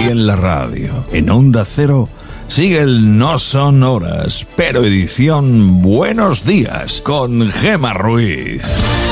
Y 0.00 0.10
en 0.10 0.26
la 0.26 0.36
radio, 0.36 1.04
en 1.12 1.30
Onda 1.30 1.64
Cero, 1.64 2.08
sigue 2.48 2.80
el 2.80 3.16
No 3.16 3.38
Son 3.38 3.82
Horas, 3.82 4.46
pero 4.56 4.82
edición 4.84 5.80
Buenos 5.82 6.44
Días 6.44 7.00
con 7.00 7.50
Gema 7.50 7.94
Ruiz. 7.94 9.11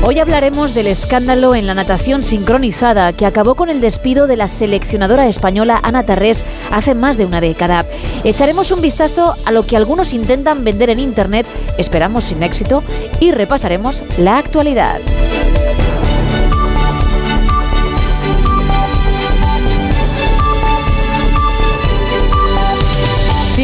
Hoy 0.00 0.20
hablaremos 0.20 0.74
del 0.74 0.86
escándalo 0.86 1.56
en 1.56 1.66
la 1.66 1.74
natación 1.74 2.22
sincronizada 2.22 3.12
que 3.12 3.26
acabó 3.26 3.56
con 3.56 3.68
el 3.68 3.80
despido 3.80 4.26
de 4.28 4.36
la 4.36 4.46
seleccionadora 4.46 5.26
española 5.26 5.80
Ana 5.82 6.04
Tarrés 6.04 6.44
hace 6.70 6.94
más 6.94 7.18
de 7.18 7.26
una 7.26 7.40
década. 7.40 7.84
Echaremos 8.22 8.70
un 8.70 8.80
vistazo 8.80 9.34
a 9.44 9.50
lo 9.50 9.66
que 9.66 9.76
algunos 9.76 10.12
intentan 10.12 10.62
vender 10.62 10.90
en 10.90 11.00
Internet, 11.00 11.46
esperamos 11.78 12.24
sin 12.24 12.42
éxito, 12.44 12.84
y 13.18 13.32
repasaremos 13.32 14.04
la 14.18 14.38
actualidad. 14.38 15.00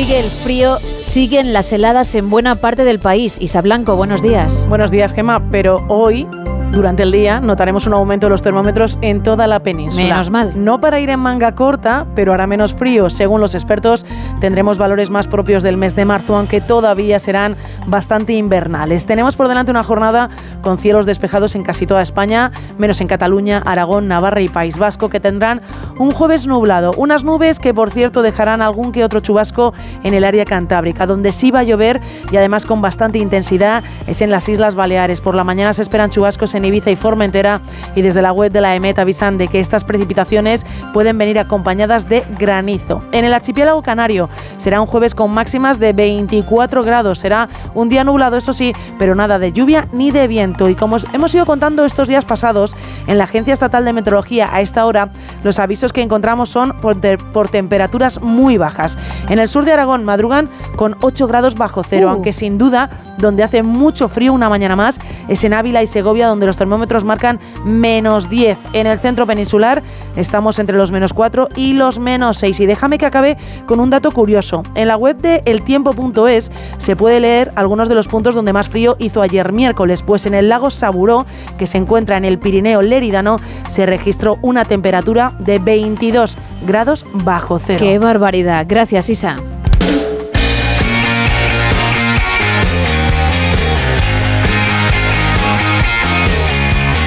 Sigue 0.05 0.21
el 0.21 0.31
frío, 0.31 0.77
siguen 0.99 1.55
las 1.55 1.73
heladas 1.73 2.15
en 2.15 2.29
buena 2.29 2.57
parte 2.57 2.85
del 2.85 3.01
país. 3.01 3.39
Isa 3.41 3.63
Blanco, 3.63 3.97
buenos 3.97 4.21
días. 4.21 4.67
Buenos 4.69 4.91
días, 4.91 5.15
Gemma, 5.15 5.51
pero 5.51 5.83
hoy 5.89 6.29
durante 6.75 7.05
el 7.05 7.13
día 7.13 7.41
notaremos 7.41 7.87
un 7.87 7.95
aumento 7.95 8.27
de 8.27 8.31
los 8.31 8.43
termómetros 8.43 8.99
en 9.01 9.23
toda 9.23 9.47
la 9.47 9.61
península. 9.61 10.05
Menos 10.05 10.31
mal. 10.31 10.53
No 10.57 10.81
para 10.81 10.99
ir 11.01 11.11
en 11.11 11.21
manga 11.21 11.55
corta, 11.55 12.07
pero 12.15 12.33
hará 12.33 12.47
menos 12.47 12.75
frío. 12.75 13.11
Según 13.11 13.41
los 13.41 13.55
expertos, 13.55 14.05
tendremos 14.41 14.77
valores 14.77 15.11
más 15.11 15.27
propios 15.27 15.63
del 15.63 15.77
mes 15.77 15.95
de 15.95 16.05
marzo, 16.05 16.37
aunque 16.37 16.61
todavía 16.61 17.19
serán 17.21 17.57
bastante 17.87 18.33
invernales. 18.33 19.07
Tenemos 19.07 19.37
por 19.37 19.49
delante 19.49 19.71
una 19.71 19.85
jornada 19.85 20.31
con 20.63 20.79
cielos 20.79 21.07
despejados 21.07 21.55
en 21.55 21.63
casi 21.63 21.87
toda 21.87 22.03
España, 22.03 22.51
menos 22.79 23.01
en 23.01 23.07
Cataluña, 23.07 23.63
Aragón, 23.65 24.09
Navarra 24.09 24.41
y 24.41 24.49
País 24.49 24.79
Vasco, 24.79 25.09
que 25.09 25.21
tendrán 25.21 25.61
un 25.99 26.11
jueves 26.11 26.47
nublado. 26.47 26.93
Unas 26.97 27.25
nubes 27.25 27.59
que, 27.59 27.73
por 27.73 27.91
cierto, 27.91 28.23
dejarán 28.23 28.63
algún 28.63 28.93
que 28.93 29.05
otro 29.05 29.21
chubasco 29.21 29.75
en 30.03 30.15
el 30.15 30.25
área 30.25 30.45
cantábrica, 30.45 31.07
donde 31.07 31.33
sí 31.33 31.51
va 31.51 31.61
a 31.61 31.65
llover 31.65 32.01
y 32.33 32.37
además 32.37 32.67
con 32.67 32.83
bastante 32.83 33.19
intensidad 33.19 33.85
es 34.07 34.21
en 34.23 34.31
las 34.31 34.49
Islas 34.49 34.75
Baleares. 34.75 35.21
Por 35.21 35.35
la 35.35 35.45
mañana 35.45 35.73
se 35.73 35.83
esperan 35.83 36.11
chubascos 36.11 36.55
en 36.55 36.64
Ibiza 36.65 36.91
y 36.91 36.97
Formentera 36.97 37.61
y 37.95 38.03
desde 38.03 38.23
la 38.23 38.33
web 38.33 38.53
de 38.53 38.61
la 38.61 38.75
EMET 38.75 38.99
avisan 38.99 39.39
de 39.39 39.49
que 39.49 39.61
estas 39.61 39.85
precipitaciones 39.85 40.67
pueden 40.93 41.19
venir 41.19 41.39
acompañadas 41.39 42.09
de 42.09 42.25
granizo. 42.39 43.03
En 43.13 43.25
el 43.25 43.35
archipiélago 43.35 43.83
canario 43.83 44.29
será 44.57 44.81
un 44.81 44.87
jueves 44.87 45.15
con 45.15 45.31
máximas 45.31 45.79
de 45.79 45.93
24 45.93 46.83
grados. 46.83 47.19
Será 47.19 47.49
un 47.75 47.89
día 47.89 48.05
nublado, 48.05 48.37
eso 48.37 48.53
sí, 48.53 48.73
pero 48.99 49.15
nada 49.15 49.39
de 49.39 49.53
lluvia 49.53 49.89
ni 49.93 50.11
de 50.11 50.27
viento. 50.29 50.69
Y 50.69 50.75
como 50.75 50.97
hemos 51.13 51.35
ido 51.35 51.47
contando 51.47 51.85
estos 51.85 52.09
días 52.09 52.25
pasados, 52.25 52.77
en 53.07 53.19
la 53.19 53.25
Agencia 53.25 53.55
Estatal 53.55 53.85
de 53.85 53.93
Meteorología 53.93 54.49
a 54.53 54.61
esta 54.61 54.87
hora 54.87 55.11
los 55.43 55.59
avisos 55.59 55.93
que 55.93 56.03
encontramos 56.03 56.49
son 56.49 56.73
por, 56.81 57.01
te 57.01 57.19
por 57.19 57.49
temperaturas 57.49 58.21
muy 58.21 58.57
bajas. 58.59 58.97
En 59.29 59.39
el 59.39 59.49
sur 59.49 59.65
de 59.65 59.73
Aragón 59.73 60.05
madrugan 60.05 60.49
con 60.77 60.97
8 61.01 61.27
grados 61.27 61.55
bajo 61.55 61.83
cero, 61.83 62.09
Uh. 62.09 62.11
aunque 62.11 62.33
sin 62.33 62.59
duda 62.59 62.91
donde 63.19 63.43
hace 63.43 63.63
mucho 63.63 64.09
frío 64.09 64.33
una 64.33 64.49
mañana 64.49 64.77
más 64.77 64.99
es 65.29 65.45
en 65.45 65.55
Ávila 65.55 65.83
y 65.83 65.87
Segovia, 65.87 66.27
donde 66.27 66.47
los 66.47 66.54
termómetros 66.57 67.05
marcan 67.05 67.41
menos 67.65 68.29
10. 68.29 68.59
En 68.73 68.87
el 68.87 68.99
centro 68.99 69.27
peninsular 69.27 69.83
estamos 70.17 70.59
entre 70.59 70.77
los 70.77 70.91
menos 70.93 71.13
4 71.13 71.49
y 71.57 71.73
los 71.73 71.99
menos 71.99 72.39
6. 72.39 72.61
Y 72.61 72.67
déjame 72.67 72.99
que 72.99 73.07
acabe 73.07 73.37
con 73.67 73.81
un 73.81 73.91
dato 73.91 74.11
curioso. 74.11 74.63
En 74.75 74.89
la 74.89 74.97
web 74.97 75.17
de 75.19 75.43
eltiempo.es 75.45 76.51
se 76.79 76.97
puede 76.97 77.21
leer 77.21 77.53
algunos 77.57 77.89
de 77.89 77.95
los 77.95 78.09
puntos 78.09 78.35
donde 78.35 78.53
más 78.53 78.69
frío 78.69 78.97
hizo 78.99 79.23
ayer 79.23 79.53
miércoles, 79.53 80.03
pues 80.03 80.27
en 80.27 80.35
el 80.35 80.49
lago 80.49 80.71
Saburó, 80.71 81.27
que 81.59 81.67
se 81.67 81.79
encuentra 81.79 82.17
en 82.17 82.25
el 82.25 82.39
Pirineo 82.39 82.83
Léridano, 82.83 83.39
se 83.69 83.87
registró 83.87 84.39
una 84.43 84.65
temperatura 84.65 85.33
de 85.39 85.59
22 85.59 86.37
grados 86.67 87.05
bajo 87.13 87.59
cero. 87.59 87.79
Qué 87.81 87.99
barbaridad. 87.99 88.67
Gracias, 88.69 89.11
Isa. 89.11 89.37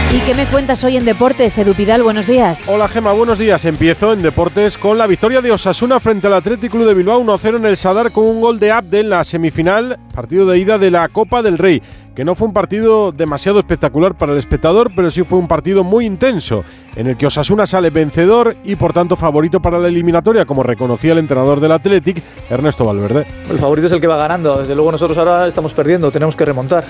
¿Y 0.09 0.19
qué 0.19 0.34
me 0.34 0.45
cuentas 0.45 0.85
hoy 0.85 0.95
en 0.95 1.03
Deportes, 1.03 1.57
Edu 1.57 1.73
Pidal? 1.73 2.01
Buenos 2.01 2.28
días. 2.28 2.69
Hola 2.69 2.88
Gema, 2.88 3.12
buenos 3.12 3.38
días. 3.38 3.66
Empiezo 3.66 4.13
en 4.13 4.22
deportes 4.22 4.78
con 4.78 4.97
la 4.97 5.06
victoria 5.06 5.41
de 5.41 5.51
Osasuna 5.51 6.00
frente 6.00 6.28
al 6.28 6.34
Athletic 6.35 6.72
Club 6.72 6.88
de 6.88 6.94
Bilbao 6.94 7.22
1-0 7.22 7.57
en 7.57 7.66
el 7.66 7.75
Sadar 7.75 8.13
con 8.13 8.23
un 8.23 8.40
gol 8.40 8.57
de 8.57 8.72
Abde 8.72 9.01
en 9.01 9.09
la 9.09 9.25
semifinal, 9.25 10.00
partido 10.13 10.45
de 10.45 10.59
ida 10.59 10.78
de 10.78 10.91
la 10.91 11.09
Copa 11.09 11.44
del 11.44 11.57
Rey, 11.57 11.81
que 12.16 12.23
no 12.23 12.35
fue 12.35 12.47
un 12.47 12.53
partido 12.53 13.12
demasiado 13.12 13.59
espectacular 13.59 14.16
para 14.16 14.31
el 14.31 14.38
espectador, 14.38 14.91
pero 14.95 15.12
sí 15.12 15.23
fue 15.23 15.40
un 15.40 15.47
partido 15.50 15.84
muy 15.84 16.06
intenso, 16.06 16.63
en 16.95 17.07
el 17.07 17.18
que 17.18 17.28
Osasuna 17.28 17.68
sale 17.68 17.89
vencedor 17.89 18.56
y 18.63 18.78
por 18.78 18.94
tanto 18.94 19.18
favorito 19.18 19.62
para 19.62 19.78
la 19.78 19.89
eliminatoria, 19.89 20.45
como 20.45 20.63
reconocía 20.63 21.12
el 21.12 21.19
entrenador 21.19 21.59
del 21.59 21.74
Athletic, 21.74 22.24
Ernesto 22.50 22.85
Valverde. 22.85 23.28
El 23.50 23.59
favorito 23.59 23.88
es 23.88 23.94
el 23.94 24.00
que 24.00 24.07
va 24.07 24.16
ganando. 24.16 24.57
Desde 24.57 24.74
luego 24.74 24.89
nosotros 24.94 25.18
ahora 25.18 25.47
estamos 25.47 25.74
perdiendo, 25.74 26.09
tenemos 26.12 26.38
que 26.38 26.45
remontar. 26.45 26.85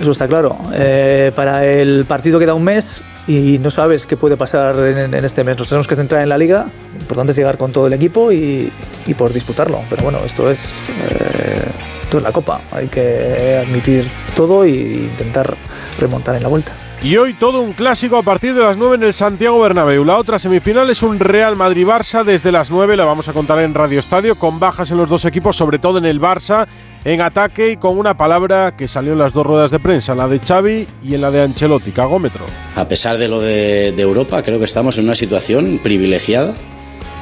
Eso 0.00 0.10
está 0.10 0.26
claro. 0.26 0.56
Eh, 0.72 1.32
para 1.34 1.64
el 1.64 2.04
partido 2.06 2.38
queda 2.38 2.54
un 2.54 2.64
mes 2.64 3.02
y 3.26 3.58
no 3.58 3.70
sabes 3.70 4.06
qué 4.06 4.16
puede 4.16 4.36
pasar 4.36 4.78
en, 4.78 5.14
en 5.14 5.24
este 5.24 5.44
mes. 5.44 5.58
Nos 5.58 5.68
tenemos 5.68 5.88
que 5.88 5.96
centrar 5.96 6.22
en 6.22 6.28
la 6.28 6.38
liga. 6.38 6.66
Lo 6.94 7.00
importante 7.00 7.32
es 7.32 7.38
llegar 7.38 7.56
con 7.56 7.72
todo 7.72 7.86
el 7.86 7.92
equipo 7.92 8.32
y, 8.32 8.70
y 9.06 9.14
por 9.14 9.32
disputarlo. 9.32 9.80
Pero 9.88 10.02
bueno, 10.02 10.18
esto 10.24 10.50
es, 10.50 10.58
eh, 10.58 11.62
esto 12.04 12.18
es 12.18 12.24
la 12.24 12.32
copa. 12.32 12.60
Hay 12.72 12.88
que 12.88 13.62
admitir 13.66 14.06
todo 14.36 14.64
e 14.64 14.70
intentar 14.70 15.54
remontar 15.98 16.36
en 16.36 16.42
la 16.42 16.48
vuelta. 16.48 16.72
Y 17.02 17.18
hoy 17.18 17.34
todo 17.34 17.60
un 17.60 17.74
clásico 17.74 18.16
a 18.16 18.22
partir 18.22 18.54
de 18.54 18.62
las 18.62 18.78
9 18.78 18.96
en 18.96 19.02
el 19.02 19.12
Santiago 19.12 19.60
Bernabéu. 19.60 20.06
La 20.06 20.16
otra 20.16 20.38
semifinal 20.38 20.88
es 20.88 21.02
un 21.02 21.20
Real 21.20 21.54
Madrid-Barça 21.54 22.24
desde 22.24 22.50
las 22.50 22.70
9, 22.70 22.96
la 22.96 23.04
vamos 23.04 23.28
a 23.28 23.34
contar 23.34 23.58
en 23.58 23.74
Radio 23.74 24.00
Estadio, 24.00 24.36
con 24.36 24.58
bajas 24.58 24.90
en 24.90 24.96
los 24.96 25.10
dos 25.10 25.26
equipos, 25.26 25.54
sobre 25.54 25.78
todo 25.78 25.98
en 25.98 26.06
el 26.06 26.18
Barça, 26.18 26.66
en 27.04 27.20
ataque 27.20 27.72
y 27.72 27.76
con 27.76 27.98
una 27.98 28.16
palabra 28.16 28.74
que 28.76 28.88
salió 28.88 29.12
en 29.12 29.18
las 29.18 29.32
dos 29.32 29.46
ruedas 29.46 29.70
de 29.70 29.78
prensa, 29.78 30.14
la 30.14 30.26
de 30.26 30.40
Xavi 30.40 30.86
y 31.02 31.14
en 31.14 31.20
la 31.20 31.30
de 31.30 31.42
Ancelotti, 31.42 31.92
cagómetro. 31.92 32.46
A 32.76 32.88
pesar 32.88 33.18
de 33.18 33.28
lo 33.28 33.40
de, 33.40 33.88
Europa, 33.98 34.42
creo 34.42 34.58
que 34.58 34.64
estamos 34.64 34.96
en 34.98 35.04
una 35.04 35.14
situación 35.14 35.78
privilegiada, 35.82 36.54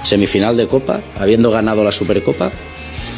semifinal 0.03 0.57
de 0.57 0.69
Copa, 0.69 1.01
habiendo 1.19 1.51
ganado 1.51 1.83
la 1.83 1.93
Supercopa, 1.93 2.51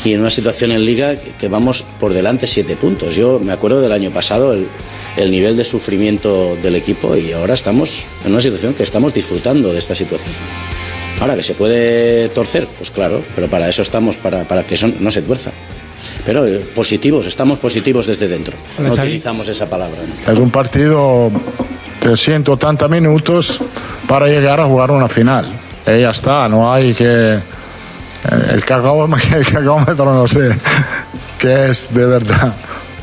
y 0.05 0.13
en 0.13 0.21
una 0.21 0.31
situación 0.31 0.73
en 0.73 0.85
Liga 0.85 1.17
que 1.17 1.49
vamos 1.49 1.85
por 1.99 2.13
delante 2.13 2.47
siete 2.47 2.77
puntos. 2.77 3.15
Yo 3.15 3.39
me 3.39 3.53
acuerdo 3.53 3.81
del 3.81 3.93
año 3.93 4.11
pasado 4.11 4.53
el, 4.53 4.69
el 5.17 5.31
nivel 5.31 5.57
de 5.57 5.65
sufrimiento 5.65 6.57
del 6.57 6.77
equipo 6.77 7.17
y 7.17 7.33
ahora 7.33 7.55
estamos 7.55 8.05
en 8.25 8.33
una 8.33 8.41
situación 8.41 8.75
que 8.75 8.83
estamos 8.83 9.15
disfrutando 9.15 9.73
de 9.73 9.79
esta 9.79 9.95
situación. 9.95 10.33
Ahora 11.21 11.37
que 11.37 11.43
se 11.43 11.55
puede 11.55 12.29
torcer, 12.31 12.67
pues 12.77 12.91
claro, 12.91 13.23
pero 13.35 13.49
para 13.49 13.69
eso 13.69 13.81
estamos, 13.81 14.19
para, 14.19 14.45
para 14.45 14.65
que 14.65 14.75
eso 14.75 14.89
no 15.01 15.11
se 15.11 15.23
tuerza. 15.23 15.53
Pero 16.25 16.47
eh, 16.47 16.59
positivos, 16.75 17.27
estamos 17.27 17.59
positivos 17.59 18.07
desde 18.07 18.29
dentro. 18.29 18.57
No 18.79 18.93
utilizamos 18.93 19.49
esa 19.49 19.69
palabra. 19.69 19.99
¿no? 20.27 20.33
Es 20.33 20.39
un 20.39 20.51
partido 20.51 21.31
de 22.03 22.17
180 22.17 22.89
minutos 22.89 23.61
para 24.09 24.27
llegar 24.27 24.61
a 24.61 24.67
jugar 24.67 24.91
una 24.91 25.09
final. 25.09 25.53
Y 25.87 26.01
ya 26.01 26.11
está, 26.11 26.49
no 26.49 26.73
hay 26.73 26.95
que... 26.95 27.39
El 28.51 28.65
cagómetro, 28.65 29.37
el 29.39 29.47
cagómetro 29.47 30.15
no 30.15 30.27
sé 30.27 30.57
qué 31.39 31.67
es 31.67 31.93
de 31.93 32.07
verdad. 32.07 32.55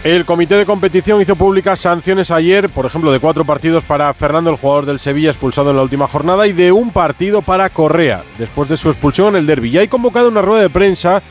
El 0.04 0.25
comité 0.25 0.56
de 0.56 0.65
competición 0.65 1.21
hizo 1.21 1.36
públicas 1.36 1.80
sanciones 1.80 2.31
ayer, 2.31 2.69
por 2.69 2.88
ejemplo, 2.88 3.12
de 3.12 3.19
cuatro 3.19 3.45
partidos 3.45 3.83
para 3.83 4.12
Fernando, 4.15 4.50
el 4.50 4.56
jugador 4.56 4.88
del 4.88 4.97
Sevilla, 4.97 5.30
expulsado 5.30 5.69
en 5.69 5.75
la 5.75 5.83
última 5.83 6.07
jornada, 6.07 6.47
y 6.47 6.54
de 6.54 6.71
un 6.71 6.89
partido 6.89 7.44
para 7.44 7.69
Correa, 7.69 8.24
después 8.39 8.68
de 8.68 8.77
su 8.77 8.89
expulsión 8.89 9.27
en 9.27 9.36
el 9.36 9.45
derby. 9.45 9.69
Ya 9.69 9.81
hay 9.81 9.88
convocado 9.88 10.27
una 10.27 10.42
rueda 10.42 10.63
de 10.63 10.71
prensa 10.71 11.21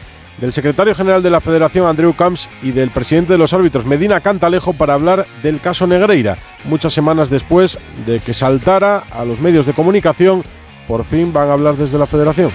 del 0.40 0.52
secretario 0.52 0.94
general 0.94 1.22
de 1.22 1.31
la 1.31 1.40
Federación, 1.40 1.87
Andreu 1.87 2.14
Camps, 2.14 2.48
y 2.62 2.72
del 2.72 2.90
presidente 2.90 3.32
de 3.32 3.38
los 3.38 3.52
árbitros, 3.52 3.87
Medina 3.87 4.20
Cantalejo, 4.20 4.72
para 4.72 4.94
hablar 4.94 5.26
del 5.42 5.60
caso 5.60 5.87
Negreira, 5.87 6.38
muchas 6.64 6.92
semanas 6.92 7.31
después 7.31 7.78
de 8.06 8.20
que 8.20 8.34
saltara 8.34 9.04
a 9.10 9.25
los 9.25 9.40
medios 9.40 9.66
de 9.66 9.72
comunicación. 9.72 10.42
Por 10.88 11.04
fin 11.04 11.32
van 11.32 11.48
a 11.48 11.52
hablar 11.52 11.76
desde 11.76 11.98
la 11.98 12.06
Federación. 12.06 12.50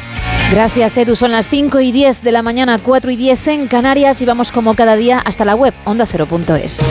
Gracias, 0.51 0.97
Edu. 0.97 1.15
Son 1.15 1.31
las 1.31 1.49
5 1.49 1.79
y 1.79 1.91
10 1.91 2.21
de 2.21 2.31
la 2.31 2.41
mañana, 2.41 2.79
4 2.81 3.11
y 3.11 3.15
10 3.15 3.47
en 3.47 3.67
Canarias 3.67 4.21
y 4.21 4.25
vamos 4.25 4.51
como 4.51 4.75
cada 4.75 4.95
día 4.95 5.19
hasta 5.19 5.45
la 5.45 5.55
web 5.55 5.73
ondacero.es. 5.85 6.83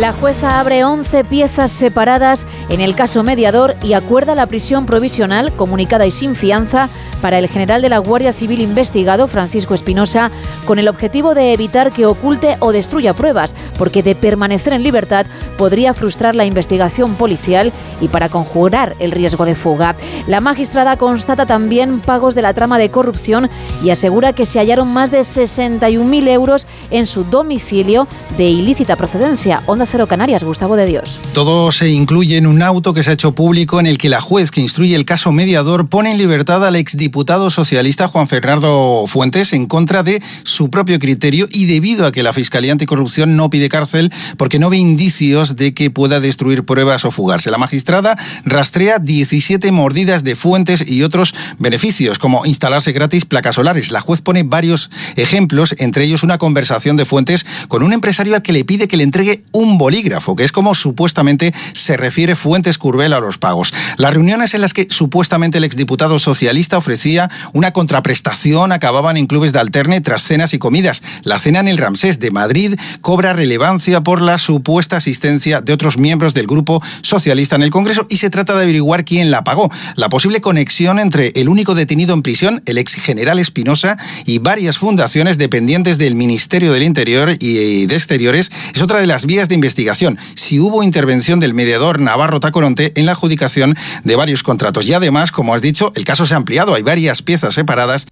La 0.00 0.12
jueza 0.12 0.58
abre 0.58 0.82
11 0.82 1.22
piezas 1.22 1.70
separadas 1.70 2.48
en 2.68 2.80
el 2.80 2.96
caso 2.96 3.22
mediador 3.22 3.76
y 3.80 3.92
acuerda 3.92 4.34
la 4.34 4.46
prisión 4.46 4.86
provisional, 4.86 5.52
comunicada 5.52 6.04
y 6.04 6.10
sin 6.10 6.34
fianza, 6.34 6.88
para 7.20 7.38
el 7.38 7.48
general 7.48 7.82
de 7.82 7.88
la 7.88 7.98
Guardia 7.98 8.32
Civil 8.32 8.60
investigado, 8.60 9.28
Francisco 9.28 9.74
Espinosa, 9.74 10.30
con 10.66 10.78
el 10.78 10.88
objetivo 10.88 11.34
de 11.34 11.52
evitar 11.52 11.92
que 11.92 12.06
oculte 12.06 12.56
o 12.60 12.72
destruya 12.72 13.14
pruebas, 13.14 13.54
porque 13.78 14.02
de 14.02 14.14
permanecer 14.14 14.72
en 14.72 14.82
libertad 14.82 15.26
podría 15.56 15.94
frustrar 15.94 16.34
la 16.34 16.44
investigación 16.44 17.14
policial 17.14 17.72
y 18.00 18.08
para 18.08 18.28
conjurar 18.28 18.94
el 18.98 19.10
riesgo 19.10 19.44
de 19.44 19.54
fuga. 19.54 19.96
La 20.26 20.40
magistrada 20.40 20.96
constata 20.96 21.46
también 21.46 22.00
pagos 22.00 22.34
de 22.34 22.42
la 22.42 22.54
trama 22.54 22.78
de 22.78 22.90
corrupción 22.90 23.48
y 23.82 23.90
asegura 23.90 24.32
que 24.32 24.46
se 24.46 24.58
hallaron 24.58 24.88
más 24.92 25.10
de 25.10 25.20
61.000 25.20 26.28
euros 26.28 26.66
en 26.90 27.06
su 27.06 27.24
domicilio 27.24 28.06
de 28.36 28.48
ilícita 28.48 28.96
procedencia. 28.96 29.62
Onda 29.66 29.86
Cero 29.86 30.06
Canarias, 30.06 30.44
Gustavo 30.44 30.76
de 30.76 30.86
Dios. 30.86 31.20
Todo 31.32 31.72
se 31.72 31.88
incluye 31.88 32.36
en 32.36 32.46
un 32.46 32.62
auto 32.62 32.92
que 32.92 33.02
se 33.02 33.10
ha 33.10 33.14
hecho 33.14 33.32
público 33.32 33.80
en 33.80 33.86
el 33.86 33.98
que 33.98 34.08
la 34.08 34.20
juez 34.20 34.50
que 34.50 34.60
instruye 34.60 34.94
el 34.94 35.04
caso 35.04 35.32
mediador 35.32 35.88
pone 35.88 36.10
en 36.10 36.18
libertad 36.18 36.66
al 36.66 36.76
exdiputado 36.76 37.03
diputado 37.04 37.50
socialista 37.50 38.08
Juan 38.08 38.28
Fernando 38.28 39.04
Fuentes 39.06 39.52
en 39.52 39.66
contra 39.66 40.02
de 40.02 40.22
su 40.42 40.70
propio 40.70 40.98
criterio 40.98 41.46
y 41.50 41.66
debido 41.66 42.06
a 42.06 42.12
que 42.12 42.22
la 42.22 42.32
Fiscalía 42.32 42.72
Anticorrupción 42.72 43.36
no 43.36 43.50
pide 43.50 43.68
cárcel 43.68 44.10
porque 44.38 44.58
no 44.58 44.70
ve 44.70 44.78
indicios 44.78 45.54
de 45.54 45.74
que 45.74 45.90
pueda 45.90 46.18
destruir 46.18 46.64
pruebas 46.64 47.04
o 47.04 47.10
fugarse. 47.10 47.50
La 47.50 47.58
magistrada 47.58 48.18
rastrea 48.46 48.98
17 49.00 49.70
mordidas 49.70 50.24
de 50.24 50.34
Fuentes 50.34 50.90
y 50.90 51.02
otros 51.02 51.34
beneficios, 51.58 52.18
como 52.18 52.46
instalarse 52.46 52.92
gratis 52.92 53.26
placas 53.26 53.56
solares. 53.56 53.90
La 53.90 54.00
juez 54.00 54.22
pone 54.22 54.42
varios 54.42 54.88
ejemplos, 55.16 55.74
entre 55.80 56.06
ellos 56.06 56.22
una 56.22 56.38
conversación 56.38 56.96
de 56.96 57.04
Fuentes 57.04 57.44
con 57.68 57.82
un 57.82 57.92
empresario 57.92 58.34
al 58.34 58.40
que 58.40 58.54
le 58.54 58.64
pide 58.64 58.88
que 58.88 58.96
le 58.96 59.04
entregue 59.04 59.44
un 59.52 59.76
bolígrafo, 59.76 60.36
que 60.36 60.44
es 60.44 60.52
como 60.52 60.74
supuestamente 60.74 61.52
se 61.74 61.98
refiere 61.98 62.34
Fuentes 62.34 62.78
Curbel 62.78 63.12
a 63.12 63.20
los 63.20 63.36
pagos. 63.36 63.74
Las 63.98 64.14
reuniones 64.14 64.54
en 64.54 64.62
las 64.62 64.72
que 64.72 64.86
supuestamente 64.88 65.58
el 65.58 65.64
exdiputado 65.64 66.18
socialista 66.18 66.78
ofrecía 66.94 67.28
una 67.52 67.72
contraprestación, 67.72 68.70
acababan 68.70 69.16
en 69.16 69.26
clubes 69.26 69.52
de 69.52 69.58
alterne 69.58 70.00
tras 70.00 70.22
cenas 70.22 70.54
y 70.54 70.58
comidas. 70.58 71.02
La 71.24 71.40
cena 71.40 71.58
en 71.58 71.66
el 71.66 71.76
Ramsés 71.76 72.20
de 72.20 72.30
Madrid 72.30 72.76
cobra 73.00 73.32
relevancia 73.32 74.02
por 74.02 74.22
la 74.22 74.38
supuesta 74.38 74.98
asistencia 74.98 75.60
de 75.60 75.72
otros 75.72 75.98
miembros 75.98 76.34
del 76.34 76.46
grupo 76.46 76.80
socialista 77.02 77.56
en 77.56 77.62
el 77.62 77.70
Congreso 77.70 78.06
y 78.08 78.18
se 78.18 78.30
trata 78.30 78.54
de 78.54 78.62
averiguar 78.62 79.04
quién 79.04 79.32
la 79.32 79.42
pagó. 79.42 79.72
La 79.96 80.08
posible 80.08 80.40
conexión 80.40 81.00
entre 81.00 81.32
el 81.34 81.48
único 81.48 81.74
detenido 81.74 82.14
en 82.14 82.22
prisión, 82.22 82.62
el 82.64 82.78
ex 82.78 82.94
general 82.94 83.40
Espinosa, 83.40 83.98
y 84.24 84.38
varias 84.38 84.78
fundaciones 84.78 85.36
dependientes 85.36 85.98
del 85.98 86.14
Ministerio 86.14 86.72
del 86.72 86.84
Interior 86.84 87.32
y 87.40 87.86
de 87.86 87.96
Exteriores 87.96 88.52
es 88.72 88.82
otra 88.82 89.00
de 89.00 89.08
las 89.08 89.26
vías 89.26 89.48
de 89.48 89.56
investigación. 89.56 90.16
Si 90.36 90.60
hubo 90.60 90.84
intervención 90.84 91.40
del 91.40 91.54
mediador 91.54 92.00
Navarro 92.00 92.38
Tacoronte 92.38 92.92
en 92.94 93.06
la 93.06 93.12
adjudicación 93.12 93.74
de 94.04 94.14
varios 94.14 94.44
contratos. 94.44 94.86
Y 94.86 94.94
además, 94.94 95.32
como 95.32 95.54
has 95.54 95.62
dicho, 95.62 95.90
el 95.96 96.04
caso 96.04 96.24
se 96.24 96.34
ha 96.34 96.36
ampliado. 96.36 96.74
Hay 96.74 96.82
varias 96.84 97.22
piezas 97.22 97.54
separadas. 97.54 98.06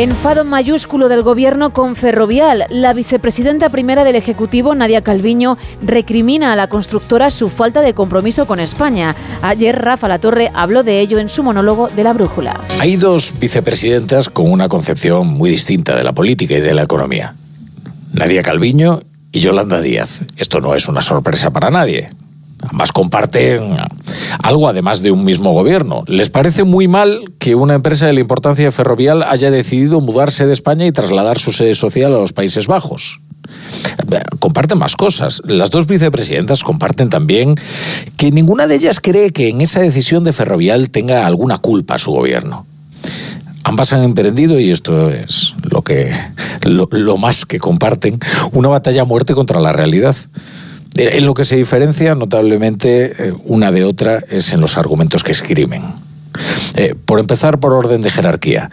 Enfado 0.00 0.46
mayúsculo 0.46 1.10
del 1.10 1.22
gobierno 1.22 1.74
con 1.74 1.94
Ferrovial. 1.94 2.64
La 2.70 2.94
vicepresidenta 2.94 3.68
primera 3.68 4.02
del 4.02 4.16
Ejecutivo, 4.16 4.74
Nadia 4.74 5.02
Calviño, 5.02 5.58
recrimina 5.82 6.54
a 6.54 6.56
la 6.56 6.70
constructora 6.70 7.30
su 7.30 7.50
falta 7.50 7.82
de 7.82 7.92
compromiso 7.92 8.46
con 8.46 8.60
España. 8.60 9.14
Ayer 9.42 9.78
Rafa 9.78 10.08
Latorre 10.08 10.50
habló 10.54 10.84
de 10.84 11.00
ello 11.00 11.18
en 11.18 11.28
su 11.28 11.42
monólogo 11.42 11.90
de 11.90 12.02
la 12.02 12.14
brújula. 12.14 12.58
Hay 12.78 12.96
dos 12.96 13.34
vicepresidentas 13.38 14.30
con 14.30 14.50
una 14.50 14.70
concepción 14.70 15.26
muy 15.26 15.50
distinta 15.50 15.94
de 15.94 16.02
la 16.02 16.14
política 16.14 16.54
y 16.54 16.62
de 16.62 16.72
la 16.72 16.84
economía. 16.84 17.34
Nadia 18.12 18.42
Calviño 18.42 19.00
y 19.32 19.40
Yolanda 19.40 19.80
Díaz. 19.80 20.22
Esto 20.36 20.60
no 20.60 20.74
es 20.74 20.88
una 20.88 21.00
sorpresa 21.00 21.50
para 21.50 21.70
nadie. 21.70 22.10
Ambas 22.68 22.92
comparten 22.92 23.76
algo 24.42 24.68
además 24.68 25.00
de 25.02 25.10
un 25.10 25.24
mismo 25.24 25.52
gobierno. 25.52 26.04
Les 26.06 26.28
parece 26.28 26.64
muy 26.64 26.88
mal 26.88 27.32
que 27.38 27.54
una 27.54 27.74
empresa 27.74 28.06
de 28.06 28.12
la 28.12 28.20
importancia 28.20 28.70
Ferrovial 28.70 29.22
haya 29.22 29.50
decidido 29.50 30.00
mudarse 30.00 30.46
de 30.46 30.52
España 30.52 30.86
y 30.86 30.92
trasladar 30.92 31.38
su 31.38 31.52
sede 31.52 31.74
social 31.74 32.14
a 32.14 32.18
los 32.18 32.32
Países 32.32 32.66
Bajos. 32.66 33.20
Comparten 34.38 34.78
más 34.78 34.94
cosas. 34.96 35.40
Las 35.44 35.70
dos 35.70 35.86
vicepresidentas 35.86 36.62
comparten 36.62 37.08
también 37.08 37.54
que 38.16 38.30
ninguna 38.30 38.66
de 38.66 38.74
ellas 38.74 39.00
cree 39.00 39.30
que 39.30 39.48
en 39.48 39.60
esa 39.60 39.80
decisión 39.80 40.24
de 40.24 40.32
Ferrovial 40.32 40.90
tenga 40.90 41.26
alguna 41.26 41.58
culpa 41.58 41.98
su 41.98 42.10
gobierno. 42.10 42.66
Ambas 43.64 43.92
han 43.92 44.02
emprendido, 44.02 44.58
y 44.58 44.70
esto 44.70 45.10
es 45.10 45.54
lo, 45.62 45.82
que, 45.82 46.12
lo, 46.62 47.16
más 47.18 47.44
que 47.44 47.58
comparten, 47.58 48.18
una 48.52 48.68
batalla 48.68 49.02
a 49.02 49.04
muerte 49.04 49.34
contra 49.34 49.60
la 49.60 49.72
realidad. 49.72 50.16
En 50.96 51.26
lo 51.26 51.34
que 51.34 51.44
se 51.44 51.56
diferencia 51.56 52.14
notablemente 52.14 53.28
eh, 53.28 53.32
una 53.44 53.70
de 53.70 53.84
otra 53.84 54.24
es 54.28 54.52
en 54.52 54.60
los 54.60 54.76
argumentos 54.76 55.22
que 55.22 55.32
escriben. 55.32 55.82
Eh, 56.76 56.94
por 57.04 57.20
empezar 57.20 57.60
por 57.60 57.72
orden 57.72 58.00
de 58.00 58.10
jerarquía, 58.10 58.70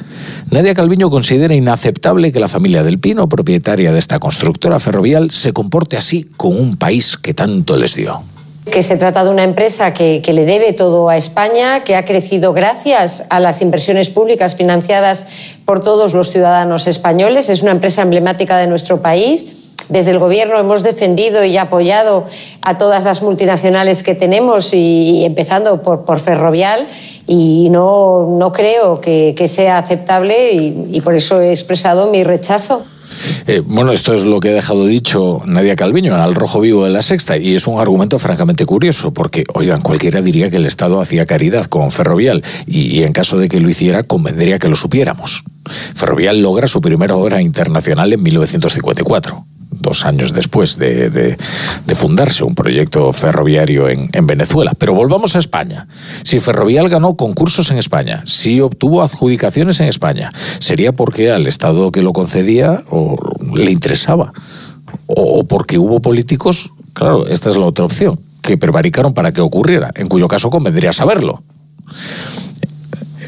Nadia 0.51 0.73
Calviño 0.73 1.09
considera 1.09 1.53
inaceptable 1.53 2.31
que 2.31 2.39
la 2.39 2.47
familia 2.47 2.83
del 2.83 2.99
Pino, 2.99 3.27
propietaria 3.27 3.91
de 3.91 3.99
esta 3.99 4.19
constructora 4.19 4.79
ferrovial, 4.79 5.31
se 5.31 5.53
comporte 5.53 5.97
así 5.97 6.27
con 6.37 6.57
un 6.57 6.77
país 6.77 7.17
que 7.17 7.33
tanto 7.33 7.75
les 7.75 7.95
dio 7.95 8.23
que 8.67 8.83
se 8.83 8.97
trata 8.97 9.23
de 9.23 9.29
una 9.29 9.43
empresa 9.43 9.93
que, 9.93 10.21
le 10.27 10.45
debe 10.45 10.73
todo 10.73 11.09
a 11.09 11.17
España, 11.17 11.83
que 11.83 11.95
ha 11.95 12.05
crecido 12.05 12.53
gracias 12.53 13.25
a 13.29 13.39
las 13.39 13.61
inversiones 13.61 14.09
públicas 14.09 14.55
financiadas 14.55 15.25
por 15.65 15.81
todos 15.81 16.13
los 16.13 16.31
ciudadanos 16.31 16.87
españoles. 16.87 17.49
Es 17.49 17.61
una 17.63 17.71
empresa 17.71 18.01
emblemática 18.01 18.57
de 18.57 18.67
nuestro 18.67 19.01
país. 19.01 19.45
Desde 19.89 20.11
el 20.11 20.19
Gobierno 20.19 20.57
hemos 20.57 20.83
defendido 20.83 21.45
y 21.45 21.57
apoyado 21.57 22.25
a 22.61 22.77
todas 22.77 23.03
las 23.05 23.21
multinacionales 23.21 24.03
que 24.03 24.15
tenemos, 24.15 24.73
y, 24.73 25.23
empezando 25.23 25.81
por, 25.81 26.19
Ferrovial, 26.19 26.87
y 27.25 27.69
no, 27.69 28.27
no 28.37 28.51
creo 28.51 28.99
que, 28.99 29.47
sea 29.47 29.77
aceptable 29.77 30.51
y 30.53 31.01
por 31.01 31.15
eso 31.15 31.41
he 31.41 31.51
expresado 31.51 32.07
mi 32.07 32.23
rechazo. 32.23 32.83
Eh, 33.47 33.61
bueno, 33.65 33.91
esto 33.91 34.13
es 34.13 34.23
lo 34.23 34.39
que 34.39 34.49
ha 34.49 34.53
dejado 34.53 34.85
dicho 34.85 35.41
Nadia 35.45 35.75
Calviño 35.75 36.15
Al 36.15 36.35
Rojo 36.35 36.59
Vivo 36.59 36.83
de 36.83 36.89
la 36.89 37.01
Sexta 37.01 37.37
y 37.37 37.55
es 37.55 37.67
un 37.67 37.79
argumento 37.79 38.19
francamente 38.19 38.65
curioso 38.65 39.11
porque, 39.11 39.45
oigan, 39.53 39.81
cualquiera 39.81 40.21
diría 40.21 40.49
que 40.49 40.57
el 40.57 40.65
Estado 40.65 41.01
hacía 41.01 41.25
caridad 41.25 41.65
con 41.65 41.91
Ferrovial 41.91 42.43
y, 42.65 43.03
en 43.03 43.13
caso 43.13 43.37
de 43.37 43.49
que 43.49 43.59
lo 43.59 43.69
hiciera 43.69 44.03
convendría 44.03 44.59
que 44.59 44.69
lo 44.69 44.75
supiéramos. 44.75 45.43
Ferrovial 45.95 46.41
logra 46.41 46.67
su 46.67 46.81
primera 46.81 47.15
obra 47.15 47.41
internacional 47.41 48.13
en 48.13 48.23
1954 48.23 49.45
dos 49.69 50.05
años 50.05 50.33
después 50.33 50.77
de, 50.77 51.37
fundarse 51.95 52.43
un 52.43 52.55
proyecto 52.55 53.11
ferroviario 53.11 53.87
en, 53.89 54.27
Venezuela. 54.27 54.73
Pero 54.77 54.93
volvamos 54.93 55.35
a 55.35 55.39
España. 55.39 55.87
Si 56.23 56.39
Ferrovial 56.39 56.89
ganó 56.89 57.15
concursos 57.15 57.71
en 57.71 57.77
España, 57.77 58.21
si 58.25 58.61
obtuvo 58.61 59.01
adjudicaciones 59.01 59.79
en 59.79 59.87
España, 59.87 60.31
sería 60.59 60.91
porque 60.91 61.31
al 61.31 61.47
Estado 61.47 61.91
que 61.91 62.01
lo 62.01 62.13
concedía 62.13 62.83
o 62.89 63.17
le 63.55 63.71
interesaba. 63.71 64.33
O 65.05 65.43
porque 65.43 65.77
hubo 65.77 66.01
políticos, 66.01 66.71
claro, 66.93 67.27
esta 67.27 67.49
es 67.49 67.57
la 67.57 67.65
otra 67.65 67.85
opción, 67.85 68.19
que 68.41 68.57
prevaricaron 68.57 69.13
para 69.13 69.31
que 69.31 69.41
ocurriera, 69.41 69.91
en 69.95 70.07
cuyo 70.07 70.27
caso 70.27 70.49
convendría 70.49 70.93
saberlo. 70.93 71.43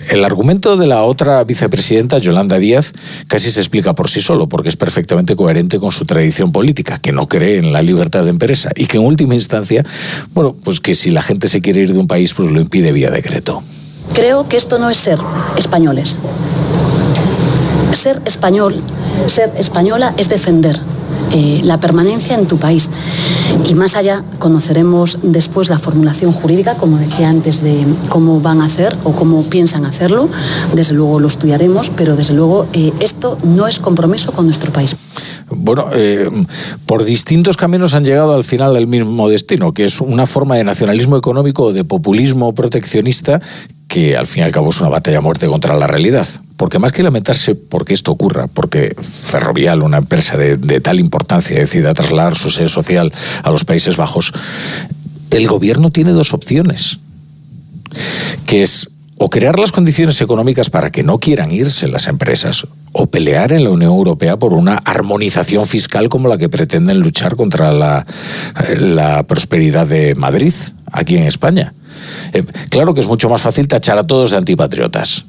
El 0.10 0.26
argumento 0.26 0.76
de 0.76 0.88
la 0.88 1.04
otra 1.04 1.44
vicepresidenta, 1.44 2.18
Yolanda 2.18 2.58
Díaz, 2.58 2.94
casi 3.28 3.52
se 3.52 3.60
explica 3.60 3.94
por 3.94 4.10
sí 4.10 4.22
solo, 4.22 4.50
porque 4.50 4.70
es 4.70 4.76
perfectamente 4.76 5.36
coherente 5.36 5.78
con 5.78 5.92
su 5.92 6.06
tradición 6.06 6.52
política, 6.52 6.98
que 6.98 7.12
no 7.12 7.28
cree 7.28 7.60
en 7.60 7.72
la 7.72 7.84
libertad 7.84 8.24
de 8.24 8.32
empresa 8.32 8.72
y 8.76 8.88
que 8.88 8.98
en 8.98 9.06
última 9.06 9.36
instancia, 9.36 9.86
bueno, 10.34 10.56
pues 10.64 10.80
que 10.80 10.96
si 10.96 11.12
la 11.12 11.22
gente 11.22 11.48
se 11.48 11.62
quiere 11.62 11.82
ir 11.82 11.94
de 11.94 12.00
un 12.00 12.08
país, 12.08 12.34
pues 12.34 12.52
lo 12.52 12.60
impide 12.60 12.92
vía 12.92 13.12
decreto. 13.12 13.62
Creo 14.16 14.50
que 14.50 14.58
esto 14.58 14.80
no 14.80 14.90
es 14.90 14.98
ser 14.98 15.20
españoles. 15.60 16.18
Ser 17.94 18.20
español, 18.26 18.82
ser 19.28 19.52
española 19.58 20.16
es 20.18 20.28
defender 20.28 20.80
eh, 21.34 21.62
la 21.64 21.80
permanencia 21.80 22.36
en 22.36 22.48
tu 22.48 22.58
país. 22.58 22.90
Y 23.68 23.74
más 23.76 23.96
allá 23.96 24.24
conoceremos 24.40 25.20
después 25.22 25.70
la 25.70 25.78
formulación 25.78 26.32
jurídica, 26.32 26.76
como 26.76 26.98
decía 26.98 27.30
antes, 27.30 27.62
de 27.62 27.86
cómo 28.10 28.42
van 28.42 28.62
a 28.62 28.66
hacer 28.66 28.96
o 29.04 29.14
cómo 29.14 29.44
piensan 29.44 29.86
hacerlo. 29.86 30.30
Desde 30.74 30.94
luego 30.96 31.20
lo 31.20 31.28
estudiaremos, 31.28 31.90
pero 31.90 32.16
desde 32.16 32.34
luego 32.34 32.68
eh, 32.74 32.92
esto 33.00 33.38
no 33.44 33.68
es 33.68 33.80
compromiso 33.80 34.32
con 34.32 34.46
nuestro 34.46 34.72
país. 34.72 34.96
Bueno, 35.52 35.88
eh, 35.94 36.30
por 36.86 37.04
distintos 37.04 37.58
caminos 37.58 37.94
han 37.94 38.06
llegado 38.06 38.34
al 38.34 38.44
final 38.44 38.76
al 38.76 38.88
mismo 38.88 39.30
destino, 39.30 39.74
que 39.74 39.86
es 39.86 40.00
una 40.00 40.26
forma 40.26 40.56
de 40.56 40.64
nacionalismo 40.64 41.18
económico 41.18 41.74
de 41.74 41.84
populismo 41.84 42.54
proteccionista 42.54 43.42
que 43.88 44.16
al 44.16 44.28
fin 44.28 44.44
y 44.44 44.46
al 44.46 44.52
cabo 44.52 44.70
es 44.70 44.80
una 44.80 44.90
batalla 44.90 45.22
muerte 45.22 45.48
contra 45.48 45.76
la 45.76 45.88
realidad. 45.88 46.28
Porque 46.60 46.78
más 46.78 46.92
que 46.92 47.04
lamentarse 47.04 47.56
porque 47.56 47.94
esto 47.94 48.12
ocurra, 48.12 48.48
porque 48.48 48.94
Ferrovial, 49.00 49.82
una 49.82 50.00
empresa 50.00 50.36
de, 50.36 50.58
tal 50.82 51.00
importancia, 51.00 51.58
decida 51.58 51.94
trasladar 51.94 52.36
su 52.36 52.50
sede 52.52 52.68
social 52.68 53.14
a 53.44 53.50
los 53.50 53.64
Países 53.64 53.96
Bajos, 53.96 54.34
el 55.32 55.48
gobierno 55.48 55.90
tiene 55.90 56.12
dos 56.12 56.34
opciones, 56.34 57.00
que 58.46 58.62
es 58.62 58.90
o 59.18 59.30
crear 59.30 59.58
las 59.58 59.72
condiciones 59.72 60.20
económicas 60.20 60.70
para 60.70 60.92
que 60.92 61.02
no 61.02 61.20
quieran 61.20 61.50
irse 61.52 61.88
las 61.88 62.10
empresas, 62.10 62.68
o 62.92 63.08
pelear 63.08 63.54
en 63.54 63.64
la 63.64 63.70
Unión 63.70 63.94
Europea 63.94 64.38
por 64.38 64.52
una 64.52 64.76
armonización 64.76 65.66
fiscal 65.66 66.10
como 66.10 66.28
la 66.28 66.38
que 66.38 66.50
pretenden 66.50 67.00
luchar 67.00 67.38
contra 67.38 67.72
la, 67.72 68.06
prosperidad 69.30 69.88
de 69.88 70.14
Madrid, 70.14 70.54
aquí 70.92 71.16
en 71.16 71.24
España. 71.24 71.74
Eh, 72.34 72.44
claro 72.70 72.94
que 72.94 73.00
es 73.00 73.08
mucho 73.08 73.30
más 73.30 73.42
fácil 73.42 73.70
tachar 73.70 73.98
a 73.98 74.06
todos 74.06 74.32
de 74.32 74.38
antipatriotas. 74.38 75.24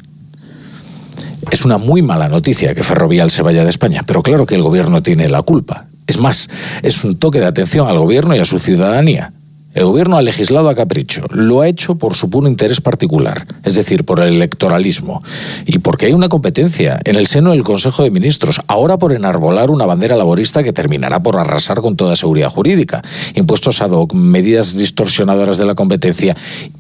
Es 1.51 1.65
una 1.65 1.79
muy 1.79 2.03
mala 2.03 2.29
noticia 2.29 2.75
que 2.75 2.83
Ferrovial 2.83 3.31
se 3.31 3.43
vaya 3.43 3.65
de 3.65 3.71
España, 3.71 4.05
pero 4.07 4.23
claro 4.23 4.47
que 4.47 4.55
el 4.55 4.63
gobierno 4.63 5.03
tiene 5.03 5.29
la 5.29 5.43
culpa. 5.43 5.87
Es 6.07 6.19
más, 6.19 6.49
es 6.83 7.05
un 7.05 7.19
toque 7.19 7.41
de 7.41 7.47
atención 7.47 7.89
al 7.89 7.99
gobierno 7.99 8.35
y 8.35 8.39
a 8.39 8.45
su 8.45 8.59
ciudadanía. 8.59 9.33
El 9.73 9.85
gobierno 9.85 10.17
ha 10.17 10.23
legislado 10.23 10.69
a 10.69 10.75
capricho, 10.75 11.27
lo 11.31 11.61
ha 11.61 11.69
hecho 11.69 11.95
por 11.95 12.17
su 12.17 12.29
puro 12.29 12.49
interés 12.49 12.81
particular, 12.81 13.47
es 13.63 13.77
decir, 13.77 14.05
por 14.05 14.19
el 14.19 14.35
electoralismo, 14.35 15.23
y 15.65 15.79
porque 15.79 16.07
hay 16.07 16.13
una 16.13 16.29
competencia 16.29 16.99
en 17.05 17.15
el 17.15 17.29
seno 17.29 17.53
del 17.53 17.63
Consejo 17.63 18.03
de 18.03 18.11
Ministros, 18.11 18.61
ahora 18.67 18.99
por 18.99 19.13
enarbolar 19.13 19.71
una 19.71 19.87
bandera 19.87 20.17
laborista 20.17 20.65
que 20.65 20.73
terminará 20.73 21.23
por 21.23 21.37
arrasar 21.37 21.83
con 21.83 21.95
toda 21.95 22.17
seguridad 22.17 22.51
jurídica, 22.51 23.01
impuestos 23.37 23.81
ad 23.81 23.93
hoc, 23.93 24.13
medidas 24.13 24.77
distorsionadoras 24.77 25.57
de 25.57 25.67
la 25.67 25.77
competencia 25.77 26.37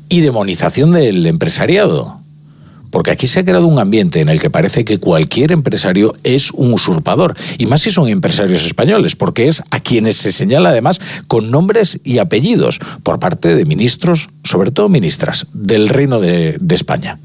y 0.08 0.22
demonización 0.22 0.90
del 0.90 1.24
empresariado. 1.26 2.19
Porque 2.90 3.10
aquí 3.10 3.26
se 3.26 3.40
ha 3.40 3.44
creado 3.44 3.66
un 3.66 3.78
ambiente 3.78 4.20
en 4.20 4.28
el 4.28 4.40
que 4.40 4.50
parece 4.50 4.84
que 4.84 4.98
cualquier 4.98 5.52
empresario 5.52 6.14
es 6.24 6.50
un 6.52 6.72
usurpador. 6.72 7.34
Y 7.58 7.66
más 7.66 7.82
si 7.82 7.90
son 7.90 8.08
empresarios 8.08 8.64
españoles, 8.64 9.16
porque 9.16 9.48
es 9.48 9.62
a 9.70 9.80
quienes 9.80 10.16
se 10.16 10.32
señala 10.32 10.70
además 10.70 11.00
con 11.26 11.50
nombres 11.50 12.00
y 12.04 12.18
apellidos 12.18 12.78
por 13.02 13.18
parte 13.18 13.54
de 13.54 13.64
ministros, 13.64 14.30
sobre 14.44 14.70
todo 14.70 14.88
ministras, 14.88 15.46
del 15.52 15.88
Reino 15.88 16.20
de, 16.20 16.58
España 16.70 17.18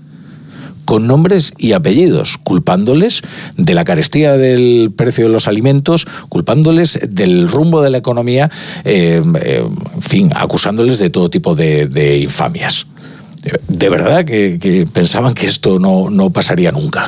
con 0.83 1.07
nombres 1.07 1.53
y 1.57 1.71
apellidos, 1.71 2.37
culpándoles 2.37 3.23
de 3.57 3.73
la 3.73 3.83
carestía 3.83 4.37
del 4.37 4.91
precio 4.95 5.25
de 5.25 5.31
los 5.31 5.47
alimentos, 5.47 6.05
culpándoles 6.29 6.99
del 7.09 7.49
rumbo 7.49 7.81
de 7.81 7.89
la 7.89 7.97
economía, 7.97 8.51
eh, 8.83 9.23
eh, 9.41 9.63
en 9.95 10.01
fin, 10.01 10.31
acusándoles 10.35 10.99
de 10.99 11.09
todo 11.09 11.31
tipo 11.31 11.55
de 11.55 12.19
infamias 12.21 12.85
de 13.67 13.89
verdad 13.89 14.25
que, 14.25 14.87
pensaban 14.91 15.33
que 15.33 15.45
esto 15.47 15.79
no, 15.79 16.09
no 16.09 16.29
pasaría 16.29 16.71
nunca. 16.71 17.07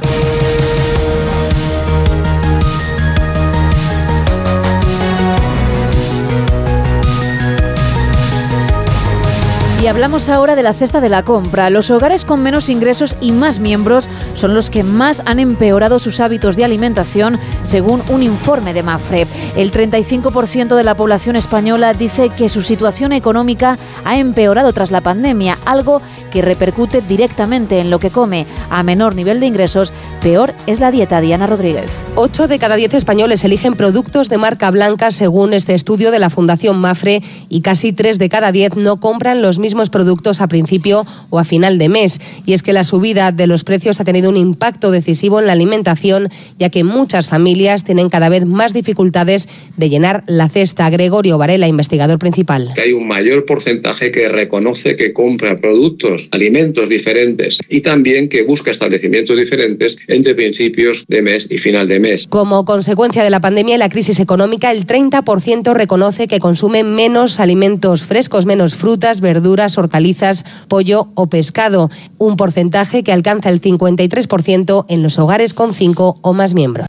Y 9.82 9.86
hablamos 9.86 10.28
ahora 10.28 10.56
de 10.56 10.64
la 10.64 10.74
cesta 10.74 11.00
de 11.00 11.08
la 11.08 11.24
compra. 11.24 11.70
Los 11.70 11.92
hogares 11.92 12.26
con 12.26 12.42
menos 12.42 12.68
ingresos 12.68 13.16
y 13.22 13.32
más 13.32 13.60
miembros 13.60 14.10
son 14.34 14.54
los 14.54 14.70
que 14.70 14.84
más 14.84 15.22
han 15.26 15.40
empeorado 15.40 16.00
sus 16.00 16.20
hábitos 16.20 16.58
de 16.58 16.66
alimentación, 16.66 17.40
según 17.62 18.02
un 18.10 18.24
informe 18.24 18.74
de 18.74 18.84
Mafre. 18.84 19.28
El 19.56 19.72
35% 19.72 20.76
de 20.76 20.84
la 20.84 20.96
población 20.96 21.36
española 21.36 21.94
dice 21.94 22.30
que 22.30 22.50
su 22.50 22.64
situación 22.64 23.14
económica 23.14 23.78
ha 24.04 24.18
empeorado 24.18 24.74
tras 24.74 24.92
la 24.92 25.02
pandemia, 25.02 25.58
algo 25.64 26.02
que 26.38 26.44
repercute 26.44 27.02
directamente 27.02 27.80
en 27.80 27.90
lo 27.90 27.98
que 27.98 28.12
come. 28.12 28.46
A 28.70 28.84
menor 28.84 29.16
nivel 29.16 29.40
de 29.40 29.48
ingresos, 29.48 29.92
peor 30.22 30.54
es 30.68 30.80
la 30.80 30.92
dieta. 30.92 31.20
Diana 31.20 31.48
Rodríguez. 31.48 32.06
8 32.14 32.48
de 32.48 32.60
cada 32.60 32.76
10 32.76 32.94
españoles 32.94 33.44
eligen 33.44 33.74
productos 33.74 34.30
de 34.30 34.38
marca 34.38 34.70
blanca 34.70 35.10
según 35.10 35.54
este 35.54 35.74
estudio 35.74 36.12
de 36.12 36.20
la 36.20 36.30
Fundación 36.30 36.78
Mafre 36.78 37.24
y 37.50 37.62
casi 37.62 37.92
3 37.92 38.20
de 38.20 38.30
cada 38.30 38.52
10 38.52 38.76
no 38.76 39.00
compran 39.00 39.42
los 39.42 39.58
mismos 39.58 39.90
productos 39.90 40.40
a 40.40 40.48
principio 40.48 41.08
o 41.32 41.40
a 41.40 41.44
final 41.44 41.80
de 41.80 41.90
mes. 41.90 42.22
Y 42.46 42.54
es 42.54 42.62
que 42.62 42.72
la 42.72 42.84
subida 42.84 43.32
de 43.32 43.48
los 43.48 43.64
precios 43.64 44.00
ha 44.00 44.04
tenido 44.04 44.30
un 44.30 44.38
impacto 44.38 44.92
decisivo 44.92 45.40
en 45.40 45.48
la 45.48 45.54
alimentación, 45.54 46.30
ya 46.60 46.70
que 46.70 46.84
muchas 46.84 47.28
familias 47.28 47.84
tienen 47.84 48.10
cada 48.10 48.30
vez 48.30 48.46
más 48.46 48.74
dificultades 48.74 49.50
de 49.76 49.90
llenar 49.90 50.24
la 50.28 50.50
cesta. 50.50 50.88
Gregorio 50.92 51.40
Varela, 51.40 51.68
investigador 51.68 52.20
principal. 52.20 52.74
hay 52.80 52.94
un 52.94 53.08
mayor 53.08 53.48
porcentaje 53.48 54.12
que 54.12 54.30
reconoce 54.30 54.96
que 54.96 55.14
compra 55.14 55.60
productos 55.60 56.27
alimentos 56.32 56.90
diferentes 56.90 57.60
y 57.70 57.82
también 57.82 58.30
que 58.30 58.44
busca 58.44 58.72
establecimientos 58.72 59.38
diferentes 59.38 59.98
entre 60.08 60.36
principios 60.36 61.06
de 61.08 61.22
mes 61.22 61.50
y 61.52 61.58
final 61.58 61.88
de 61.88 62.00
mes. 62.00 62.28
Como 62.28 62.66
consecuencia 62.66 63.24
de 63.24 63.30
la 63.30 63.40
pandemia 63.40 63.76
y 63.76 63.78
la 63.78 63.90
crisis 63.90 64.20
económica, 64.20 64.72
el 64.72 64.86
30% 64.86 65.74
reconoce 65.74 66.28
que 66.28 66.40
consume 66.40 66.84
menos 66.84 67.40
alimentos 67.40 68.04
frescos, 68.04 68.46
menos 68.46 68.76
frutas, 68.76 69.22
verduras, 69.22 69.78
hortalizas, 69.78 70.46
pollo 70.68 71.10
o 71.16 71.28
pescado, 71.28 71.90
un 72.18 72.38
porcentaje 72.38 73.04
que 73.04 73.12
alcanza 73.12 73.50
el 73.50 73.62
53% 73.62 74.86
en 74.90 75.04
los 75.04 75.20
hogares 75.20 75.54
con 75.54 75.74
cinco 75.74 76.20
o 76.22 76.34
más 76.34 76.54
miembros. 76.54 76.88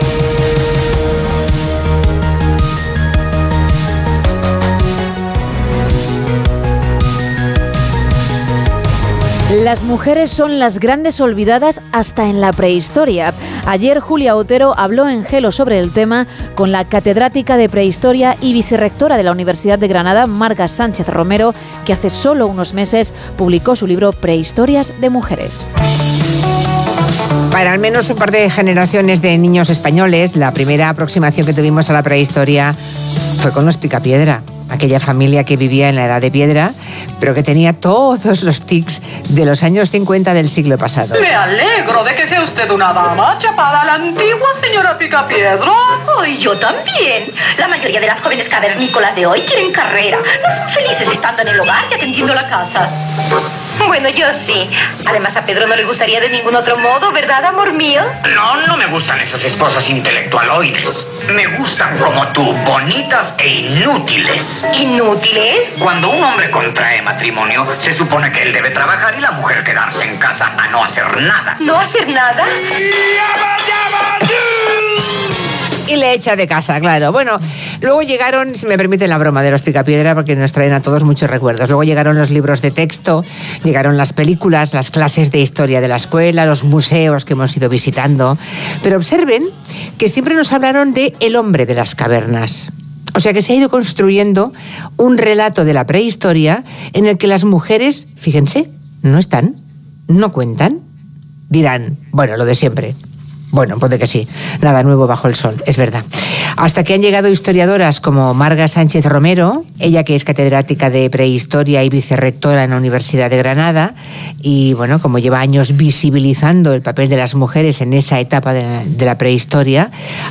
Las 9.50 9.83
mujeres 9.83 10.31
son 10.31 10.59
las 10.59 10.78
grandes 10.78 11.23
olvidadas 11.23 11.81
hasta 11.90 12.26
en 12.26 12.43
la 12.43 12.52
prehistoria. 12.52 13.33
Ayer 13.67 13.99
Julia 13.99 14.37
Otero 14.37 14.75
habló 14.76 15.09
en 15.09 15.25
Gelo 15.25 15.52
sobre 15.52 15.78
el 15.78 15.90
tema 15.90 16.26
con 16.55 16.71
la 16.71 16.85
catedrática 16.85 17.57
de 17.57 17.71
prehistoria 17.71 18.37
y 18.43 18.52
vicerrectora 18.52 19.17
de 19.17 19.23
la 19.23 19.33
Universidad 19.33 19.78
de 19.78 19.88
Granada, 19.88 20.26
Marga 20.26 20.69
Sánchez 20.69 21.09
Romero, 21.09 21.55
que 21.87 21.95
hace 21.95 22.11
solo 22.11 22.47
unos 22.47 22.75
meses 22.75 23.14
publicó 23.38 23.75
su 23.75 23.87
libro 23.87 24.12
Prehistorias 24.12 24.93
de 25.00 25.09
Mujeres. 25.09 25.64
Para 27.50 27.73
al 27.73 27.78
menos 27.78 28.11
un 28.11 28.19
par 28.19 28.31
de 28.31 28.50
generaciones 28.50 29.23
de 29.23 29.38
niños 29.38 29.71
españoles, 29.71 30.37
la 30.37 30.52
primera 30.52 30.90
aproximación 30.90 31.47
que 31.47 31.55
tuvimos 31.55 31.88
a 31.88 31.95
la 31.95 32.02
prehistoria 32.02 32.75
fue 33.40 33.50
con 33.52 33.64
los 33.64 33.78
picapiedra 33.78 34.43
aquella 34.69 35.01
familia 35.01 35.45
que 35.45 35.57
vivía 35.57 35.89
en 35.89 35.97
la 35.97 36.05
edad 36.05 36.21
de 36.21 36.31
piedra, 36.31 36.73
pero 37.21 37.35
que 37.35 37.43
tenía 37.43 37.73
todos 37.73 38.43
los 38.43 38.63
tics 38.63 39.01
de 39.29 39.45
los 39.45 39.63
años 39.63 39.91
50 39.91 40.35
del 40.35 40.49
siglo 40.49 40.79
pasado. 40.79 41.15
Me 41.21 41.29
alegro 41.29 42.05
de 42.05 42.15
que 42.15 42.29
sea 42.29 42.43
usted 42.43 42.71
una 42.71 42.93
dama 42.93 43.39
chapada 43.39 43.83
a 43.83 43.85
la 43.85 43.95
antigua 43.95 44.49
señora 44.63 44.99
Picapiedra. 44.99 45.59
Y 46.27 46.39
yo 46.39 46.59
también. 46.59 47.33
La 47.57 47.69
mayoría 47.69 48.01
de 48.01 48.07
las 48.07 48.21
jóvenes 48.21 48.49
cavernícolas 48.49 49.15
de 49.15 49.27
hoy 49.27 49.41
quieren 49.43 49.73
carrera. 49.73 50.19
No 50.19 50.57
son 50.57 50.75
felices 50.75 51.09
estando 51.13 51.43
en 51.43 51.49
el 51.49 51.61
hogar 51.61 51.85
y 51.91 51.95
atendiendo 51.95 52.35
la 52.35 52.49
casa. 52.49 52.89
Bueno, 53.88 54.11
yo 54.11 54.26
sí. 54.47 54.71
Además, 55.07 55.35
a 55.35 55.47
Pedro 55.47 55.66
no 55.66 55.75
le 55.75 55.85
gustaría 55.85 56.21
de 56.21 56.28
ningún 56.28 56.54
otro 56.54 56.76
modo, 56.76 57.11
¿verdad, 57.11 57.42
amor 57.47 57.73
mío? 57.73 58.02
No, 58.35 58.66
no 58.66 58.76
me 58.76 58.87
gustan 58.87 59.18
esas 59.18 59.42
esposas 59.42 59.88
intelectualoides. 59.88 61.07
Me 61.33 61.47
gustan 61.57 61.99
como 61.99 62.28
tú, 62.28 62.52
bonitas 62.66 63.33
e 63.38 63.49
inútiles. 63.49 64.42
¿Inútiles? 64.75 65.71
Cuando 65.78 66.11
un 66.11 66.23
hombre 66.23 66.50
contrae 66.50 67.00
matrimonio, 67.00 67.66
se 67.80 67.95
supone 67.95 68.30
que 68.30 68.42
él 68.42 68.52
debe 68.52 68.71
trabajar 68.71 69.14
y 69.16 69.23
la 69.23 69.33
mujer 69.33 69.64
quedarse 69.64 70.04
en 70.04 70.18
casa 70.18 70.52
a 70.59 70.68
no 70.68 70.85
hacer 70.85 71.23
nada. 71.23 71.57
¿No 71.59 71.80
hacer 71.80 72.09
nada? 72.09 72.45
Y 75.90 75.97
le 75.97 76.12
echa 76.14 76.37
de 76.37 76.47
casa, 76.47 76.80
claro. 76.80 77.12
Bueno, 77.12 77.38
luego 77.80 78.02
llegaron, 78.02 78.57
si 78.57 78.66
me 78.66 78.76
permiten 78.76 79.11
la 79.11 79.18
broma 79.18 79.42
de 79.42 79.50
los 79.50 79.62
picapiedra, 79.62 80.14
porque 80.14 80.37
nos 80.37 80.52
traen 80.52 80.73
a 80.73 80.83
todos 80.83 81.02
muchos 81.02 81.30
recuerdos. 81.30 81.68
Luego 81.68 81.85
llegaron 81.85 82.16
los 82.18 82.30
libros 82.30 82.62
de 82.62 82.71
texto, 82.71 83.25
llegaron 83.64 83.97
las 83.97 84.12
películas, 84.12 84.75
las 84.75 84.90
clases 84.90 85.30
de 85.30 85.40
historia 85.40 85.80
de 85.80 85.88
la 85.88 85.97
escuela, 85.97 86.47
los 86.47 86.64
museos 86.64 87.25
que 87.25 87.33
hemos 87.33 87.57
ido 87.57 87.68
visitando. 87.68 88.37
Pero 88.83 88.97
observen 88.97 89.45
que 89.97 90.09
siempre 90.09 90.35
nos 90.35 90.52
hablaron 90.52 90.92
de 90.92 91.14
el 91.21 91.37
hombre 91.37 91.66
de 91.66 91.75
las 91.75 91.95
cavernas. 91.95 92.71
O 93.14 93.21
sea 93.21 93.33
que 93.33 93.42
se 93.42 93.52
ha 93.52 93.57
ido 93.57 93.68
construyendo 93.68 94.52
un 94.97 95.18
relato 95.18 95.64
de 95.64 95.73
la 95.73 95.87
prehistoria 95.87 96.64
en 96.92 97.07
el 97.07 97.18
que 97.18 97.26
las 97.26 97.45
mujeres, 97.45 98.09
fíjense, 98.16 98.71
no 99.02 99.18
están, 99.18 99.57
no 100.07 100.33
cuentan. 100.33 100.80
Dirán, 101.49 101.97
bueno, 102.12 102.37
lo 102.37 102.45
de 102.45 102.54
siempre. 102.54 102.95
Bueno, 103.50 103.78
puede 103.78 103.99
que 103.99 104.07
sí. 104.07 104.28
Nada 104.61 104.83
nuevo 104.83 105.07
bajo 105.07 105.26
el 105.26 105.35
sol, 105.35 105.62
es 105.67 105.76
verdad. 105.76 106.05
Hasta 106.57 106.85
que 106.85 106.95
han 106.95 107.02
llegado 107.02 107.28
historiadoras 107.28 108.00
como 108.00 108.35
Marga 108.35 108.69
Sánchez 108.69 109.07
Romero, 109.07 109.64
ella 109.78 110.05
que 110.05 110.14
es 110.14 110.25
catedrática 110.25 110.90
de 110.90 111.09
prehistoria 111.09 111.83
y 111.83 111.88
vicerrectora 111.88 112.64
en 112.64 112.71
la 112.71 112.76
Universidad 112.76 113.31
de 113.31 113.38
Granada, 113.38 113.95
y 114.43 114.75
bueno, 114.75 114.99
como 114.99 115.19
lleva 115.19 115.40
años 115.40 115.76
visibilizando 115.76 116.75
el 116.75 116.83
papel 116.83 117.09
de 117.09 117.17
las 117.17 117.35
mujeres 117.35 117.81
en 117.81 117.93
esa 117.95 118.21
etapa 118.21 118.52
de 118.52 118.62
la, 118.62 118.85
de 118.85 119.05
la 119.07 119.17
prehistoria, 119.17 119.90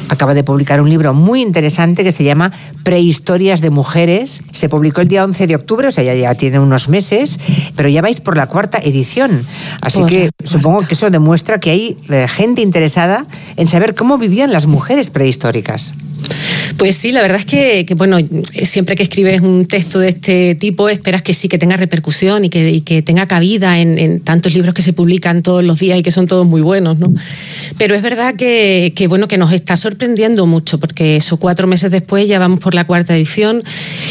acaba 0.09 0.33
de 0.33 0.43
publicar 0.43 0.79
un 0.81 0.89
libro 0.89 1.13
muy 1.13 1.41
interesante 1.41 2.03
que 2.03 2.11
se 2.11 2.23
llama 2.23 2.51
Prehistorias 2.83 3.61
de 3.61 3.69
Mujeres. 3.71 4.41
Se 4.51 4.69
publicó 4.69 5.01
el 5.01 5.07
día 5.07 5.23
11 5.23 5.47
de 5.47 5.55
octubre, 5.55 5.87
o 5.87 5.91
sea, 5.91 6.03
ya, 6.03 6.13
ya 6.13 6.35
tiene 6.35 6.59
unos 6.59 6.87
meses, 6.89 7.39
pero 7.75 7.89
ya 7.89 8.01
vais 8.01 8.19
por 8.19 8.37
la 8.37 8.47
cuarta 8.47 8.77
edición. 8.77 9.45
Así 9.81 10.03
que 10.05 10.31
supongo 10.43 10.81
que 10.81 10.93
eso 10.93 11.09
demuestra 11.09 11.59
que 11.59 11.71
hay 11.71 11.97
eh, 12.09 12.27
gente 12.27 12.61
interesada 12.61 13.06
en 13.55 13.67
saber 13.67 13.95
cómo 13.95 14.17
vivían 14.17 14.51
las 14.51 14.65
mujeres 14.65 15.09
prehistóricas. 15.09 15.93
Pues 16.77 16.95
sí, 16.95 17.11
la 17.11 17.21
verdad 17.21 17.39
es 17.39 17.45
que, 17.45 17.85
que, 17.85 17.95
bueno, 17.95 18.17
siempre 18.63 18.95
que 18.95 19.03
escribes 19.03 19.41
un 19.41 19.65
texto 19.65 19.99
de 19.99 20.09
este 20.09 20.55
tipo 20.55 20.89
esperas 20.89 21.23
que 21.23 21.33
sí 21.33 21.47
que 21.47 21.57
tenga 21.57 21.75
repercusión 21.75 22.45
y 22.45 22.49
que, 22.49 22.69
y 22.69 22.81
que 22.81 23.01
tenga 23.01 23.25
cabida 23.25 23.79
en, 23.79 23.97
en, 23.97 24.19
tantos 24.19 24.53
libros 24.53 24.75
que 24.75 24.83
se 24.83 24.93
publican 24.93 25.41
todos 25.41 25.63
los 25.63 25.79
días 25.79 25.97
y 25.97 26.03
que 26.03 26.11
son 26.11 26.27
todos 26.27 26.45
muy 26.45 26.61
buenos, 26.61 26.99
¿no? 26.99 27.11
Pero 27.77 27.95
es 27.95 28.01
verdad 28.03 28.35
que, 28.35 28.93
que, 28.95 29.07
bueno, 29.07 29.27
que 29.27 29.37
nos 29.37 29.53
está 29.53 29.75
sorprendiendo 29.75 30.45
mucho 30.45 30.79
porque 30.79 31.15
eso 31.15 31.37
cuatro 31.37 31.65
meses 31.65 31.89
después 31.89 32.27
ya 32.27 32.37
vamos 32.37 32.59
por 32.59 32.75
la 32.75 32.85
cuarta 32.85 33.15
edición 33.15 33.63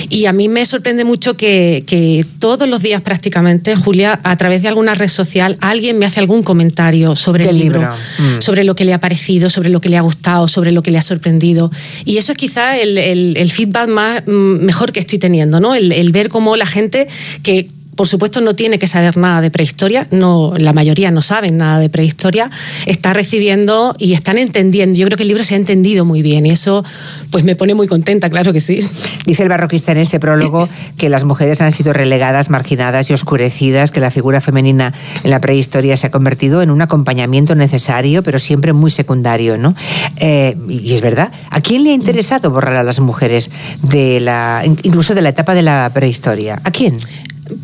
y 0.09 0.27
a 0.27 0.33
mí 0.33 0.49
me 0.49 0.65
sorprende 0.67 1.05
mucho 1.05 1.37
que, 1.37 1.85
que 1.87 2.25
todos 2.41 2.69
los 2.69 2.83
días 2.83 3.01
prácticamente, 3.03 3.77
Julia, 3.77 4.19
a 4.25 4.37
través 4.37 4.63
de 4.63 4.69
alguna 4.69 4.95
red 4.95 5.09
social, 5.09 5.57
alguien 5.61 5.99
me 5.99 6.07
hace 6.07 6.19
algún 6.19 6.43
comentario 6.43 7.15
sobre 7.15 7.49
el 7.49 7.59
libro, 7.59 7.81
libro? 7.81 7.95
Mm. 8.19 8.41
sobre 8.41 8.65
lo 8.65 8.75
que 8.75 8.85
le 8.87 8.95
ha 8.95 9.01
parecido, 9.01 9.51
sobre 9.51 9.69
lo 9.69 9.81
que 9.81 9.89
le 9.91 9.99
ha 9.99 10.01
gustado, 10.01 10.49
sobre 10.49 10.73
lo 10.73 10.83
que 10.83 10.91
le 10.91 10.99
ha 10.99 11.03
sorprendido. 11.03 11.71
Y 12.07 12.17
eso 12.17 12.33
es 12.33 12.39
quizá 12.39 12.79
el, 12.79 12.97
el- 12.97 13.37
el 13.37 13.51
feedback 13.51 13.89
más, 13.89 14.23
mm, 14.27 14.65
mejor 14.65 14.93
que 14.93 15.01
estoy 15.01 15.19
teniendo, 15.19 15.61
¿no? 15.61 15.75
El, 15.75 15.93
el 15.93 16.13
ver 16.13 16.29
cómo 16.31 16.57
la 16.57 16.67
gente 16.67 17.07
que 17.43 17.69
por 17.97 18.07
supuesto 18.07 18.41
no 18.41 18.55
tiene 18.55 18.79
que 18.79 18.87
saber 18.87 19.17
nada 19.17 19.41
de 19.41 19.51
prehistoria, 19.51 20.07
no, 20.11 20.53
la 20.57 20.73
mayoría 20.73 21.11
no 21.11 21.23
saben 21.23 21.57
nada 21.57 21.81
de 21.81 21.89
prehistoria, 21.89 22.51
está 22.85 23.13
recibiendo 23.13 23.95
y 23.99 24.13
están 24.13 24.39
entendiendo. 24.39 24.99
Yo 24.99 25.07
creo 25.07 25.17
que 25.17 25.23
el 25.23 25.29
libro 25.29 25.43
se 25.43 25.55
ha 25.55 25.57
entendido 25.57 26.05
muy 26.05 26.23
bien 26.23 26.47
y 26.47 26.51
eso 26.51 26.85
pues 27.31 27.45
me 27.45 27.57
pone 27.57 27.75
muy 27.75 27.87
contenta, 27.87 28.29
claro 28.31 28.53
que 28.53 28.61
sí. 28.61 28.79
Dice 29.25 29.43
el 29.43 29.49
barroquista 29.49 29.93
en 29.93 29.99
ese 29.99 30.21
prólogo 30.21 30.69
que 30.99 31.09
las 31.09 31.25
mujeres 31.25 31.61
han 31.63 31.73
sido 31.73 31.93
relegadas, 31.93 32.51
marginadas 32.51 33.09
y 33.11 33.15
oscurecidas, 33.15 33.91
que 33.91 34.01
la 34.01 34.11
figura 34.11 34.41
femenina 34.41 34.93
en 35.25 35.31
la 35.31 35.41
prehistoria 35.41 35.97
se 35.97 36.07
ha 36.07 36.11
convertido 36.11 36.63
en 36.63 36.71
un 36.71 36.83
acompañamiento 36.83 37.55
necesario, 37.55 38.23
pero 38.23 38.39
siempre 38.39 38.75
muy 38.75 38.91
secundario, 38.91 39.57
¿no? 39.57 39.75
Eh, 40.19 40.57
y 40.69 40.95
es 40.95 41.01
verdad. 41.01 41.33
¿A 41.51 41.61
quién 41.63 41.85
le 41.85 41.91
ha 41.91 41.95
interesado 41.95 42.51
borrar 42.51 42.75
a 42.75 42.83
las 42.83 43.01
mujeres 43.01 43.51
de 43.83 44.21
la, 44.21 44.63
incluso 44.65 45.15
de 45.15 45.23
la 45.23 45.31
etapa 45.31 45.55
de 45.55 45.63
la 45.63 45.91
prehistoria? 45.95 46.61
¿A 46.63 46.71
quién? 46.71 46.97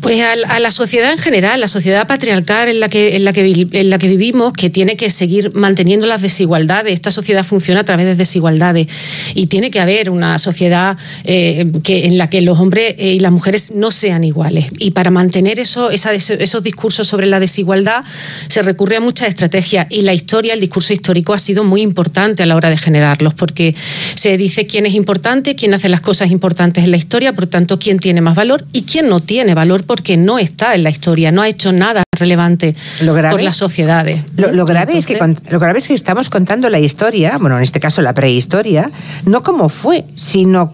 Pues 0.03 0.19
a, 0.19 0.59
la 0.59 0.69
sociedad 0.69 1.13
en 1.13 1.17
general, 1.17 1.61
la 1.61 1.69
sociedad 1.69 2.05
patriarcal 2.05 2.67
en 2.67 2.81
la, 2.81 2.89
que, 2.89 3.15
en, 3.15 3.23
la 3.23 3.31
que, 3.31 3.67
en 3.71 3.89
la 3.89 3.97
que 3.97 4.09
vivimos, 4.09 4.51
que 4.51 4.69
tiene 4.69 4.97
que 4.97 5.09
seguir 5.09 5.53
manteniendo 5.55 6.07
las 6.07 6.21
desigualdades. 6.21 6.93
Esta 6.93 7.09
sociedad 7.09 7.45
funciona 7.45 7.79
a 7.79 7.83
través 7.85 8.05
de 8.05 8.15
desigualdades 8.15 8.87
y 9.33 9.47
tiene 9.47 9.71
que 9.71 9.79
haber 9.79 10.09
una 10.09 10.39
sociedad 10.39 10.97
eh, 11.23 11.71
que, 11.85 12.05
en 12.05 12.17
la 12.17 12.29
que 12.29 12.41
los 12.41 12.59
hombres 12.59 12.95
eh, 12.97 13.13
y 13.13 13.19
las 13.21 13.31
mujeres 13.31 13.71
no 13.75 13.91
sean 13.91 14.25
iguales. 14.25 14.65
Y 14.77 14.91
para 14.91 15.09
mantener 15.09 15.57
eso, 15.57 15.89
esos 15.89 16.63
discursos 16.63 17.07
sobre 17.07 17.25
la 17.25 17.39
desigualdad 17.39 18.03
se 18.49 18.61
recurre 18.61 18.97
a 18.97 18.99
muchas 18.99 19.29
estrategias 19.29 19.87
y 19.89 20.01
la 20.01 20.13
historia, 20.13 20.53
el 20.53 20.59
discurso 20.59 20.91
histórico 20.91 21.33
ha 21.33 21.39
sido 21.39 21.63
muy 21.63 21.79
importante 21.79 22.43
a 22.43 22.45
la 22.45 22.57
hora 22.57 22.69
de 22.69 22.77
generarlos 22.77 23.35
porque 23.35 23.73
se 24.15 24.35
dice 24.35 24.67
quién 24.67 24.85
es 24.85 24.95
importante, 24.95 25.55
quién 25.55 25.73
hace 25.73 25.87
las 25.87 26.01
cosas 26.01 26.29
importantes 26.29 26.83
en 26.83 26.91
la 26.91 26.97
historia, 26.97 27.31
por 27.31 27.47
tanto, 27.47 27.79
quién 27.79 27.99
tiene 27.99 28.19
más 28.19 28.35
valor 28.35 28.65
y 28.73 28.81
quién 28.81 29.07
no 29.07 29.21
tiene 29.21 29.53
valor 29.53 29.85
porque 29.93 30.17
no 30.17 30.39
está 30.39 30.73
en 30.73 30.81
la 30.81 30.89
historia, 30.89 31.31
no 31.31 31.43
ha 31.43 31.47
hecho 31.47 31.71
nada 31.71 32.01
relevante 32.17 32.75
por 33.05 33.43
las 33.43 33.55
sociedades. 33.55 34.21
Lo, 34.35 34.51
lo 34.51 34.65
grave 34.65 34.97
es 34.97 35.05
que 35.05 35.19
lo 35.51 35.59
grave 35.59 35.77
es 35.77 35.87
que 35.87 35.93
estamos 35.93 36.31
contando 36.31 36.67
la 36.71 36.79
historia, 36.79 37.37
bueno, 37.37 37.57
en 37.57 37.61
este 37.61 37.79
caso 37.79 38.01
la 38.01 38.15
prehistoria, 38.15 38.89
no 39.25 39.43
como 39.43 39.69
fue, 39.69 40.05
sino 40.15 40.73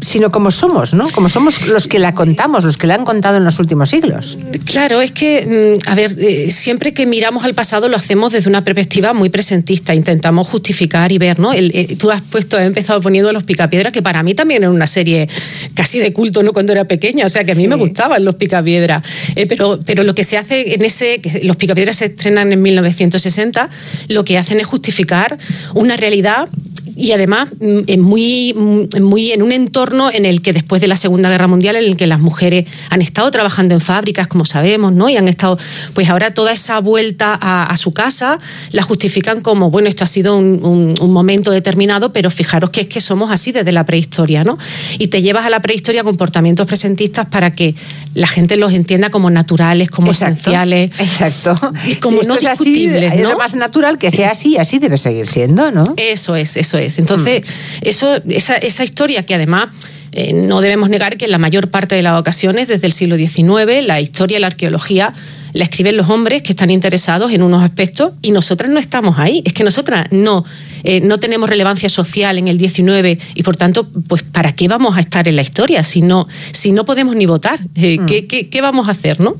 sino 0.00 0.30
como 0.30 0.50
somos, 0.50 0.92
¿no? 0.94 1.08
Como 1.10 1.28
somos 1.28 1.66
los 1.68 1.88
que 1.88 1.98
la 1.98 2.14
contamos, 2.14 2.64
los 2.64 2.76
que 2.76 2.86
la 2.86 2.94
han 2.96 3.04
contado 3.04 3.38
en 3.38 3.44
los 3.44 3.58
últimos 3.58 3.90
siglos. 3.90 4.36
Claro, 4.66 5.00
es 5.00 5.10
que, 5.12 5.76
mm, 5.84 5.88
a 5.90 5.94
ver, 5.94 6.14
eh, 6.18 6.50
siempre 6.50 6.92
que 6.92 7.06
miramos 7.06 7.44
al 7.44 7.54
pasado 7.54 7.88
lo 7.88 7.96
hacemos 7.96 8.32
desde 8.32 8.48
una 8.50 8.62
perspectiva 8.62 9.12
muy 9.14 9.30
presentista, 9.30 9.94
intentamos 9.94 10.48
justificar 10.48 11.12
y 11.12 11.18
ver, 11.18 11.38
¿no? 11.38 11.52
El- 11.52 11.70
eh, 11.74 11.96
tú 11.98 12.10
has 12.10 12.20
puesto, 12.22 12.58
has 12.58 12.66
empezado 12.66 13.00
poniendo 13.00 13.32
Los 13.32 13.44
Picapiedras, 13.44 13.92
que 13.92 14.02
para 14.02 14.22
mí 14.22 14.34
también 14.34 14.62
era 14.62 14.70
una 14.70 14.86
serie 14.86 15.28
casi 15.74 15.98
de 15.98 16.12
culto, 16.12 16.42
¿no? 16.42 16.52
Cuando 16.52 16.72
era 16.72 16.84
pequeña, 16.84 17.24
o 17.24 17.28
sea 17.28 17.42
que 17.44 17.52
a 17.52 17.54
mí 17.54 17.66
me 17.66 17.76
gustaban 17.76 18.24
Los 18.24 18.34
Picapiedras. 18.34 19.02
Eh, 19.34 19.46
pero, 19.46 19.80
pero 19.84 20.02
lo 20.04 20.14
que 20.14 20.24
se 20.24 20.36
hace 20.36 20.74
en 20.74 20.84
ese, 20.84 21.20
que 21.20 21.40
Los 21.44 21.56
Picapiedras 21.56 21.96
se 21.96 22.06
estrenan 22.06 22.52
en 22.52 22.60
1960, 22.60 23.70
lo 24.08 24.24
que 24.24 24.36
hacen 24.38 24.60
es 24.60 24.66
justificar 24.66 25.38
una 25.74 25.96
realidad 25.96 26.48
y 26.96 27.12
además 27.12 27.48
mm, 27.60 27.78
en 27.86 28.00
muy, 28.00 28.54
mm, 28.56 29.02
muy 29.02 29.32
en 29.32 29.42
un 29.42 29.52
entorno 29.52 30.10
en 30.10 30.24
el 30.24 30.40
que 30.42 30.52
después 30.52 30.80
de 30.80 30.88
la 30.88 30.96
Segunda 30.96 31.28
Guerra 31.28 31.46
Mundial 31.46 31.76
en 31.76 31.84
el 31.84 31.96
que 31.96 32.06
las 32.06 32.20
mujeres 32.20 32.66
han 32.90 33.02
estado 33.02 33.30
trabajando 33.30 33.74
en 33.74 33.80
fábricas 33.80 34.26
como 34.28 34.44
sabemos 34.46 34.92
no 34.92 35.08
y 35.08 35.16
han 35.16 35.28
estado 35.28 35.58
pues 35.94 36.08
ahora 36.08 36.32
toda 36.32 36.52
esa 36.52 36.80
vuelta 36.80 37.38
a, 37.40 37.64
a 37.64 37.76
su 37.76 37.92
casa 37.92 38.38
la 38.72 38.82
justifican 38.82 39.40
como 39.42 39.70
bueno 39.70 39.88
esto 39.88 40.04
ha 40.04 40.06
sido 40.06 40.36
un, 40.36 40.60
un- 40.64 40.94
un 41.00 41.12
momento 41.12 41.50
determinado 41.50 42.12
pero 42.12 42.30
fijaros 42.30 42.70
que 42.70 42.80
es 42.82 42.86
que 42.86 43.00
somos 43.00 43.30
así 43.30 43.52
desde 43.52 43.72
la 43.72 43.84
prehistoria 43.84 44.42
no 44.44 44.56
y 44.98 45.08
te 45.08 45.20
llevas 45.22 45.44
a 45.44 45.50
la 45.50 45.60
prehistoria 45.60 46.02
comportamientos 46.02 46.66
presentistas 46.66 47.26
para 47.26 47.54
que 47.54 47.74
la 48.14 48.26
gente 48.26 48.56
los 48.56 48.72
entienda 48.72 49.10
como 49.10 49.28
naturales 49.30 49.90
como 49.90 50.08
Exacto, 50.12 50.34
esenciales 50.34 50.90
exacto 50.98 51.54
y 51.86 51.96
como 51.96 52.22
Si 52.22 52.26
no 52.26 52.34
esto 52.34 52.46
es 52.46 52.52
así, 52.60 52.64
discutibles 52.70 53.12
es 53.14 53.20
¿no? 53.20 53.32
lo 53.32 53.38
más 53.38 53.54
natural 53.54 53.98
que 53.98 54.10
sea 54.10 54.30
así, 54.30 54.56
así 54.56 54.78
debe 54.78 54.96
seguir 54.96 55.26
siendo, 55.26 55.70
¿no? 55.70 55.84
Eso 55.98 56.34
es, 56.36 56.56
eso 56.56 56.78
es. 56.78 56.85
Entonces, 56.98 57.42
eso, 57.82 58.20
esa, 58.28 58.56
esa 58.56 58.84
historia 58.84 59.24
que 59.24 59.34
además 59.34 59.68
eh, 60.12 60.32
no 60.32 60.60
debemos 60.60 60.88
negar 60.88 61.16
que 61.16 61.26
en 61.26 61.30
la 61.30 61.38
mayor 61.38 61.68
parte 61.68 61.94
de 61.94 62.02
las 62.02 62.18
ocasiones, 62.18 62.68
desde 62.68 62.86
el 62.86 62.92
siglo 62.92 63.16
XIX, 63.16 63.86
la 63.86 64.00
historia 64.00 64.38
y 64.38 64.40
la 64.40 64.46
arqueología 64.46 65.12
la 65.52 65.64
escriben 65.64 65.96
los 65.96 66.10
hombres 66.10 66.42
que 66.42 66.52
están 66.52 66.70
interesados 66.70 67.32
en 67.32 67.42
unos 67.42 67.62
aspectos 67.62 68.12
y 68.22 68.30
nosotras 68.30 68.70
no 68.70 68.78
estamos 68.78 69.18
ahí. 69.18 69.42
Es 69.44 69.52
que 69.52 69.64
nosotras 69.64 70.06
no, 70.10 70.44
eh, 70.84 71.00
no 71.00 71.18
tenemos 71.18 71.48
relevancia 71.48 71.88
social 71.88 72.38
en 72.38 72.48
el 72.48 72.58
XIX 72.58 73.22
y 73.34 73.42
por 73.42 73.56
tanto, 73.56 73.88
pues 74.08 74.22
¿para 74.22 74.54
qué 74.54 74.68
vamos 74.68 74.96
a 74.96 75.00
estar 75.00 75.26
en 75.28 75.36
la 75.36 75.42
historia 75.42 75.82
si 75.82 76.02
no, 76.02 76.26
si 76.52 76.72
no 76.72 76.84
podemos 76.84 77.16
ni 77.16 77.26
votar? 77.26 77.60
Eh, 77.74 77.98
¿qué, 78.06 78.26
qué, 78.26 78.48
qué 78.48 78.60
vamos 78.60 78.88
a 78.88 78.92
hacer, 78.92 79.20
no? 79.20 79.36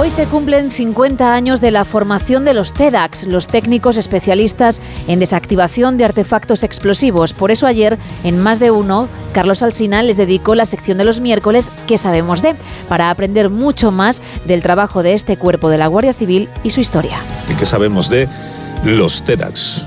Hoy 0.00 0.10
se 0.10 0.26
cumplen 0.26 0.70
50 0.70 1.34
años 1.34 1.60
de 1.60 1.72
la 1.72 1.84
formación 1.84 2.44
de 2.44 2.54
los 2.54 2.72
TEDx, 2.72 3.24
los 3.24 3.48
técnicos 3.48 3.96
especialistas 3.96 4.80
en 5.08 5.18
desactivación 5.18 5.98
de 5.98 6.04
artefactos 6.04 6.62
explosivos. 6.62 7.32
Por 7.32 7.50
eso 7.50 7.66
ayer, 7.66 7.98
en 8.22 8.38
más 8.38 8.60
de 8.60 8.70
uno, 8.70 9.08
Carlos 9.32 9.60
Alsina 9.64 10.04
les 10.04 10.16
dedicó 10.16 10.54
la 10.54 10.66
sección 10.66 10.98
de 10.98 11.04
los 11.04 11.18
miércoles 11.18 11.72
¿Qué 11.88 11.98
sabemos 11.98 12.42
de? 12.42 12.54
para 12.88 13.10
aprender 13.10 13.50
mucho 13.50 13.90
más 13.90 14.22
del 14.44 14.62
trabajo 14.62 15.02
de 15.02 15.14
este 15.14 15.36
cuerpo 15.36 15.68
de 15.68 15.78
la 15.78 15.88
Guardia 15.88 16.12
Civil 16.12 16.48
y 16.62 16.70
su 16.70 16.80
historia. 16.80 17.18
¿Y 17.50 17.54
qué 17.54 17.66
sabemos 17.66 18.08
de 18.08 18.28
los 18.84 19.24
TEDx? 19.24 19.84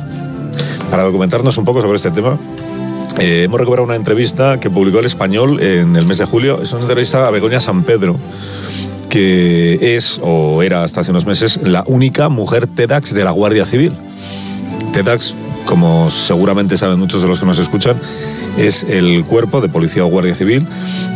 Para 0.89 1.03
documentarnos 1.03 1.57
un 1.57 1.63
poco 1.63 1.81
sobre 1.81 1.95
este 1.95 2.11
tema, 2.11 2.37
eh, 3.17 3.43
hemos 3.43 3.61
recuperado 3.61 3.85
una 3.85 3.95
entrevista 3.95 4.59
que 4.59 4.69
publicó 4.69 4.99
el 4.99 5.05
español 5.05 5.61
en 5.61 5.95
el 5.95 6.05
mes 6.05 6.17
de 6.17 6.25
julio. 6.25 6.61
Es 6.61 6.73
una 6.73 6.81
entrevista 6.81 7.27
a 7.27 7.31
Begoña 7.31 7.61
San 7.61 7.83
Pedro, 7.83 8.17
que 9.11 9.95
es, 9.97 10.21
o 10.23 10.63
era 10.63 10.85
hasta 10.85 11.01
hace 11.01 11.11
unos 11.11 11.25
meses, 11.25 11.59
la 11.63 11.83
única 11.85 12.29
mujer 12.29 12.65
TEDx 12.65 13.13
de 13.13 13.25
la 13.25 13.31
Guardia 13.31 13.65
Civil. 13.65 13.91
TEDx, 14.93 15.35
como 15.65 16.09
seguramente 16.09 16.77
saben 16.77 16.97
muchos 16.97 17.21
de 17.21 17.27
los 17.27 17.37
que 17.37 17.45
nos 17.45 17.59
escuchan, 17.59 17.97
es 18.57 18.83
el 18.83 19.25
cuerpo 19.25 19.59
de 19.59 19.67
policía 19.67 20.05
o 20.05 20.07
guardia 20.07 20.33
civil 20.33 20.65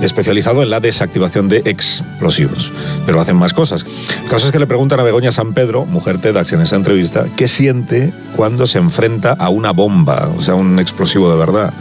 especializado 0.02 0.62
en 0.62 0.70
la 0.70 0.82
desactivación 0.82 1.48
de 1.48 1.64
explosivos. 1.66 2.74
Pero 3.06 3.22
hacen 3.22 3.38
más 3.38 3.54
cosas. 3.54 3.86
El 4.24 4.30
caso 4.30 4.48
es 4.48 4.52
que 4.52 4.60
le 4.60 4.68
preguntan 4.68 5.00
a 5.00 5.04
Begoña 5.04 5.32
San 5.32 5.54
Pedro, 5.54 5.86
mujer 5.86 6.18
TEDx 6.18 6.52
en 6.52 6.62
esa 6.62 6.76
entrevista, 6.76 7.26
qué 7.38 7.48
siente 7.48 8.12
cuando 8.36 8.68
se 8.68 8.78
enfrenta 8.78 9.32
a 9.32 9.48
una 9.48 9.72
bomba, 9.72 10.30
o 10.38 10.42
sea, 10.42 10.56
un 10.56 10.80
explosivo 10.80 11.32
de 11.32 11.38
verdad. 11.38 11.74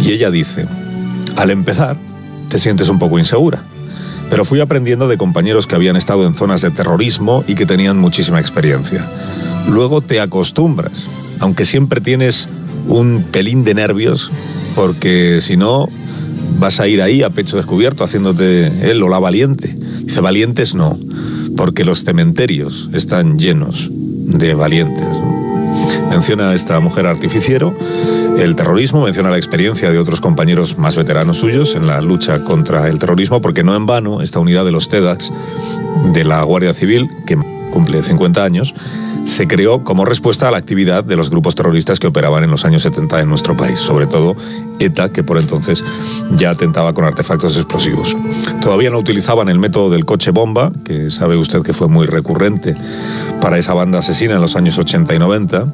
Y 0.00 0.10
ella 0.10 0.32
dice, 0.32 0.66
al 1.36 1.50
empezar, 1.50 1.96
te 2.48 2.58
sientes 2.58 2.88
un 2.88 2.98
poco 2.98 3.20
insegura. 3.20 3.62
Pero 4.34 4.44
fui 4.44 4.58
aprendiendo 4.58 5.06
de 5.06 5.16
compañeros 5.16 5.68
que 5.68 5.76
habían 5.76 5.94
estado 5.94 6.26
en 6.26 6.34
zonas 6.34 6.60
de 6.60 6.72
terrorismo 6.72 7.44
y 7.46 7.54
que 7.54 7.66
tenían 7.66 8.00
muchísima 8.00 8.40
experiencia. 8.40 9.08
Luego 9.68 10.00
te 10.00 10.18
acostumbras, 10.18 11.04
aunque 11.38 11.64
siempre 11.64 12.00
tienes 12.00 12.48
un 12.88 13.22
pelín 13.30 13.62
de 13.62 13.74
nervios, 13.74 14.32
porque 14.74 15.38
si 15.40 15.56
no 15.56 15.88
vas 16.58 16.80
a 16.80 16.88
ir 16.88 17.00
ahí 17.00 17.22
a 17.22 17.30
pecho 17.30 17.56
descubierto 17.56 18.02
haciéndote 18.02 18.90
él 18.90 19.04
o 19.04 19.08
la 19.08 19.20
valiente. 19.20 19.72
Dice, 20.00 20.20
valientes 20.20 20.74
no, 20.74 20.98
porque 21.56 21.84
los 21.84 22.02
cementerios 22.02 22.90
están 22.92 23.38
llenos 23.38 23.88
de 23.92 24.54
valientes. 24.54 25.06
Menciona 26.10 26.50
a 26.50 26.54
esta 26.54 26.80
mujer 26.80 27.06
artificiero. 27.06 27.74
El 28.38 28.56
terrorismo, 28.56 29.04
menciona 29.04 29.30
la 29.30 29.36
experiencia 29.36 29.90
de 29.90 29.98
otros 29.98 30.20
compañeros 30.20 30.78
más 30.78 30.96
veteranos 30.96 31.38
suyos 31.38 31.74
en 31.74 31.86
la 31.86 32.00
lucha 32.00 32.42
contra 32.42 32.88
el 32.88 32.98
terrorismo, 32.98 33.40
porque 33.40 33.64
no 33.64 33.74
en 33.76 33.86
vano 33.86 34.22
esta 34.22 34.38
unidad 34.38 34.64
de 34.64 34.72
los 34.72 34.88
TEDx 34.88 35.32
de 36.12 36.24
la 36.24 36.42
Guardia 36.42 36.74
Civil, 36.74 37.10
que 37.26 37.36
cumple 37.74 38.04
50 38.04 38.44
años, 38.44 38.72
se 39.24 39.48
creó 39.48 39.82
como 39.82 40.04
respuesta 40.04 40.46
a 40.46 40.52
la 40.52 40.58
actividad 40.58 41.02
de 41.02 41.16
los 41.16 41.28
grupos 41.28 41.56
terroristas 41.56 41.98
que 41.98 42.06
operaban 42.06 42.44
en 42.44 42.50
los 42.50 42.64
años 42.64 42.82
70 42.82 43.20
en 43.20 43.28
nuestro 43.28 43.56
país, 43.56 43.80
sobre 43.80 44.06
todo 44.06 44.36
ETA, 44.78 45.08
que 45.08 45.24
por 45.24 45.38
entonces 45.38 45.82
ya 46.36 46.50
atentaba 46.50 46.92
con 46.92 47.04
artefactos 47.04 47.56
explosivos. 47.56 48.16
Todavía 48.60 48.90
no 48.90 48.98
utilizaban 48.98 49.48
el 49.48 49.58
método 49.58 49.90
del 49.90 50.04
coche 50.04 50.30
bomba, 50.30 50.70
que 50.84 51.10
sabe 51.10 51.36
usted 51.36 51.62
que 51.62 51.72
fue 51.72 51.88
muy 51.88 52.06
recurrente 52.06 52.76
para 53.40 53.58
esa 53.58 53.74
banda 53.74 53.98
asesina 53.98 54.36
en 54.36 54.40
los 54.40 54.54
años 54.54 54.78
80 54.78 55.12
y 55.12 55.18
90, 55.18 55.66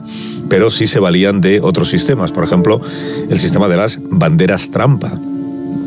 pero 0.49 0.71
sí 0.71 0.87
se 0.87 1.01
valían 1.01 1.43
de 1.43 1.61
otros 1.61 1.91
sistemas, 1.91 2.33
por 2.33 2.45
ejemplo, 2.45 2.81
el 3.29 3.39
sistema 3.39 3.69
de 3.69 3.77
las 3.77 3.99
banderas 4.11 4.71
trampa, 4.71 5.13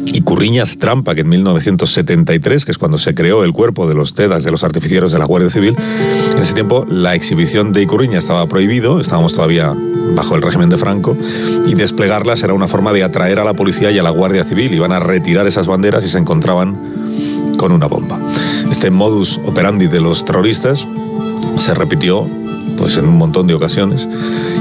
y 0.06 0.22
Curriñas 0.22 0.78
Trampa, 0.78 1.16
que 1.16 1.22
en 1.22 1.30
1973, 1.30 2.66
que 2.66 2.72
es 2.72 2.78
cuando 2.78 2.98
se 2.98 3.14
creó 3.14 3.44
el 3.44 3.54
cuerpo 3.54 3.88
de 3.88 3.96
los 3.96 4.14
TEDAS, 4.14 4.44
de 4.44 4.52
los 4.52 4.64
artificieros 4.64 5.12
de 5.12 5.20
la 5.20 5.26
Guardia 5.26 5.50
Civil, 5.50 5.76
en 6.36 6.42
ese 6.42 6.54
tiempo 6.54 6.86
la 6.90 7.16
exhibición 7.16 7.74
de 7.74 7.82
Icurriña 7.82 8.20
estaba 8.20 8.48
prohibido, 8.48 9.00
estábamos 9.00 9.34
todavía 9.34 9.74
bajo 10.16 10.36
el 10.36 10.42
régimen 10.42 10.70
de 10.70 10.78
Franco, 10.78 11.18
y 11.66 11.74
desplegarlas 11.74 12.44
era 12.44 12.54
una 12.54 12.68
forma 12.68 12.92
de 12.94 13.04
atraer 13.04 13.40
a 13.40 13.44
la 13.44 13.54
policía 13.54 13.92
y 13.92 14.00
a 14.00 14.04
la 14.04 14.10
Guardia 14.10 14.44
Civil. 14.44 14.74
Iban 14.74 14.92
a 14.92 15.00
retirar 15.00 15.48
esas 15.48 15.68
banderas 15.68 16.04
y 16.04 16.10
se 16.10 16.18
encontraban 16.18 16.78
con 17.58 17.72
una 17.72 17.88
bomba. 17.88 18.20
Este 18.70 18.92
modus 18.92 19.40
operandi 19.46 19.88
de 19.88 20.02
los 20.02 20.26
terroristas 20.26 20.88
se 21.56 21.74
repitió 21.74 22.28
pues 22.78 22.98
en 22.98 23.06
un 23.06 23.18
montón 23.18 23.48
de 23.48 23.54
ocasiones. 23.54 24.08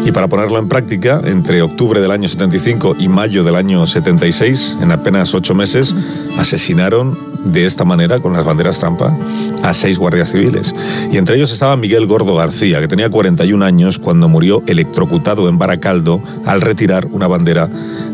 Y 0.05 0.12
para 0.12 0.29
ponerlo 0.29 0.59
en 0.59 0.69
práctica, 0.69 1.21
entre 1.25 1.62
octubre 1.62 2.01
del 2.01 2.11
año 2.11 2.29
75 2.29 2.97
y 2.99 3.09
mayo 3.09 3.45
del 3.45 3.57
año 3.57 3.87
76, 3.87 4.79
en 4.81 4.93
apenas 4.93 5.35
ocho 5.35 5.55
meses, 5.55 5.95
asesinaron 6.38 7.19
de 7.45 7.67
esta 7.67 7.85
manera, 7.85 8.21
con 8.21 8.33
las 8.33 8.45
banderas 8.45 8.79
trampa, 8.79 9.17
a 9.62 9.73
seis 9.73 9.99
guardias 9.99 10.31
civiles. 10.31 10.75
Y 11.11 11.17
entre 11.17 11.37
ellos 11.37 11.53
estaba 11.53 11.77
Miguel 11.77 12.07
Gordo 12.07 12.35
García, 12.37 12.81
que 12.81 12.88
tenía 12.88 13.11
41 13.11 13.65
años 13.65 13.99
cuando 13.99 14.29
murió 14.29 14.62
electrocutado 14.67 15.49
en 15.49 15.59
Baracaldo 15.59 16.23
al 16.47 16.61
retirar 16.61 17.07
una 17.07 17.27
bandera 17.27 17.69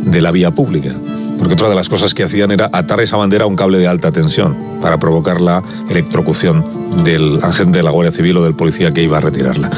de 0.04 0.22
la 0.22 0.30
vía 0.30 0.50
pública 0.50 0.94
porque 1.38 1.54
otra 1.54 1.68
de 1.68 1.74
las 1.74 1.88
cosas 1.88 2.14
que 2.14 2.24
hacían 2.24 2.50
era 2.50 2.68
atar 2.72 3.00
esa 3.00 3.16
bandera 3.16 3.44
a 3.44 3.46
un 3.46 3.56
cable 3.56 3.78
de 3.78 3.86
alta 3.86 4.12
tensión 4.12 4.56
para 4.82 4.98
provocar 4.98 5.40
la 5.40 5.62
electrocución 5.88 6.64
del 7.04 7.42
agente 7.42 7.78
de 7.78 7.84
la 7.84 7.90
Guardia 7.90 8.12
Civil 8.12 8.36
o 8.38 8.44
del 8.44 8.54
policía 8.54 8.90
que 8.90 9.02
iba 9.02 9.18
a 9.18 9.20
retirarla. 9.20 9.70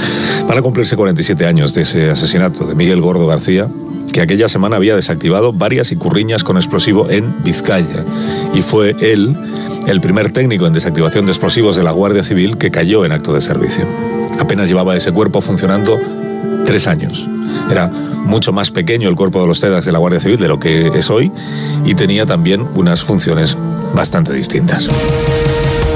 Van 0.49 0.59
a 0.59 0.62
cumplirse 0.62 0.96
47 0.96 1.46
años 1.46 1.75
de 1.75 1.83
ese 1.83 2.11
asesinato 2.11 2.66
de 2.66 2.75
Miguel 2.75 3.01
Gordo 3.01 3.27
García, 3.27 3.68
que 4.12 4.20
aquella 4.20 4.49
semana 4.49 4.77
había 4.77 4.96
desactivado 4.96 5.53
varias 5.53 5.92
icurriñas 5.92 6.42
con 6.42 6.57
explosivo 6.57 7.09
en 7.11 7.42
Vizcaya. 7.44 8.05
Y 8.55 8.62
fue 8.62 8.96
él 9.01 9.37
el 9.87 10.01
primer 10.01 10.33
técnico 10.33 10.66
en 10.66 10.73
desactivación 10.73 11.27
de 11.27 11.33
explosivos 11.33 11.77
de 11.77 11.83
la 11.83 11.92
Guardia 11.92 12.25
Civil 12.25 12.57
que 12.57 12.70
cayó 12.70 13.05
en 13.05 13.12
acto 13.12 13.33
de 13.33 13.40
servicio. 13.40 13.85
Apenas 14.38 14.68
llevaba 14.68 14.96
ese 14.96 15.12
cuerpo 15.12 15.40
funcionando 15.40 15.99
tres 16.64 16.87
años. 16.87 17.26
Era 17.70 17.88
mucho 17.88 18.53
más 18.53 18.70
pequeño 18.70 19.09
el 19.09 19.16
cuerpo 19.16 19.40
de 19.40 19.48
los 19.48 19.61
TEDAX 19.61 19.87
de 19.87 19.92
la 19.92 19.98
Guardia 19.98 20.20
Civil 20.20 20.38
de 20.38 20.48
lo 20.48 20.61
que 20.61 20.88
es 20.94 21.11
hoy 21.11 21.33
y 21.85 21.94
tenía 21.94 22.26
también 22.26 22.66
unas 22.74 23.03
funciones 23.03 23.57
bastante 23.94 24.33
distintas. 24.33 24.88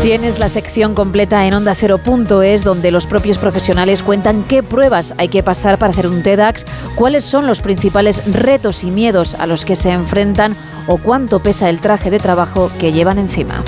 Tienes 0.03 0.39
la 0.39 0.51
sección 0.51 0.95
completa 0.95 1.47
en 1.47 1.55
onda 1.55 1.73
ondacero.es 1.73 2.63
donde 2.63 2.91
los 2.91 3.07
propios 3.07 3.39
profesionales 3.39 4.03
cuentan 4.03 4.45
qué 4.45 4.63
pruebas 4.63 5.15
hay 5.17 5.29
que 5.29 5.43
pasar 5.43 5.79
para 5.79 5.93
hacer 5.93 6.07
un 6.07 6.23
TEDx, 6.23 6.67
cuáles 6.95 7.25
son 7.25 7.47
los 7.47 7.63
principales 7.63 8.23
retos 8.31 8.85
y 8.85 8.91
miedos 8.91 9.35
a 9.35 9.47
los 9.47 9.65
que 9.65 9.77
se 9.77 9.93
enfrentan 9.93 10.55
o 10.89 10.99
cuánto 10.99 11.41
pesa 11.41 11.71
el 11.71 11.81
traje 11.81 12.11
de 12.11 12.19
trabajo 12.19 12.71
que 12.79 12.93
llevan 12.93 13.19
encima. 13.19 13.63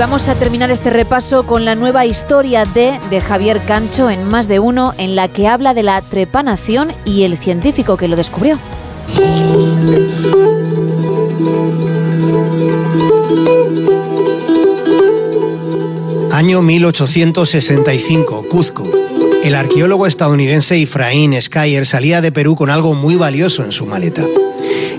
Vamos 0.00 0.30
a 0.30 0.34
terminar 0.34 0.70
este 0.70 0.88
repaso 0.88 1.44
con 1.44 1.66
la 1.66 1.74
nueva 1.74 2.06
historia 2.06 2.64
de, 2.64 2.98
de 3.10 3.20
Javier 3.20 3.62
Cancho 3.66 4.08
en 4.08 4.26
Más 4.26 4.48
de 4.48 4.58
Uno, 4.58 4.94
en 4.96 5.14
la 5.14 5.28
que 5.28 5.46
habla 5.46 5.74
de 5.74 5.82
la 5.82 6.00
trepanación 6.00 6.90
y 7.04 7.24
el 7.24 7.36
científico 7.36 7.98
que 7.98 8.08
lo 8.08 8.16
descubrió. 8.16 8.58
Año 16.32 16.62
1865, 16.62 18.46
Cuzco. 18.48 18.90
El 19.44 19.54
arqueólogo 19.54 20.06
estadounidense 20.06 20.80
Efraín 20.80 21.38
Skyer 21.38 21.86
salía 21.86 22.22
de 22.22 22.32
Perú 22.32 22.56
con 22.56 22.70
algo 22.70 22.94
muy 22.94 23.16
valioso 23.16 23.64
en 23.64 23.72
su 23.72 23.84
maleta. 23.84 24.24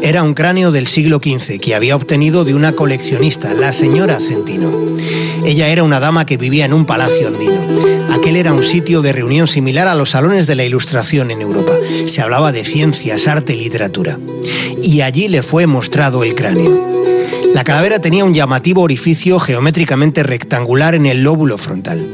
Era 0.04 0.24
un 0.24 0.34
cráneo 0.34 0.72
del 0.72 0.88
siglo 0.88 1.20
XV 1.24 1.60
que 1.60 1.76
había 1.76 1.96
obtenido 1.96 2.44
de 2.44 2.56
una 2.56 2.74
coleccionista, 2.74 3.54
la 3.54 3.72
señora 3.72 4.20
Centino. 4.20 4.72
Ella 5.46 5.70
era 5.70 5.84
una 5.84 6.00
dama 6.00 6.26
que 6.26 6.38
vivía 6.38 6.66
en 6.66 6.74
un 6.74 6.86
palacio 6.86 7.28
andino. 7.28 7.62
Aquel 8.12 8.36
era 8.36 8.52
un 8.52 8.64
sitio 8.64 9.02
de 9.02 9.14
reunión 9.14 9.48
similar 9.48 9.88
a 9.88 9.96
los 9.96 10.12
salones 10.12 10.48
de 10.48 10.56
la 10.56 10.66
Ilustración 10.66 11.30
en 11.32 11.42
Europa. 11.42 11.74
Se 12.08 12.22
hablaba 12.22 12.52
de 12.52 12.66
ciencias, 12.66 13.28
arte 13.28 13.54
y 13.54 13.58
literatura. 13.58 14.18
Y 14.82 15.02
allí 15.02 15.28
le 15.28 15.44
fue 15.44 15.68
mostrado 15.68 16.24
el 16.24 16.34
cráneo. 16.34 17.01
La 17.54 17.64
calavera 17.64 18.00
tenía 18.00 18.24
un 18.24 18.34
llamativo 18.34 18.82
orificio 18.82 19.40
geométricamente 19.40 20.24
rectangular 20.24 20.96
en 20.96 21.06
el 21.06 21.24
lóbulo 21.24 21.58
frontal. 21.58 22.06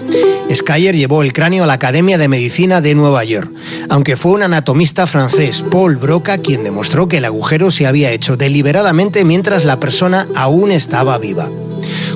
Skyer 0.53 0.95
llevó 0.95 1.21
el 1.21 1.33
cráneo 1.33 1.63
a 1.63 1.67
la 1.67 1.73
Academia 1.73 2.17
de 2.17 2.27
Medicina 2.27 2.81
de 2.81 2.95
Nueva 2.95 3.23
York, 3.23 3.51
aunque 3.89 4.17
fue 4.17 4.31
un 4.31 4.43
anatomista 4.43 5.05
francés, 5.05 5.63
Paul 5.69 5.97
Broca, 5.97 6.37
quien 6.37 6.63
demostró 6.63 7.07
que 7.07 7.17
el 7.17 7.25
agujero 7.25 7.69
se 7.69 7.85
había 7.85 8.11
hecho 8.11 8.37
deliberadamente 8.37 9.25
mientras 9.25 9.65
la 9.65 9.79
persona 9.79 10.27
aún 10.35 10.71
estaba 10.71 11.17
viva. 11.17 11.49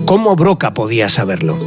¿Cómo 0.05 0.35
Broca 0.35 0.73
podía 0.73 1.09
saberlo? 1.09 1.57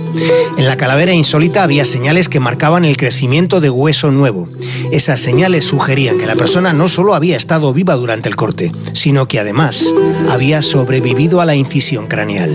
En 0.57 0.67
la 0.67 0.77
calavera 0.77 1.13
insólita 1.13 1.63
había 1.63 1.85
señales 1.85 2.29
que 2.29 2.41
marcaban 2.41 2.85
el 2.85 2.97
crecimiento 2.97 3.61
de 3.61 3.71
hueso 3.71 4.11
nuevo. 4.11 4.49
Esas 4.91 5.21
señales 5.21 5.65
sugerían 5.65 6.19
que 6.19 6.27
la 6.27 6.37
persona 6.37 6.73
no 6.73 6.89
solo 6.89 7.15
había 7.15 7.37
estado 7.37 7.73
viva 7.73 7.95
durante 7.95 8.29
el 8.29 8.37
corte, 8.37 8.73
sino 8.93 9.27
que 9.27 9.41
además 9.41 9.85
había 10.31 10.63
sobrevivido 10.63 11.41
a 11.41 11.47
la 11.47 11.55
incisión 11.55 12.07
craneal 12.07 12.55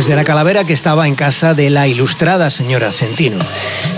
desde 0.00 0.16
la 0.16 0.24
calavera 0.24 0.64
que 0.64 0.72
estaba 0.72 1.06
en 1.06 1.14
casa 1.14 1.52
de 1.52 1.68
la 1.68 1.86
ilustrada 1.86 2.50
señora 2.50 2.90
Centino. 2.90 3.36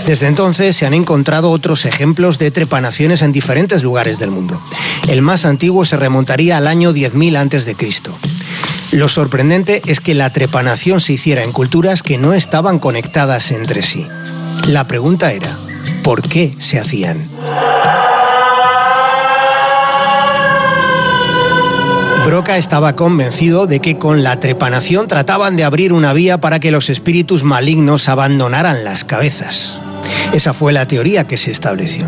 Desde 0.05 0.27
entonces 0.27 0.75
se 0.75 0.85
han 0.85 0.93
encontrado 0.93 1.49
otros 1.49 1.85
ejemplos 1.85 2.37
de 2.37 2.51
trepanaciones 2.51 3.21
en 3.21 3.31
diferentes 3.31 3.83
lugares 3.83 4.19
del 4.19 4.29
mundo. 4.29 4.59
El 5.07 5.21
más 5.21 5.45
antiguo 5.45 5.85
se 5.85 5.95
remontaría 5.95 6.57
al 6.57 6.67
año 6.67 6.93
10.000 6.93 7.37
a.C. 7.37 7.75
Lo 8.93 9.09
sorprendente 9.09 9.81
es 9.87 9.99
que 9.99 10.13
la 10.13 10.31
trepanación 10.31 11.01
se 11.01 11.13
hiciera 11.13 11.43
en 11.43 11.51
culturas 11.51 12.03
que 12.03 12.19
no 12.19 12.33
estaban 12.33 12.77
conectadas 12.77 13.51
entre 13.51 13.81
sí. 13.81 14.05
La 14.67 14.83
pregunta 14.83 15.33
era, 15.33 15.49
¿por 16.03 16.21
qué 16.21 16.53
se 16.59 16.79
hacían? 16.79 17.17
Broca 22.27 22.57
estaba 22.57 22.95
convencido 22.95 23.65
de 23.65 23.79
que 23.79 23.97
con 23.97 24.21
la 24.21 24.39
trepanación 24.39 25.07
trataban 25.07 25.55
de 25.55 25.63
abrir 25.63 25.91
una 25.91 26.13
vía 26.13 26.39
para 26.39 26.59
que 26.59 26.69
los 26.69 26.91
espíritus 26.91 27.43
malignos 27.43 28.07
abandonaran 28.09 28.83
las 28.83 29.03
cabezas. 29.03 29.79
Esa 30.33 30.53
fue 30.53 30.71
la 30.71 30.87
teoría 30.87 31.25
que 31.25 31.37
se 31.37 31.51
estableció. 31.51 32.07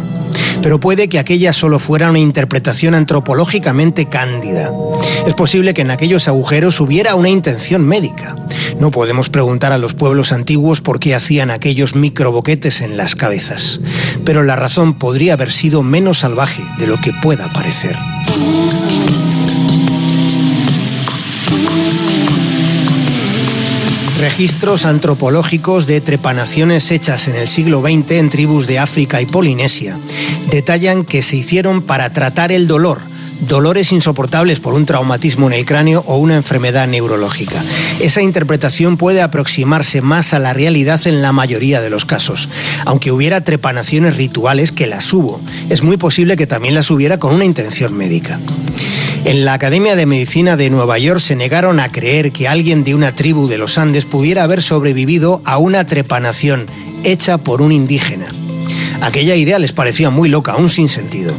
Pero 0.62 0.80
puede 0.80 1.10
que 1.10 1.20
aquella 1.20 1.54
solo 1.54 1.80
fuera 1.80 2.10
una 2.10 2.20
interpretación 2.20 2.96
antropológicamente 2.96 4.08
cándida. 4.08 4.72
Es 5.28 5.34
posible 5.34 5.74
que 5.74 5.82
en 5.82 5.92
aquellos 5.92 6.28
agujeros 6.28 6.80
hubiera 6.80 7.16
una 7.16 7.30
intención 7.30 7.86
médica. 7.86 8.36
No 8.80 8.92
podemos 8.92 9.30
preguntar 9.30 9.72
a 9.72 9.78
los 9.78 9.94
pueblos 9.94 10.32
antiguos 10.32 10.82
por 10.82 11.00
qué 11.00 11.16
hacían 11.16 11.52
aquellos 11.52 11.96
microboquetes 11.96 12.82
en 12.82 12.98
las 12.98 13.16
cabezas. 13.16 13.80
Pero 14.24 14.44
la 14.44 14.56
razón 14.56 14.98
podría 14.98 15.34
haber 15.34 15.52
sido 15.52 15.84
menos 15.84 16.20
salvaje 16.20 16.64
de 16.78 16.88
lo 16.88 16.98
que 16.98 17.14
pueda 17.22 17.52
parecer. 17.54 17.96
Registros 24.26 24.86
antropológicos 24.86 25.86
de 25.86 26.02
trepanaciones 26.02 26.90
hechas 26.90 27.28
en 27.28 27.36
el 27.36 27.48
siglo 27.48 27.82
XX 27.82 28.14
en 28.14 28.32
tribus 28.32 28.66
de 28.66 28.80
África 28.80 29.22
y 29.22 29.28
Polinesia 29.28 30.00
detallan 30.50 31.06
que 31.06 31.22
se 31.22 31.36
hicieron 31.36 31.84
para 31.84 32.10
tratar 32.10 32.52
el 32.52 32.68
dolor, 32.68 33.02
dolores 33.42 33.92
insoportables 33.92 34.60
por 34.60 34.74
un 34.74 34.88
traumatismo 34.88 35.46
en 35.46 35.54
el 35.54 35.64
cráneo 35.64 36.04
o 36.08 36.18
una 36.18 36.38
enfermedad 36.38 36.88
neurológica. 36.88 37.64
Esa 38.00 38.24
interpretación 38.24 38.98
puede 38.98 39.22
aproximarse 39.22 40.02
más 40.02 40.34
a 40.34 40.40
la 40.40 40.56
realidad 40.56 41.06
en 41.06 41.22
la 41.22 41.32
mayoría 41.32 41.80
de 41.80 41.92
los 41.92 42.06
casos. 42.06 42.50
Aunque 42.86 43.12
hubiera 43.12 43.42
trepanaciones 43.42 44.18
rituales, 44.18 44.72
que 44.72 44.88
las 44.88 45.14
hubo, 45.14 45.40
es 45.70 45.84
muy 45.84 45.98
posible 45.98 46.36
que 46.36 46.48
también 46.48 46.74
las 46.74 46.90
hubiera 46.90 47.20
con 47.20 47.36
una 47.36 47.46
intención 47.46 47.96
médica. 47.96 48.40
En 49.26 49.44
la 49.44 49.54
Academia 49.54 49.96
de 49.96 50.06
Medicina 50.06 50.56
de 50.56 50.70
Nueva 50.70 51.00
York 51.00 51.20
se 51.20 51.36
negaron 51.36 51.80
a 51.80 51.92
creer 51.92 52.32
que 52.32 52.48
alguien 52.48 52.84
de 52.84 52.94
una 52.94 53.12
tribu 53.12 53.48
de 53.48 53.58
los 53.58 53.80
Andes 53.80 54.06
pudiera 54.06 54.44
haber 54.44 54.62
sobrevivido 54.62 55.42
a 55.46 55.58
una 55.58 55.88
trepanación 55.88 56.68
hecha 57.04 57.40
por 57.40 57.64
un 57.64 57.72
indígena. 57.72 58.28
Aquella 59.02 59.36
idea 59.36 59.58
les 59.58 59.72
parecía 59.72 60.12
muy 60.12 60.30
loca, 60.30 60.52
aún 60.52 60.70
sin 60.70 60.90
sentido. 60.90 61.34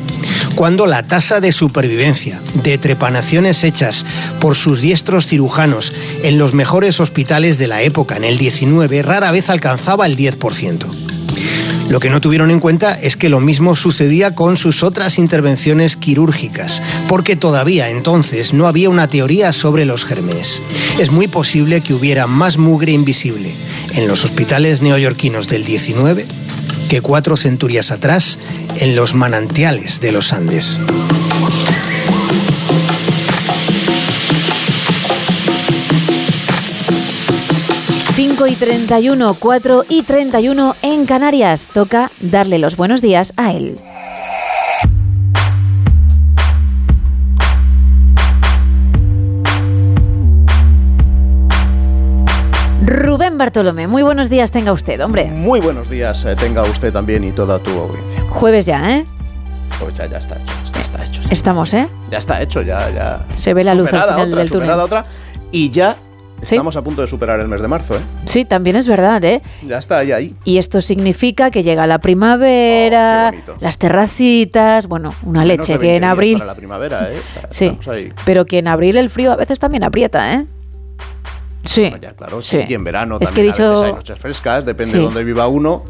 cuando 0.56 0.86
la 0.86 1.02
tasa 1.02 1.38
de 1.40 1.52
supervivencia 1.52 2.40
de 2.54 2.78
trepanaciones 2.78 3.62
hechas 3.62 4.06
por 4.40 4.56
sus 4.56 4.80
diestros 4.80 5.26
cirujanos 5.26 5.92
en 6.22 6.38
los 6.38 6.54
mejores 6.54 6.98
hospitales 6.98 7.58
de 7.58 7.66
la 7.66 7.82
época, 7.82 8.16
en 8.16 8.24
el 8.24 8.38
19, 8.38 9.02
rara 9.02 9.30
vez 9.30 9.50
alcanzaba 9.50 10.06
el 10.06 10.16
10%. 10.16 10.95
Lo 11.88 12.00
que 12.00 12.10
no 12.10 12.20
tuvieron 12.20 12.50
en 12.50 12.60
cuenta 12.60 12.98
es 12.98 13.16
que 13.16 13.28
lo 13.28 13.40
mismo 13.40 13.76
sucedía 13.76 14.34
con 14.34 14.56
sus 14.56 14.82
otras 14.82 15.18
intervenciones 15.18 15.96
quirúrgicas, 15.96 16.82
porque 17.08 17.36
todavía 17.36 17.90
entonces 17.90 18.52
no 18.52 18.66
había 18.66 18.90
una 18.90 19.08
teoría 19.08 19.52
sobre 19.52 19.84
los 19.84 20.04
gérmenes. 20.04 20.60
Es 20.98 21.10
muy 21.10 21.28
posible 21.28 21.80
que 21.80 21.94
hubiera 21.94 22.26
más 22.26 22.58
mugre 22.58 22.92
invisible 22.92 23.54
en 23.94 24.08
los 24.08 24.24
hospitales 24.24 24.82
neoyorquinos 24.82 25.48
del 25.48 25.64
19 25.64 26.26
que 26.88 27.00
cuatro 27.00 27.36
centurias 27.36 27.90
atrás 27.90 28.38
en 28.80 28.96
los 28.96 29.14
manantiales 29.14 30.00
de 30.00 30.12
los 30.12 30.32
Andes. 30.32 30.78
5 38.36 38.48
y 38.48 38.54
31, 38.54 39.34
4 39.40 39.84
y 39.88 40.02
31 40.02 40.74
en 40.82 41.06
Canarias. 41.06 41.68
Toca 41.72 42.10
darle 42.20 42.58
los 42.58 42.76
buenos 42.76 43.00
días 43.00 43.32
a 43.38 43.52
él. 43.52 43.78
Rubén 52.84 53.38
Bartolomé, 53.38 53.86
muy 53.86 54.02
buenos 54.02 54.28
días 54.28 54.50
tenga 54.50 54.72
usted, 54.72 55.02
hombre. 55.02 55.24
Muy 55.26 55.60
buenos 55.60 55.88
días 55.88 56.22
eh, 56.26 56.36
tenga 56.36 56.62
usted 56.64 56.92
también 56.92 57.24
y 57.24 57.32
toda 57.32 57.58
tu 57.58 57.70
audiencia. 57.70 58.20
Jueves 58.28 58.66
ya, 58.66 58.98
¿eh? 58.98 59.06
Pues 59.80 59.96
ya, 59.96 60.04
ya 60.06 60.18
está 60.18 60.36
hecho, 60.36 60.52
ya 60.74 60.80
está 60.82 61.04
hecho. 61.04 61.22
Estamos, 61.30 61.72
¿eh? 61.72 61.88
Ya 62.10 62.18
está 62.18 62.42
hecho, 62.42 62.60
ya, 62.60 62.90
ya. 62.90 63.26
Se 63.34 63.54
ve 63.54 63.64
la 63.64 63.74
luz 63.74 63.94
al 63.94 64.02
final 64.02 64.28
otra, 64.28 64.40
del 64.40 64.50
túnel. 64.50 64.70
otra 64.72 65.06
y 65.52 65.70
ya 65.70 65.96
estamos 66.54 66.76
a 66.76 66.82
punto 66.82 67.00
de 67.02 67.06
superar 67.08 67.40
el 67.40 67.48
mes 67.48 67.60
de 67.60 67.68
marzo, 67.68 67.96
¿eh? 67.96 68.00
Sí, 68.24 68.44
también 68.44 68.76
es 68.76 68.86
verdad, 68.86 69.22
¿eh? 69.24 69.42
Ya 69.66 69.78
está 69.78 69.98
ahí, 69.98 70.12
ahí. 70.12 70.34
Y 70.44 70.58
esto 70.58 70.80
significa 70.80 71.50
que 71.50 71.62
llega 71.62 71.86
la 71.86 71.98
primavera, 71.98 73.32
las 73.60 73.78
terracitas, 73.78 74.86
bueno, 74.86 75.14
una 75.24 75.40
Menos 75.40 75.48
leche 75.58 75.72
que 75.74 75.78
20 75.78 75.96
en 75.96 76.04
abril, 76.04 76.32
Para 76.38 76.46
la 76.46 76.54
primavera, 76.54 77.10
¿eh? 77.12 77.16
sí, 77.50 77.76
ahí. 77.88 78.12
pero 78.24 78.44
que 78.46 78.58
en 78.58 78.68
abril 78.68 78.96
el 78.96 79.10
frío 79.10 79.32
a 79.32 79.36
veces 79.36 79.58
también 79.58 79.84
aprieta, 79.84 80.34
¿eh? 80.34 80.46
Sí, 81.64 81.90
Ya, 82.00 82.12
claro, 82.12 82.40
sí. 82.42 82.60
Y 82.68 82.74
en 82.74 82.84
verano 82.84 83.18
Es 83.20 83.32
que 83.32 83.42
también 83.42 83.46
he 83.46 83.48
a 83.48 83.52
veces 83.52 83.70
dicho- 83.74 83.84
hay 83.84 83.92
noches 83.94 84.18
frescas, 84.20 84.64
depende 84.64 84.92
Sí. 84.92 84.98
de 84.98 85.02
dónde 85.04 85.24
viva 85.24 85.48
uno. 85.48 85.82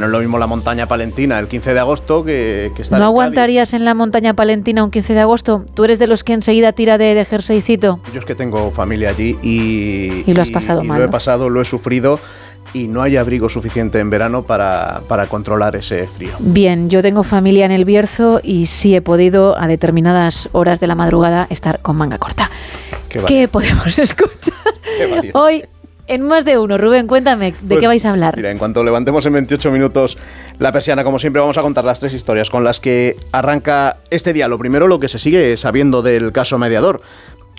No 0.00 0.06
es 0.06 0.12
lo 0.12 0.18
mismo 0.20 0.38
la 0.38 0.46
montaña 0.46 0.86
palentina 0.86 1.38
el 1.38 1.48
15 1.48 1.74
de 1.74 1.80
agosto 1.80 2.24
que, 2.24 2.72
que 2.74 2.82
estar 2.82 2.98
¿No 2.98 3.06
en 3.06 3.10
Cádiz. 3.10 3.12
aguantarías 3.12 3.72
en 3.74 3.84
la 3.84 3.94
montaña 3.94 4.34
palentina 4.34 4.84
un 4.84 4.90
15 4.90 5.14
de 5.14 5.20
agosto? 5.20 5.64
¿Tú 5.74 5.84
eres 5.84 5.98
de 5.98 6.06
los 6.06 6.24
que 6.24 6.32
enseguida 6.32 6.72
tira 6.72 6.98
de, 6.98 7.14
de 7.14 7.24
jerseycito? 7.24 8.00
Yo 8.12 8.20
es 8.20 8.26
que 8.26 8.34
tengo 8.34 8.70
familia 8.70 9.10
allí 9.10 9.36
y... 9.42 10.22
Y 10.26 10.34
lo 10.34 10.42
has 10.42 10.50
pasado 10.50 10.82
y 10.82 10.86
mal, 10.88 10.98
Lo 10.98 11.04
he 11.04 11.08
pasado, 11.08 11.48
lo 11.48 11.60
he 11.60 11.64
sufrido 11.64 12.18
y 12.72 12.88
no 12.88 13.02
hay 13.02 13.16
abrigo 13.16 13.48
suficiente 13.48 13.98
en 13.98 14.08
verano 14.08 14.44
para, 14.44 15.02
para 15.08 15.26
controlar 15.26 15.76
ese 15.76 16.06
frío. 16.06 16.32
Bien, 16.38 16.88
yo 16.88 17.02
tengo 17.02 17.22
familia 17.22 17.66
en 17.66 17.72
el 17.72 17.84
Bierzo 17.84 18.40
y 18.42 18.66
sí 18.66 18.94
he 18.94 19.02
podido 19.02 19.58
a 19.58 19.66
determinadas 19.66 20.48
horas 20.52 20.80
de 20.80 20.86
la 20.86 20.94
madrugada 20.94 21.46
estar 21.50 21.80
con 21.80 21.96
manga 21.96 22.18
corta. 22.18 22.50
Qué 23.08 23.20
¿Qué 23.26 23.48
podemos 23.48 23.86
escuchar 23.98 24.54
Qué 25.20 25.30
hoy? 25.34 25.64
En 26.06 26.22
más 26.22 26.44
de 26.44 26.58
uno, 26.58 26.78
Rubén, 26.78 27.06
cuéntame, 27.06 27.52
¿de 27.52 27.68
Pues, 27.68 27.80
qué 27.80 27.86
vais 27.86 28.04
a 28.04 28.10
hablar? 28.10 28.36
Mira, 28.36 28.50
en 28.50 28.58
cuanto 28.58 28.82
levantemos 28.82 29.24
en 29.26 29.34
28 29.34 29.70
minutos 29.70 30.18
la 30.58 30.72
persiana, 30.72 31.04
como 31.04 31.18
siempre, 31.18 31.40
vamos 31.40 31.58
a 31.58 31.62
contar 31.62 31.84
las 31.84 32.00
tres 32.00 32.12
historias 32.12 32.50
con 32.50 32.64
las 32.64 32.80
que 32.80 33.16
arranca 33.30 33.98
este 34.10 34.32
día. 34.32 34.48
Lo 34.48 34.58
primero, 34.58 34.88
lo 34.88 34.98
que 34.98 35.08
se 35.08 35.18
sigue 35.18 35.56
sabiendo 35.56 36.02
del 36.02 36.32
caso 36.32 36.58
mediador. 36.58 37.02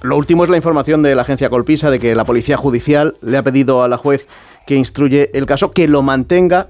Lo 0.01 0.17
último 0.17 0.43
es 0.43 0.49
la 0.49 0.57
información 0.57 1.01
de 1.01 1.15
la 1.15 1.21
agencia 1.21 1.49
Colpisa 1.49 1.89
de 1.89 1.99
que 1.99 2.13
la 2.13 2.25
Policía 2.25 2.57
Judicial 2.57 3.15
le 3.21 3.37
ha 3.37 3.43
pedido 3.43 3.83
a 3.83 3.87
la 3.87 3.97
juez 3.97 4.27
que 4.67 4.75
instruye 4.75 5.31
el 5.33 5.45
caso 5.45 5.71
que 5.71 5.87
lo 5.87 6.01
mantenga 6.01 6.67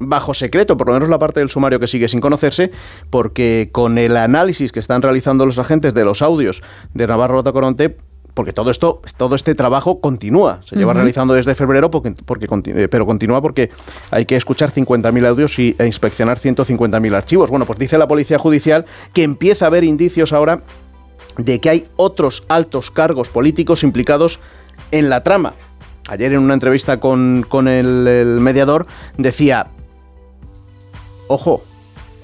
bajo 0.00 0.34
secreto, 0.34 0.76
por 0.76 0.88
lo 0.88 0.94
menos 0.94 1.08
la 1.08 1.20
parte 1.20 1.38
del 1.38 1.50
sumario 1.50 1.78
que 1.78 1.86
sigue 1.86 2.08
sin 2.08 2.20
conocerse, 2.20 2.72
porque 3.10 3.68
con 3.70 3.98
el 3.98 4.16
análisis 4.16 4.72
que 4.72 4.80
están 4.80 5.00
realizando 5.02 5.46
los 5.46 5.60
agentes 5.60 5.94
de 5.94 6.04
los 6.04 6.22
audios 6.22 6.62
de 6.92 7.06
Navarro 7.06 7.44
Coronte, 7.44 7.96
porque 8.34 8.52
todo 8.52 8.70
esto, 8.70 9.02
todo 9.16 9.34
este 9.34 9.54
trabajo 9.54 10.00
continúa, 10.00 10.60
se 10.64 10.76
lleva 10.76 10.94
realizando 10.94 11.34
desde 11.34 11.54
febrero, 11.54 11.90
porque, 11.90 12.14
eh, 12.66 12.88
pero 12.88 13.04
continúa 13.04 13.42
porque 13.42 13.70
hay 14.10 14.24
que 14.24 14.36
escuchar 14.36 14.70
50.000 14.70 15.26
audios 15.26 15.58
y, 15.58 15.76
e 15.78 15.86
inspeccionar 15.86 16.38
150.000 16.38 17.14
archivos. 17.14 17.50
Bueno, 17.50 17.66
pues 17.66 17.78
dice 17.78 17.98
la 17.98 18.08
Policía 18.08 18.38
Judicial 18.38 18.86
que 19.12 19.22
empieza 19.22 19.66
a 19.66 19.68
haber 19.68 19.84
indicios 19.84 20.32
ahora 20.32 20.62
de 21.36 21.60
que 21.60 21.70
hay 21.70 21.86
otros 21.96 22.44
altos 22.48 22.90
cargos 22.90 23.28
políticos 23.28 23.82
implicados 23.82 24.40
en 24.90 25.10
la 25.10 25.22
trama. 25.22 25.54
Ayer 26.08 26.32
en 26.32 26.40
una 26.40 26.54
entrevista 26.54 27.00
con, 27.00 27.44
con 27.48 27.68
el, 27.68 28.06
el 28.08 28.40
mediador 28.40 28.86
decía, 29.18 29.68
ojo, 31.28 31.62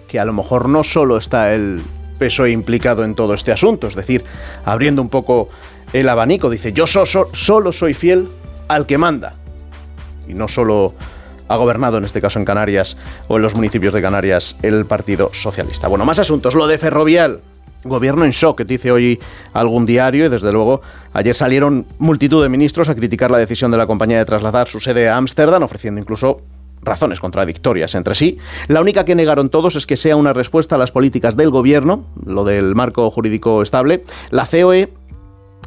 que 0.09 0.19
a 0.19 0.25
lo 0.25 0.33
mejor 0.33 0.69
no 0.69 0.85
solo 0.85 1.19
está 1.19 1.55
el 1.55 1.83
PSOE 2.19 2.51
implicado 2.51 3.05
en 3.05 3.15
todo 3.15 3.35
este 3.35 3.53
asunto, 3.53 3.87
es 3.87 3.95
decir, 3.95 4.25
abriendo 4.65 5.01
un 5.03 5.09
poco 5.09 5.49
el 5.93 6.09
abanico, 6.09 6.51
dice, 6.51 6.73
yo 6.73 6.87
so- 6.87 7.07
so- 7.07 7.29
solo 7.33 7.73
soy 7.73 7.95
fiel 7.95 8.29
al 8.69 8.87
que 8.87 8.99
manda. 8.99 9.35
Y 10.29 10.35
no 10.35 10.49
solo 10.49 10.95
ha 11.49 11.57
gobernado, 11.57 11.97
en 11.97 12.05
este 12.05 12.21
caso 12.21 12.39
en 12.39 12.45
Canarias 12.45 12.97
o 13.29 13.37
en 13.37 13.43
los 13.43 13.55
municipios 13.55 13.95
de 13.95 14.03
Canarias, 14.03 14.57
el 14.63 14.85
Partido 14.85 15.31
Socialista. 15.33 15.89
Bueno, 15.89 16.05
más 16.05 16.19
asuntos. 16.19 16.55
Lo 16.55 16.67
de 16.67 16.79
Ferrovial. 16.79 17.41
Gobierno 17.85 18.25
en 18.25 18.33
shock, 18.33 18.63
dice 18.63 18.91
hoy 18.91 19.21
algún 19.53 19.87
diario, 19.87 20.27
y 20.27 20.29
desde 20.29 20.53
luego 20.53 20.83
ayer 21.13 21.33
salieron 21.33 21.87
multitud 21.99 22.43
de 22.43 22.49
ministros 22.49 22.89
a 22.89 22.95
criticar 22.97 23.31
la 23.31 23.39
decisión 23.39 23.71
de 23.71 23.79
la 23.79 23.87
compañía 23.87 24.19
de 24.19 24.25
trasladar 24.25 24.67
su 24.67 24.81
sede 24.81 25.09
a 25.09 25.17
Ámsterdam, 25.17 25.63
ofreciendo 25.63 26.01
incluso 26.01 26.39
razones 26.83 27.21
contradictorias 27.21 27.95
entre 27.95 28.17
sí. 28.17 28.37
La 28.67 28.81
única 28.81 29.05
que 29.05 29.15
negaron 29.15 29.49
todos 29.49 29.77
es 29.77 29.87
que 29.87 29.97
sea 29.97 30.17
una 30.17 30.33
respuesta 30.33 30.75
a 30.75 30.79
las 30.79 30.91
políticas 30.91 31.37
del 31.37 31.51
gobierno, 31.51 32.05
lo 32.27 32.43
del 32.43 32.75
marco 32.75 33.09
jurídico 33.13 33.63
estable. 33.63 34.03
La 34.31 34.45
COE 34.45 34.93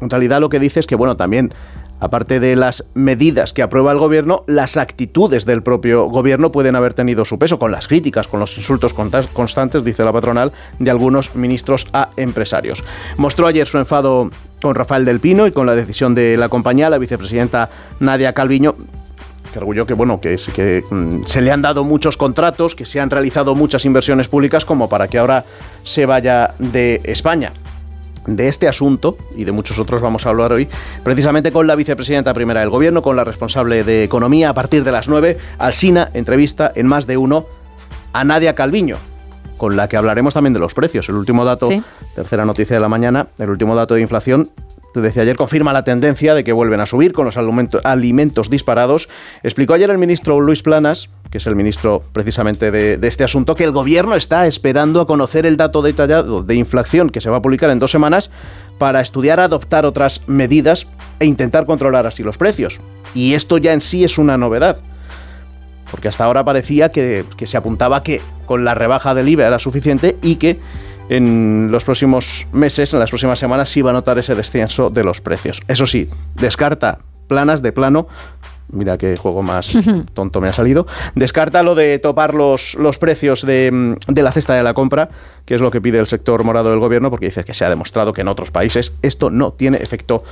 en 0.02 0.10
realidad 0.10 0.40
lo 0.40 0.48
que 0.48 0.58
dice 0.58 0.80
es 0.80 0.86
que, 0.86 0.96
bueno, 0.96 1.16
también, 1.16 1.54
aparte 2.00 2.40
de 2.40 2.56
las 2.56 2.84
medidas 2.94 3.52
que 3.52 3.62
aprueba 3.62 3.92
el 3.92 3.98
gobierno, 3.98 4.42
las 4.48 4.76
actitudes 4.76 5.46
del 5.46 5.62
propio 5.62 6.06
gobierno 6.06 6.50
pueden 6.50 6.74
haber 6.74 6.92
tenido 6.92 7.24
su 7.24 7.38
peso, 7.38 7.58
con 7.58 7.70
las 7.70 7.86
críticas, 7.86 8.26
con 8.26 8.40
los 8.40 8.56
insultos 8.56 8.92
constantes, 8.94 9.84
dice 9.84 10.04
la 10.04 10.12
patronal, 10.12 10.52
de 10.80 10.90
algunos 10.90 11.36
ministros 11.36 11.86
a 11.92 12.10
empresarios. 12.16 12.82
Mostró 13.16 13.46
ayer 13.46 13.66
su 13.66 13.78
enfado 13.78 14.30
con 14.60 14.74
Rafael 14.74 15.04
del 15.04 15.20
Pino 15.20 15.46
y 15.46 15.52
con 15.52 15.66
la 15.66 15.76
decisión 15.76 16.14
de 16.14 16.36
la 16.36 16.48
compañía, 16.48 16.90
la 16.90 16.98
vicepresidenta 16.98 17.70
Nadia 18.00 18.32
Calviño, 18.32 18.74
que 19.52 19.58
arguyó 19.58 19.86
que 19.86 19.94
bueno 19.94 20.20
que 20.20 20.82
mm, 20.90 21.24
se 21.24 21.40
le 21.42 21.52
han 21.52 21.62
dado 21.62 21.84
muchos 21.84 22.16
contratos, 22.16 22.74
que 22.74 22.84
se 22.84 22.98
han 22.98 23.10
realizado 23.10 23.54
muchas 23.54 23.84
inversiones 23.84 24.26
públicas 24.26 24.64
como 24.64 24.88
para 24.88 25.06
que 25.06 25.18
ahora 25.18 25.44
se 25.84 26.06
vaya 26.06 26.54
de 26.58 27.00
España. 27.04 27.52
De 28.26 28.48
este 28.48 28.68
asunto 28.68 29.16
y 29.36 29.44
de 29.44 29.52
muchos 29.52 29.78
otros 29.78 30.00
vamos 30.00 30.26
a 30.26 30.28
hablar 30.28 30.52
hoy, 30.52 30.68
precisamente 31.02 31.50
con 31.50 31.66
la 31.66 31.74
vicepresidenta 31.74 32.32
primera 32.34 32.60
del 32.60 32.70
gobierno, 32.70 33.02
con 33.02 33.16
la 33.16 33.24
responsable 33.24 33.82
de 33.82 34.04
economía 34.04 34.50
a 34.50 34.54
partir 34.54 34.84
de 34.84 34.92
las 34.92 35.08
9, 35.08 35.38
Alsina, 35.58 36.10
entrevista 36.14 36.70
en 36.74 36.86
más 36.86 37.06
de 37.06 37.16
uno 37.16 37.46
a 38.12 38.22
Nadia 38.24 38.54
Calviño, 38.54 38.98
con 39.56 39.76
la 39.76 39.88
que 39.88 39.96
hablaremos 39.96 40.34
también 40.34 40.54
de 40.54 40.60
los 40.60 40.74
precios. 40.74 41.08
El 41.08 41.16
último 41.16 41.44
dato, 41.44 41.66
Sí. 41.66 41.82
tercera 42.14 42.44
noticia 42.44 42.76
de 42.76 42.80
la 42.80 42.88
mañana, 42.88 43.26
el 43.38 43.50
último 43.50 43.74
dato 43.74 43.94
de 43.94 44.02
inflación 44.02 44.50
te 44.92 45.00
decía 45.00 45.22
ayer, 45.22 45.36
confirma 45.36 45.72
la 45.72 45.82
tendencia 45.84 46.34
de 46.34 46.44
que 46.44 46.52
vuelven 46.52 46.80
a 46.80 46.86
subir 46.86 47.12
con 47.12 47.24
los 47.24 47.36
alimento- 47.36 47.80
alimentos 47.84 48.50
disparados. 48.50 49.08
Explicó 49.42 49.74
ayer 49.74 49.90
el 49.90 49.98
ministro 49.98 50.40
Luis 50.40 50.62
Planas, 50.62 51.08
que 51.30 51.38
es 51.38 51.46
el 51.46 51.56
ministro 51.56 52.02
precisamente 52.12 52.70
de, 52.70 52.96
de 52.98 53.08
este 53.08 53.24
asunto, 53.24 53.54
que 53.54 53.64
el 53.64 53.72
gobierno 53.72 54.14
está 54.14 54.46
esperando 54.46 55.00
a 55.00 55.06
conocer 55.06 55.46
el 55.46 55.56
dato 55.56 55.82
detallado 55.82 56.42
de 56.42 56.54
inflación 56.54 57.10
que 57.10 57.20
se 57.20 57.30
va 57.30 57.38
a 57.38 57.42
publicar 57.42 57.70
en 57.70 57.78
dos 57.78 57.90
semanas 57.90 58.30
para 58.78 59.00
estudiar 59.00 59.40
adoptar 59.40 59.86
otras 59.86 60.20
medidas 60.26 60.86
e 61.20 61.26
intentar 61.26 61.66
controlar 61.66 62.06
así 62.06 62.22
los 62.22 62.38
precios. 62.38 62.80
Y 63.14 63.34
esto 63.34 63.58
ya 63.58 63.72
en 63.72 63.80
sí 63.80 64.04
es 64.04 64.18
una 64.18 64.36
novedad. 64.36 64.78
Porque 65.90 66.08
hasta 66.08 66.24
ahora 66.24 66.44
parecía 66.44 66.90
que, 66.90 67.24
que 67.36 67.46
se 67.46 67.56
apuntaba 67.56 68.02
que 68.02 68.20
con 68.46 68.64
la 68.64 68.74
rebaja 68.74 69.14
del 69.14 69.28
IVA 69.28 69.46
era 69.46 69.58
suficiente 69.58 70.16
y 70.22 70.36
que 70.36 70.58
en 71.08 71.68
los 71.70 71.84
próximos 71.84 72.46
meses, 72.52 72.92
en 72.92 73.00
las 73.00 73.10
próximas 73.10 73.38
semanas, 73.38 73.70
se 73.70 73.80
iba 73.80 73.90
a 73.90 73.92
notar 73.92 74.18
ese 74.18 74.34
descenso 74.34 74.90
de 74.90 75.04
los 75.04 75.20
precios. 75.20 75.62
Eso 75.68 75.86
sí, 75.86 76.08
descarta 76.34 76.98
planas 77.28 77.62
de 77.62 77.72
plano. 77.72 78.06
Mira 78.68 78.96
qué 78.96 79.16
juego 79.16 79.42
más 79.42 79.72
tonto 80.14 80.40
me 80.40 80.48
ha 80.48 80.52
salido. 80.52 80.86
Descarta 81.14 81.62
lo 81.62 81.74
de 81.74 81.98
topar 81.98 82.34
los, 82.34 82.74
los 82.76 82.98
precios 82.98 83.44
de, 83.44 83.70
mm, 83.70 84.12
de 84.12 84.22
la 84.22 84.32
cesta 84.32 84.54
de 84.54 84.62
la 84.62 84.72
compra, 84.72 85.10
que 85.44 85.54
es 85.54 85.60
lo 85.60 85.70
que 85.70 85.80
pide 85.80 85.98
el 85.98 86.06
sector 86.06 86.42
morado 86.44 86.70
del 86.70 86.78
gobierno, 86.78 87.10
porque 87.10 87.26
dice 87.26 87.44
que 87.44 87.54
se 87.54 87.64
ha 87.64 87.68
demostrado 87.68 88.12
que 88.12 88.22
en 88.22 88.28
otros 88.28 88.50
países 88.50 88.94
esto 89.02 89.30
no 89.30 89.52
tiene 89.52 89.78
efecto 89.78 90.24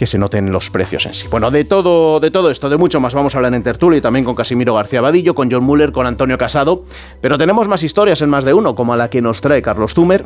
que 0.00 0.06
se 0.06 0.16
noten 0.16 0.50
los 0.50 0.70
precios 0.70 1.04
en 1.04 1.12
sí. 1.12 1.28
Bueno, 1.28 1.50
de 1.50 1.66
todo, 1.66 2.20
de 2.20 2.30
todo 2.30 2.50
esto, 2.50 2.70
de 2.70 2.78
mucho 2.78 3.00
más, 3.00 3.12
vamos 3.12 3.34
a 3.34 3.38
hablar 3.38 3.52
en 3.52 3.62
tertulia 3.62 3.98
y 3.98 4.00
también 4.00 4.24
con 4.24 4.34
Casimiro 4.34 4.72
García 4.72 5.02
Vadillo, 5.02 5.34
con 5.34 5.50
John 5.50 5.62
Muller, 5.62 5.92
con 5.92 6.06
Antonio 6.06 6.38
Casado. 6.38 6.84
Pero 7.20 7.36
tenemos 7.36 7.68
más 7.68 7.82
historias 7.82 8.22
en 8.22 8.30
más 8.30 8.44
de 8.44 8.54
uno, 8.54 8.74
como 8.74 8.96
la 8.96 9.10
que 9.10 9.20
nos 9.20 9.42
trae 9.42 9.60
Carlos 9.60 9.92
Zumer, 9.92 10.24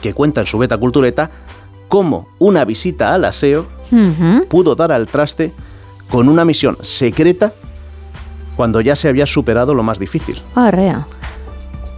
que 0.00 0.14
cuenta 0.14 0.42
en 0.42 0.46
su 0.46 0.58
beta 0.58 0.76
cultureta 0.76 1.28
cómo 1.88 2.28
una 2.38 2.64
visita 2.64 3.12
al 3.12 3.24
aseo 3.24 3.66
pudo 4.48 4.76
dar 4.76 4.92
al 4.92 5.08
traste 5.08 5.50
con 6.08 6.28
una 6.28 6.44
misión 6.44 6.78
secreta 6.82 7.52
cuando 8.54 8.80
ya 8.80 8.94
se 8.94 9.08
había 9.08 9.26
superado 9.26 9.74
lo 9.74 9.82
más 9.82 9.98
difícil. 9.98 10.40
Arrea. 10.54 11.04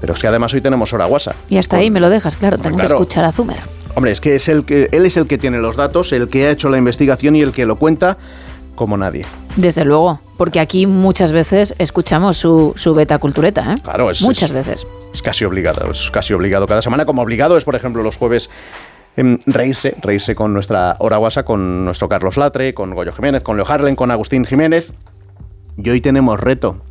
Pero 0.00 0.14
es 0.14 0.18
que 0.18 0.28
además 0.28 0.54
hoy 0.54 0.62
tenemos 0.62 0.94
hora 0.94 1.04
guasa. 1.04 1.34
Y 1.50 1.58
hasta 1.58 1.76
ahí 1.76 1.90
me 1.90 2.00
lo 2.00 2.08
dejas, 2.08 2.38
claro, 2.38 2.56
tengo 2.56 2.78
que 2.78 2.86
escuchar 2.86 3.26
a 3.26 3.32
Zumer. 3.32 3.60
Hombre, 3.96 4.12
es 4.12 4.20
que 4.20 4.36
es 4.36 4.48
el 4.50 4.66
que 4.66 4.90
él 4.92 5.06
es 5.06 5.16
el 5.16 5.26
que 5.26 5.38
tiene 5.38 5.56
los 5.56 5.74
datos, 5.74 6.12
el 6.12 6.28
que 6.28 6.46
ha 6.46 6.50
hecho 6.50 6.68
la 6.68 6.76
investigación 6.76 7.34
y 7.34 7.40
el 7.40 7.52
que 7.52 7.64
lo 7.64 7.76
cuenta 7.76 8.18
como 8.74 8.98
nadie. 8.98 9.24
Desde 9.56 9.86
luego, 9.86 10.20
porque 10.36 10.60
aquí 10.60 10.86
muchas 10.86 11.32
veces 11.32 11.74
escuchamos 11.78 12.36
su, 12.36 12.74
su 12.76 12.94
beta 12.94 13.18
cultureta, 13.18 13.72
¿eh? 13.72 13.76
Claro, 13.82 14.10
es 14.10 14.20
Muchas 14.20 14.50
es- 14.50 14.54
veces. 14.54 14.86
Es 15.14 15.22
casi 15.22 15.46
obligado, 15.46 15.90
es 15.90 16.10
casi 16.10 16.34
obligado 16.34 16.66
cada 16.66 16.82
semana. 16.82 17.06
Como 17.06 17.22
obligado 17.22 17.56
es, 17.56 17.64
por 17.64 17.74
ejemplo, 17.74 18.02
los 18.02 18.18
jueves 18.18 18.50
em, 19.16 19.38
reírse, 19.46 19.96
reírse 20.02 20.34
con 20.34 20.52
nuestra 20.52 20.96
hora 20.98 21.16
guasa, 21.16 21.46
con 21.46 21.86
nuestro 21.86 22.06
Carlos 22.06 22.36
Latre, 22.36 22.74
con 22.74 22.94
Goyo 22.94 23.12
Jiménez, 23.12 23.42
con 23.42 23.56
Leo 23.56 23.64
Harlen, 23.66 23.96
con 23.96 24.10
Agustín 24.10 24.44
Jiménez. 24.44 24.92
Y 25.78 25.88
hoy 25.88 26.02
tenemos 26.02 26.38
reto. 26.38 26.82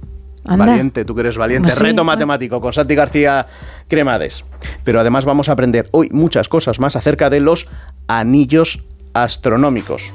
Anda. 0.43 0.65
Valiente, 0.65 1.05
tú 1.05 1.13
que 1.13 1.21
eres 1.21 1.37
valiente. 1.37 1.67
Pues 1.67 1.77
sí, 1.77 1.83
reto 1.83 2.01
ah. 2.01 2.05
matemático 2.05 2.61
con 2.61 2.73
Santi 2.73 2.95
García 2.95 3.47
Cremades. 3.87 4.43
Pero 4.83 4.99
además 4.99 5.25
vamos 5.25 5.49
a 5.49 5.53
aprender 5.53 5.89
hoy 5.91 6.09
muchas 6.11 6.47
cosas 6.47 6.79
más 6.79 6.95
acerca 6.95 7.29
de 7.29 7.39
los 7.39 7.67
anillos 8.07 8.83
astronómicos. 9.13 10.11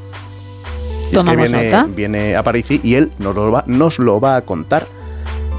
Y 1.03 1.03
es 1.03 1.09
que 1.09 1.15
Tomamos 1.17 1.51
viene, 1.51 1.71
nota. 1.71 1.87
viene 1.89 2.37
a 2.37 2.43
París 2.43 2.67
y 2.71 2.95
él 2.95 3.11
nos 3.19 3.35
lo, 3.35 3.51
va, 3.51 3.65
nos 3.67 3.99
lo 3.99 4.21
va 4.21 4.37
a 4.37 4.43
contar. 4.43 4.87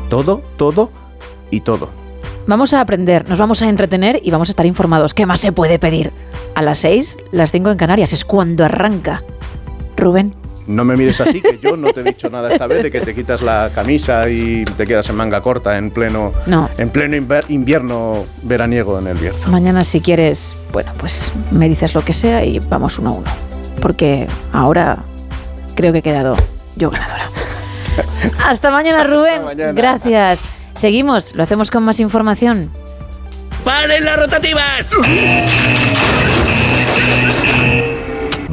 Todo, 0.09 0.41
todo 0.57 0.91
y 1.49 1.61
todo. 1.61 1.89
Vamos 2.47 2.73
a 2.73 2.81
aprender, 2.81 3.29
nos 3.29 3.39
vamos 3.39 3.61
a 3.61 3.69
entretener 3.69 4.19
y 4.23 4.31
vamos 4.31 4.49
a 4.49 4.51
estar 4.51 4.65
informados. 4.65 5.13
¿Qué 5.13 5.25
más 5.25 5.39
se 5.39 5.51
puede 5.51 5.79
pedir? 5.79 6.11
A 6.55 6.61
las 6.61 6.79
6, 6.79 7.17
las 7.31 7.51
5 7.51 7.71
en 7.71 7.77
Canarias, 7.77 8.13
es 8.13 8.25
cuando 8.25 8.65
arranca. 8.65 9.23
Rubén. 9.95 10.33
No 10.71 10.85
me 10.85 10.95
mires 10.95 11.19
así, 11.21 11.41
que 11.41 11.59
yo 11.61 11.75
no 11.77 11.91
te 11.93 12.01
he 12.01 12.03
dicho 12.03 12.29
nada 12.29 12.49
esta 12.51 12.67
vez 12.67 12.83
de 12.83 12.91
que 12.91 13.01
te 13.01 13.13
quitas 13.13 13.41
la 13.41 13.71
camisa 13.73 14.29
y 14.29 14.63
te 14.65 14.87
quedas 14.87 15.09
en 15.09 15.15
manga 15.15 15.41
corta 15.41 15.77
en 15.77 15.91
pleno, 15.91 16.31
No. 16.47 16.69
en 16.77 16.89
pleno 16.89 17.15
invierno 17.49 18.25
veraniego 18.43 18.97
en 18.99 19.07
el 19.07 19.17
Bierzo. 19.17 19.49
Mañana 19.49 19.83
si 19.83 20.01
quieres, 20.01 20.55
bueno, 20.71 20.91
pues 20.97 21.31
me 21.51 21.67
dices 21.69 21.93
lo 21.93 22.03
que 22.03 22.13
sea 22.13 22.43
y 22.45 22.59
vamos 22.59 22.97
uno 22.99 23.09
a 23.09 23.13
uno. 23.13 23.31
Porque 23.81 24.27
ahora 24.53 24.99
creo 25.75 25.91
que 25.91 25.99
he 25.99 26.03
quedado 26.03 26.35
yo 26.75 26.89
ganadora. 26.89 27.25
Hasta 28.47 28.71
mañana, 28.71 29.03
Rubén. 29.03 29.43
mañana. 29.43 29.73
Gracias. 29.73 30.41
Seguimos, 30.75 31.35
lo 31.35 31.43
hacemos 31.43 31.69
con 31.69 31.83
más 31.83 31.99
información. 31.99 32.71
¡Paren 33.63 34.05
las 34.05 34.17
rotativas! 34.17 34.85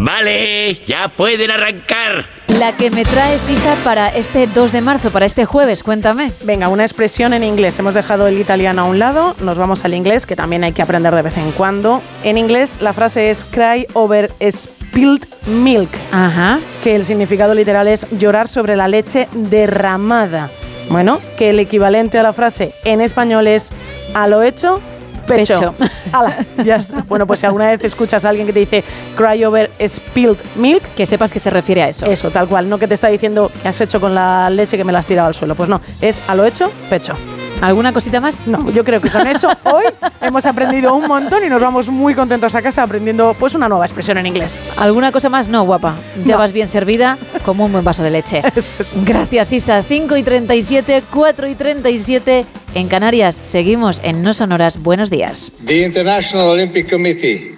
Vale, 0.01 0.75
ya 0.87 1.09
pueden 1.09 1.51
arrancar. 1.51 2.25
La 2.47 2.77
que 2.77 2.89
me 2.89 3.05
trae 3.05 3.37
Sisa 3.41 3.75
para 3.83 4.09
este 4.09 4.47
2 4.47 4.71
de 4.71 4.81
marzo, 4.81 5.11
para 5.11 5.27
este 5.27 5.45
jueves, 5.45 5.83
cuéntame. 5.83 6.31
Venga, 6.45 6.69
una 6.69 6.85
expresión 6.85 7.35
en 7.35 7.43
inglés. 7.43 7.77
Hemos 7.81 7.95
dejado 7.95 8.29
el 8.29 8.39
italiano 8.41 8.83
a 8.83 8.85
un 8.85 9.01
lado, 9.01 9.35
nos 9.41 9.59
vamos 9.59 9.85
al 9.85 9.95
inglés, 9.95 10.25
que 10.25 10.37
también 10.37 10.63
hay 10.63 10.71
que 10.71 10.83
aprender 10.83 11.13
de 11.13 11.23
vez 11.23 11.37
en 11.37 11.51
cuando. 11.51 12.01
En 12.23 12.39
inglés 12.39 12.79
la 12.81 12.93
frase 12.93 13.29
es 13.31 13.43
cry 13.43 13.89
over 13.95 14.33
spilled 14.49 15.27
milk. 15.47 15.91
Ajá. 16.13 16.61
Que 16.85 16.95
el 16.95 17.05
significado 17.05 17.53
literal 17.53 17.89
es 17.89 18.07
llorar 18.13 18.47
sobre 18.47 18.77
la 18.77 18.87
leche 18.87 19.27
derramada. 19.33 20.49
Bueno, 20.91 21.21
que 21.37 21.51
el 21.51 21.59
equivalente 21.59 22.21
a 22.21 22.23
la 22.23 22.33
frase 22.33 22.73
en 22.85 23.01
español 23.01 23.49
es 23.49 23.73
a 24.15 24.29
lo 24.29 24.45
hecho, 24.45 24.81
pecho. 25.29 25.73
Pecho. 25.73 25.93
Ala, 26.13 26.37
ya 26.65 26.77
está. 26.77 27.05
Bueno, 27.09 27.27
pues 27.27 27.41
si 27.41 27.47
alguna 27.47 27.67
vez 27.67 27.85
escuchas 27.85 28.25
a 28.25 28.31
alguien 28.31 28.47
que 28.47 28.53
te 28.53 28.61
dice 28.61 28.85
cry 29.17 29.45
over 29.45 29.71
spilled 29.87 30.39
milk, 30.57 30.83
que 30.95 31.07
sepas 31.07 31.33
que 31.33 31.41
se 31.41 31.51
refiere 31.51 31.83
a 31.83 31.89
eso. 31.89 32.07
Eso, 32.07 32.31
tal 32.31 32.49
cual. 32.49 32.69
No 32.69 32.79
que 32.79 32.89
te 32.89 32.95
está 32.95 33.09
diciendo 33.09 33.51
que 33.63 33.69
has 33.69 33.81
hecho 33.81 34.01
con 34.01 34.15
la 34.15 34.51
leche 34.51 34.77
que 34.77 34.85
me 34.85 34.93
la 34.93 35.01
has 35.01 35.07
tirado 35.07 35.29
al 35.29 35.35
suelo. 35.35 35.55
Pues 35.55 35.69
no, 35.69 35.81
es 36.01 36.21
a 36.29 36.35
lo 36.35 36.45
hecho, 36.45 36.71
pecho. 36.91 37.15
¿Alguna 37.61 37.93
cosita 37.93 38.21
más? 38.21 38.47
No, 38.47 38.71
yo 38.71 38.85
creo 38.85 39.01
que 39.01 39.11
con 39.11 39.27
eso 39.27 39.49
hoy 39.65 39.85
hemos 40.21 40.47
aprendido 40.47 40.95
un 40.95 41.07
montón 41.09 41.45
y 41.45 41.49
nos 41.49 41.61
vamos 41.61 41.89
muy 41.89 42.15
contentos 42.15 42.55
a 42.55 42.63
casa 42.63 42.85
aprendiendo 42.85 43.35
pues 43.39 43.55
una 43.55 43.69
nueva 43.69 43.85
expresión 43.85 44.17
en 44.19 44.27
inglés. 44.27 44.59
¿Alguna 44.77 45.11
cosa 45.11 45.29
más? 45.29 45.49
No, 45.49 45.65
guapa. 45.65 45.97
Ya 46.25 46.35
No. 46.35 46.39
vas 46.39 46.53
bien 46.53 46.69
servida 46.69 47.19
como 47.45 47.65
un 47.67 47.73
buen 47.73 47.85
vaso 47.85 48.03
de 48.05 48.11
leche. 48.11 48.43
Gracias, 49.05 49.53
Isa. 49.53 49.83
5 49.83 50.17
y 50.17 50.23
37, 50.23 51.03
4 51.13 51.49
y 51.49 51.55
37 51.57 52.47
en 52.75 52.89
Canarias. 52.89 53.41
Seguimos 53.43 54.01
en 54.05 54.23
No 54.23 54.35
Sonoras. 54.35 54.81
Buenos 54.81 55.11
días. 55.11 55.51
The 55.67 55.85
International 55.85 56.49
Olympic 56.51 56.89
Committee 56.89 57.57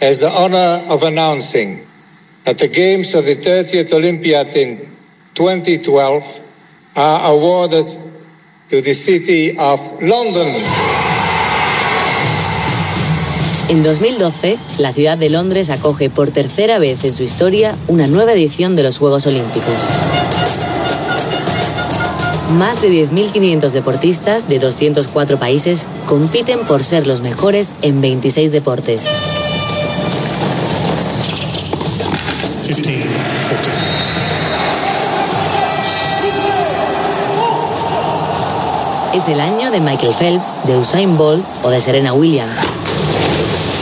has 0.00 0.20
the 0.20 0.28
honor 0.28 0.80
of 0.88 1.02
announcing 1.02 1.80
that 2.44 2.56
the 2.58 2.68
Games 2.68 3.16
of 3.16 3.24
the 3.24 3.34
30th 3.36 3.92
Olympiad 3.92 4.54
in 4.56 4.78
2012 5.34 6.22
are 6.94 7.24
awarded 7.26 7.86
to 8.70 8.80
the 8.80 8.94
city 8.94 9.52
of 9.58 9.80
London. 10.00 10.62
En 13.68 13.82
2012, 13.82 14.58
la 14.78 14.92
ciudad 14.92 15.18
de 15.18 15.28
Londres 15.28 15.70
acoge 15.70 16.08
por 16.08 16.30
tercera 16.30 16.78
vez 16.78 17.04
en 17.04 17.12
su 17.12 17.24
historia 17.24 17.76
una 17.88 18.06
nueva 18.06 18.32
edición 18.32 18.76
de 18.76 18.84
los 18.84 18.98
Juegos 18.98 19.26
Olímpicos. 19.26 19.88
Más 22.56 22.80
de 22.80 22.90
10.500 22.90 23.70
deportistas 23.70 24.48
de 24.48 24.58
204 24.58 25.38
países 25.38 25.86
compiten 26.06 26.60
por 26.60 26.84
ser 26.84 27.06
los 27.06 27.20
mejores 27.20 27.72
en 27.82 28.00
26 28.00 28.52
deportes. 28.52 29.06
Es 39.20 39.28
el 39.28 39.40
año 39.40 39.70
de 39.70 39.80
Michael 39.80 40.14
Phelps, 40.18 40.56
de 40.64 40.78
Usain 40.78 41.18
Bolt 41.18 41.44
o 41.62 41.68
de 41.68 41.78
Serena 41.82 42.14
Williams. 42.14 42.58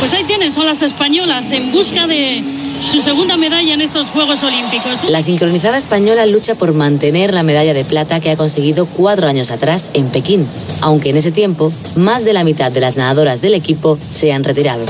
Pues 0.00 0.12
ahí 0.12 0.24
tienen, 0.24 0.50
son 0.50 0.66
las 0.66 0.82
españolas 0.82 1.52
en 1.52 1.70
busca 1.70 2.08
de 2.08 2.42
su 2.82 3.00
segunda 3.00 3.36
medalla 3.36 3.72
en 3.72 3.80
estos 3.80 4.08
Juegos 4.08 4.42
Olímpicos. 4.42 5.04
La 5.08 5.20
sincronizada 5.20 5.78
española 5.78 6.26
lucha 6.26 6.56
por 6.56 6.72
mantener 6.72 7.32
la 7.32 7.44
medalla 7.44 7.72
de 7.72 7.84
plata 7.84 8.18
que 8.18 8.32
ha 8.32 8.36
conseguido 8.36 8.86
cuatro 8.86 9.28
años 9.28 9.52
atrás 9.52 9.90
en 9.94 10.08
Pekín, 10.08 10.48
aunque 10.80 11.10
en 11.10 11.16
ese 11.16 11.30
tiempo 11.30 11.72
más 11.94 12.24
de 12.24 12.32
la 12.32 12.42
mitad 12.42 12.72
de 12.72 12.80
las 12.80 12.96
nadadoras 12.96 13.40
del 13.40 13.54
equipo 13.54 13.96
se 14.10 14.32
han 14.32 14.42
retirado. 14.42 14.86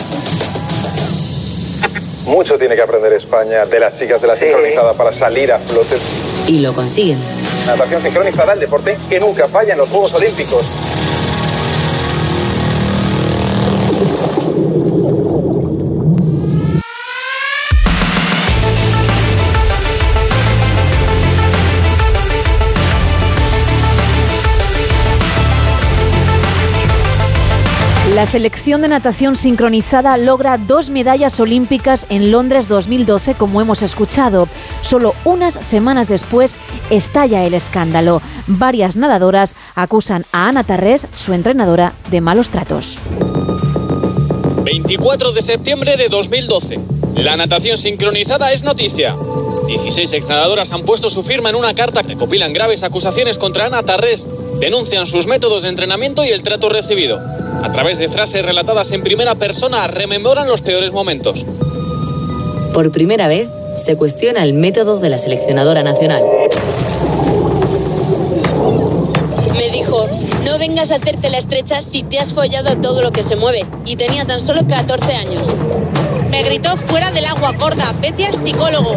Mucho 2.24 2.56
tiene 2.56 2.74
que 2.74 2.82
aprender 2.82 3.12
España 3.12 3.66
de 3.66 3.80
las 3.80 3.98
chicas 3.98 4.22
de 4.22 4.28
la 4.28 4.36
sincronizada 4.36 4.94
para 4.94 5.12
salir 5.12 5.52
a 5.52 5.58
flote. 5.58 5.98
Y 6.46 6.60
lo 6.60 6.72
consiguen. 6.72 7.18
Natación 7.68 8.02
sincronizada, 8.02 8.54
el 8.54 8.60
deporte 8.60 8.96
que 9.10 9.20
nunca 9.20 9.46
falla 9.46 9.74
en 9.74 9.78
los 9.80 9.90
Juegos 9.90 10.14
Olímpicos. 10.14 10.64
La 28.18 28.26
selección 28.26 28.82
de 28.82 28.88
natación 28.88 29.36
sincronizada 29.36 30.16
logra 30.16 30.58
dos 30.58 30.90
medallas 30.90 31.38
olímpicas 31.38 32.04
en 32.10 32.32
Londres 32.32 32.66
2012, 32.66 33.36
como 33.36 33.60
hemos 33.60 33.80
escuchado. 33.80 34.48
Solo 34.82 35.14
unas 35.24 35.54
semanas 35.54 36.08
después 36.08 36.56
estalla 36.90 37.44
el 37.44 37.54
escándalo. 37.54 38.20
Varias 38.48 38.96
nadadoras 38.96 39.54
acusan 39.76 40.24
a 40.32 40.48
Ana 40.48 40.64
Tarrés, 40.64 41.06
su 41.16 41.32
entrenadora, 41.32 41.92
de 42.10 42.20
malos 42.20 42.50
tratos. 42.50 42.98
24 44.64 45.30
de 45.30 45.40
septiembre 45.40 45.96
de 45.96 46.08
2012. 46.08 46.80
La 47.14 47.36
natación 47.36 47.78
sincronizada 47.78 48.50
es 48.50 48.64
noticia. 48.64 49.14
16 49.68 50.12
exnadadoras 50.14 50.72
han 50.72 50.82
puesto 50.82 51.08
su 51.08 51.22
firma 51.22 51.50
en 51.50 51.54
una 51.54 51.72
carta 51.72 52.02
que 52.02 52.14
recopilan 52.14 52.52
graves 52.52 52.82
acusaciones 52.82 53.38
contra 53.38 53.66
Ana 53.66 53.84
Tarrés. 53.84 54.26
Denuncian 54.58 55.06
sus 55.06 55.28
métodos 55.28 55.62
de 55.62 55.68
entrenamiento 55.68 56.24
y 56.24 56.30
el 56.30 56.42
trato 56.42 56.68
recibido. 56.68 57.37
A 57.62 57.72
través 57.72 57.98
de 57.98 58.08
frases 58.08 58.44
relatadas 58.44 58.92
en 58.92 59.02
primera 59.02 59.34
persona, 59.34 59.86
rememoran 59.86 60.48
los 60.48 60.62
peores 60.62 60.92
momentos. 60.92 61.44
Por 62.72 62.92
primera 62.92 63.28
vez, 63.28 63.50
se 63.76 63.96
cuestiona 63.96 64.42
el 64.42 64.52
método 64.52 64.98
de 64.98 65.08
la 65.08 65.18
seleccionadora 65.18 65.82
nacional. 65.82 66.22
Me 69.54 69.70
dijo, 69.70 70.06
no 70.44 70.58
vengas 70.58 70.90
a 70.90 70.96
hacerte 70.96 71.30
la 71.30 71.38
estrecha 71.38 71.82
si 71.82 72.02
te 72.02 72.18
has 72.18 72.32
follado 72.32 72.76
todo 72.80 73.02
lo 73.02 73.12
que 73.12 73.22
se 73.22 73.36
mueve. 73.36 73.66
Y 73.84 73.96
tenía 73.96 74.24
tan 74.24 74.40
solo 74.40 74.66
14 74.66 75.14
años. 75.14 75.42
Me 76.30 76.42
gritó 76.42 76.76
fuera 76.76 77.10
del 77.10 77.24
agua, 77.26 77.54
corta, 77.58 77.94
vete 78.00 78.26
al 78.26 78.34
psicólogo. 78.34 78.96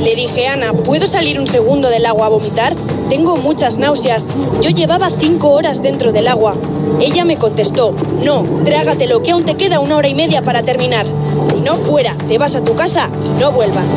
Le 0.00 0.14
dije, 0.14 0.46
Ana, 0.46 0.72
¿puedo 0.72 1.06
salir 1.06 1.40
un 1.40 1.46
segundo 1.46 1.88
del 1.88 2.06
agua 2.06 2.26
a 2.26 2.28
vomitar? 2.28 2.76
Tengo 3.08 3.36
muchas 3.36 3.78
náuseas. 3.78 4.26
Yo 4.60 4.70
llevaba 4.70 5.10
cinco 5.10 5.50
horas 5.50 5.82
dentro 5.82 6.12
del 6.12 6.28
agua. 6.28 6.54
Ella 7.00 7.24
me 7.24 7.36
contestó, 7.36 7.94
no, 8.22 8.44
trágatelo, 8.64 9.22
que 9.22 9.32
aún 9.32 9.44
te 9.44 9.56
queda 9.56 9.80
una 9.80 9.96
hora 9.96 10.08
y 10.08 10.14
media 10.14 10.42
para 10.42 10.62
terminar. 10.62 11.06
Si 11.50 11.60
no, 11.60 11.74
fuera, 11.76 12.14
te 12.28 12.38
vas 12.38 12.54
a 12.54 12.64
tu 12.64 12.74
casa 12.74 13.10
y 13.24 13.40
no 13.40 13.50
vuelvas. 13.50 13.88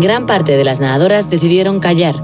Gran 0.00 0.26
parte 0.26 0.56
de 0.56 0.64
las 0.64 0.80
nadadoras 0.80 1.30
decidieron 1.30 1.78
callar 1.78 2.16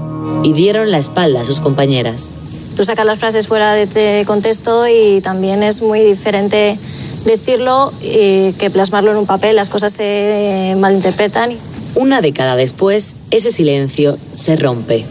y 0.43 0.53
dieron 0.53 0.91
la 0.91 0.97
espalda 0.97 1.41
a 1.41 1.45
sus 1.45 1.59
compañeras. 1.59 2.33
Tú 2.79 2.85
sacas 2.85 3.05
las 3.05 3.19
frases 3.19 3.45
fuera 3.45 3.73
de 3.73 4.23
contexto 4.25 4.87
y 4.87 5.19
también 5.19 5.63
es 5.63 5.81
muy 5.81 5.99
diferente 5.99 6.79
decirlo 7.25 7.91
y 7.99 8.53
que 8.53 8.69
plasmarlo 8.69 9.11
en 9.11 9.17
un 9.17 9.25
papel. 9.25 9.57
Las 9.57 9.69
cosas 9.69 9.91
se 9.91 10.77
malinterpretan. 10.77 11.57
Una 11.95 12.21
década 12.21 12.55
después, 12.55 13.17
ese 13.31 13.51
silencio 13.51 14.17
se 14.33 14.55
rompe. 14.55 15.05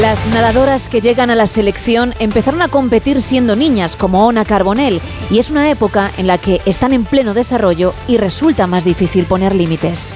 Las 0.00 0.26
nadadoras 0.28 0.88
que 0.88 1.02
llegan 1.02 1.28
a 1.30 1.34
la 1.34 1.46
selección 1.46 2.14
empezaron 2.18 2.62
a 2.62 2.68
competir 2.68 3.20
siendo 3.20 3.56
niñas, 3.56 3.94
como 3.94 4.26
Ona 4.26 4.44
Carbonell, 4.44 5.00
y 5.30 5.38
es 5.38 5.50
una 5.50 5.70
época 5.70 6.10
en 6.16 6.26
la 6.26 6.38
que 6.38 6.62
están 6.64 6.94
en 6.94 7.04
pleno 7.04 7.34
desarrollo 7.34 7.92
y 8.08 8.16
resulta 8.16 8.66
más 8.66 8.84
difícil 8.84 9.26
poner 9.26 9.54
límites. 9.54 10.14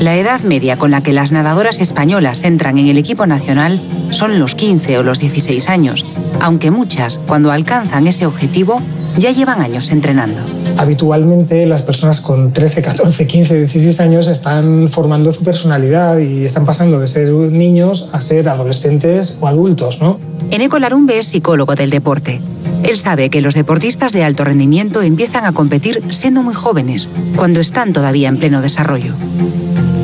La 0.00 0.14
edad 0.14 0.42
media 0.42 0.78
con 0.78 0.92
la 0.92 1.02
que 1.02 1.12
las 1.12 1.32
nadadoras 1.32 1.80
españolas 1.80 2.44
entran 2.44 2.78
en 2.78 2.86
el 2.86 2.96
equipo 2.96 3.26
nacional 3.26 3.82
son 4.10 4.38
los 4.38 4.54
15 4.54 4.98
o 4.98 5.02
los 5.02 5.18
16 5.18 5.68
años, 5.68 6.06
aunque 6.40 6.70
muchas, 6.70 7.18
cuando 7.26 7.50
alcanzan 7.50 8.06
ese 8.06 8.24
objetivo, 8.24 8.80
ya 9.16 9.30
llevan 9.30 9.60
años 9.60 9.90
entrenando. 9.90 10.42
Habitualmente 10.76 11.66
las 11.66 11.82
personas 11.82 12.20
con 12.20 12.52
13, 12.52 12.82
14, 12.82 13.26
15, 13.26 13.58
16 13.60 14.00
años 14.00 14.28
están 14.28 14.88
formando 14.88 15.32
su 15.32 15.42
personalidad 15.42 16.18
y 16.18 16.44
están 16.44 16.64
pasando 16.64 17.00
de 17.00 17.08
ser 17.08 17.32
niños 17.32 18.08
a 18.12 18.20
ser 18.20 18.48
adolescentes 18.48 19.38
o 19.40 19.48
adultos, 19.48 20.00
¿no? 20.00 20.20
Eneco 20.50 20.78
Larumbe 20.78 21.18
es 21.18 21.26
psicólogo 21.26 21.74
del 21.74 21.90
deporte. 21.90 22.40
Él 22.84 22.96
sabe 22.96 23.28
que 23.28 23.40
los 23.40 23.54
deportistas 23.54 24.12
de 24.12 24.22
alto 24.22 24.44
rendimiento 24.44 25.02
empiezan 25.02 25.44
a 25.44 25.52
competir 25.52 26.02
siendo 26.10 26.42
muy 26.42 26.54
jóvenes, 26.54 27.10
cuando 27.36 27.60
están 27.60 27.92
todavía 27.92 28.28
en 28.28 28.38
pleno 28.38 28.62
desarrollo. 28.62 29.14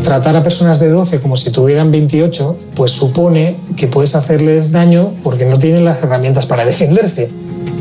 Tratar 0.02 0.36
a 0.36 0.42
personas 0.42 0.80
de 0.80 0.90
12 0.90 1.20
como 1.20 1.36
si 1.36 1.50
tuvieran 1.50 1.90
28, 1.90 2.58
pues 2.74 2.90
supone 2.90 3.56
que 3.76 3.86
puedes 3.86 4.14
hacerles 4.14 4.70
daño 4.70 5.14
porque 5.22 5.46
no 5.46 5.58
tienen 5.58 5.84
las 5.84 6.02
herramientas 6.02 6.44
para 6.44 6.64
defenderse. 6.66 7.32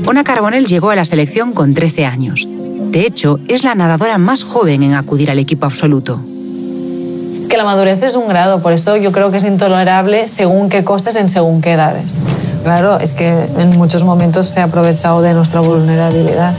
Ona 0.06 0.26
Carbonell 0.26 0.66
llegó 0.66 0.89
a 0.89 0.95
la 0.97 1.06
selección 1.06 1.54
con 1.54 1.74
13 1.74 2.06
años. 2.06 2.45
De 2.47 3.06
hecho, 3.06 3.39
es 3.47 3.64
la 3.64 3.74
nadadora 3.74 4.18
más 4.18 4.43
joven 4.43 4.84
en 4.84 4.95
acudir 4.95 5.32
al 5.32 5.39
equipo 5.39 5.66
absoluto. 5.66 6.20
Es 7.39 7.47
que 7.47 7.56
la 7.56 7.64
madurez 7.64 8.04
es 8.04 8.16
un 8.16 8.28
grado, 8.28 8.62
por 8.62 8.74
eso 8.74 8.97
yo 8.97 9.14
creo 9.14 9.32
que 9.32 9.38
es 9.38 9.45
intolerable 9.45 10.28
según 10.28 10.70
qué 10.70 10.84
cosas 10.84 11.16
en 11.16 11.30
según 11.30 11.62
qué 11.62 11.74
edades. 11.74 12.12
Claro, 12.64 12.99
es 12.99 13.14
que 13.14 13.30
en 13.58 13.78
muchos 13.78 14.04
momentos 14.04 14.47
se 14.47 14.60
ha 14.60 14.66
aprovechado 14.66 15.22
de 15.22 15.34
nuestra 15.34 15.62
vulnerabilidad. 15.62 16.54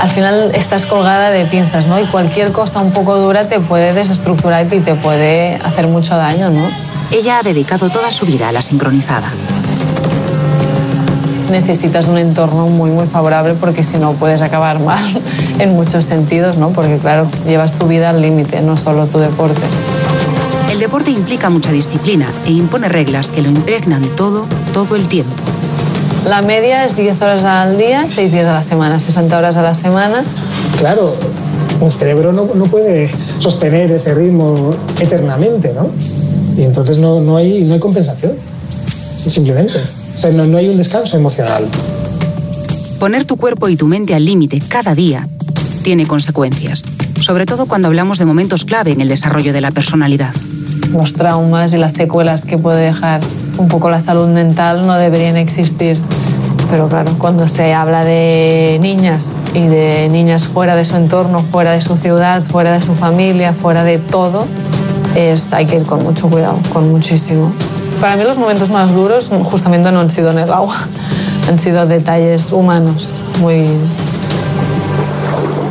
Al 0.00 0.08
final 0.08 0.52
estás 0.54 0.86
colgada 0.86 1.30
de 1.30 1.44
pinzas, 1.46 1.86
¿no? 1.86 2.00
Y 2.00 2.04
cualquier 2.06 2.52
cosa 2.52 2.80
un 2.80 2.92
poco 2.92 3.16
dura 3.16 3.48
te 3.48 3.60
puede 3.60 3.92
desestructurar 3.92 4.66
y 4.72 4.80
te 4.80 4.94
puede 4.94 5.56
hacer 5.56 5.88
mucho 5.88 6.16
daño, 6.16 6.50
¿no? 6.50 6.68
Ella 7.10 7.38
ha 7.38 7.42
dedicado 7.42 7.90
toda 7.90 8.10
su 8.10 8.26
vida 8.26 8.48
a 8.48 8.52
la 8.52 8.62
sincronizada. 8.62 9.30
Necesitas 11.50 12.08
un 12.08 12.18
entorno 12.18 12.66
muy, 12.66 12.90
muy 12.90 13.06
favorable 13.06 13.54
porque 13.54 13.84
si 13.84 13.98
no 13.98 14.12
puedes 14.12 14.40
acabar 14.40 14.80
mal 14.80 15.04
en 15.58 15.74
muchos 15.74 16.04
sentidos, 16.04 16.56
¿no? 16.56 16.70
Porque 16.70 16.98
claro, 16.98 17.26
llevas 17.46 17.72
tu 17.74 17.86
vida 17.86 18.10
al 18.10 18.20
límite, 18.20 18.60
no 18.62 18.76
solo 18.76 19.06
tu 19.06 19.18
deporte. 19.18 19.62
El 20.70 20.80
deporte 20.80 21.10
implica 21.10 21.48
mucha 21.48 21.72
disciplina 21.72 22.26
e 22.44 22.50
impone 22.50 22.88
reglas 22.88 23.30
que 23.30 23.40
lo 23.40 23.48
impregnan 23.48 24.02
todo, 24.16 24.46
todo 24.72 24.96
el 24.96 25.08
tiempo. 25.08 25.32
La 26.28 26.42
media 26.42 26.84
es 26.84 26.96
10 26.96 27.22
horas 27.22 27.44
al 27.44 27.78
día, 27.78 28.06
6 28.12 28.32
días 28.32 28.46
a 28.46 28.54
la 28.54 28.62
semana, 28.62 28.98
60 28.98 29.38
horas 29.38 29.56
a 29.56 29.62
la 29.62 29.76
semana. 29.76 30.24
Claro, 30.78 31.14
un 31.80 31.92
cerebro 31.92 32.32
no, 32.32 32.48
no 32.52 32.64
puede 32.64 33.08
sostener 33.38 33.92
ese 33.92 34.14
ritmo 34.14 34.74
eternamente, 34.98 35.72
¿no? 35.72 35.88
Y 36.56 36.64
entonces 36.64 36.98
no, 36.98 37.20
no, 37.20 37.36
hay, 37.36 37.64
no 37.64 37.74
hay 37.74 37.80
compensación, 37.80 38.32
simplemente. 39.16 39.78
O 40.16 40.18
sea, 40.18 40.30
no, 40.30 40.46
no 40.46 40.56
hay 40.56 40.68
un 40.68 40.78
descanso 40.78 41.18
emocional. 41.18 41.68
Poner 42.98 43.26
tu 43.26 43.36
cuerpo 43.36 43.68
y 43.68 43.76
tu 43.76 43.86
mente 43.86 44.14
al 44.14 44.24
límite 44.24 44.62
cada 44.66 44.94
día 44.94 45.28
tiene 45.82 46.06
consecuencias, 46.06 46.82
sobre 47.20 47.44
todo 47.44 47.66
cuando 47.66 47.88
hablamos 47.88 48.18
de 48.18 48.24
momentos 48.24 48.64
clave 48.64 48.92
en 48.92 49.02
el 49.02 49.08
desarrollo 49.08 49.52
de 49.52 49.60
la 49.60 49.72
personalidad. 49.72 50.34
Los 50.90 51.12
traumas 51.12 51.74
y 51.74 51.76
las 51.76 51.92
secuelas 51.92 52.46
que 52.46 52.56
puede 52.56 52.86
dejar 52.86 53.20
un 53.58 53.68
poco 53.68 53.90
la 53.90 54.00
salud 54.00 54.28
mental 54.28 54.86
no 54.86 54.94
deberían 54.94 55.36
existir. 55.36 56.00
Pero 56.70 56.88
claro, 56.88 57.12
cuando 57.18 57.46
se 57.46 57.74
habla 57.74 58.02
de 58.02 58.78
niñas 58.80 59.42
y 59.52 59.66
de 59.66 60.08
niñas 60.08 60.46
fuera 60.46 60.74
de 60.76 60.86
su 60.86 60.96
entorno, 60.96 61.40
fuera 61.52 61.72
de 61.72 61.82
su 61.82 61.98
ciudad, 61.98 62.42
fuera 62.42 62.72
de 62.72 62.80
su 62.80 62.94
familia, 62.94 63.52
fuera 63.52 63.84
de 63.84 63.98
todo, 63.98 64.46
es, 65.14 65.52
hay 65.52 65.66
que 65.66 65.76
ir 65.76 65.82
con 65.82 66.02
mucho 66.02 66.30
cuidado, 66.30 66.58
con 66.72 66.90
muchísimo. 66.90 67.52
Para 68.00 68.16
mí 68.16 68.24
los 68.24 68.38
momentos 68.38 68.70
más 68.70 68.94
duros 68.94 69.30
justamente 69.44 69.90
no 69.90 70.00
han 70.00 70.10
sido 70.10 70.30
en 70.30 70.38
el 70.38 70.52
agua, 70.52 70.76
han 71.48 71.58
sido 71.58 71.86
detalles 71.86 72.52
humanos 72.52 73.14
muy 73.40 73.66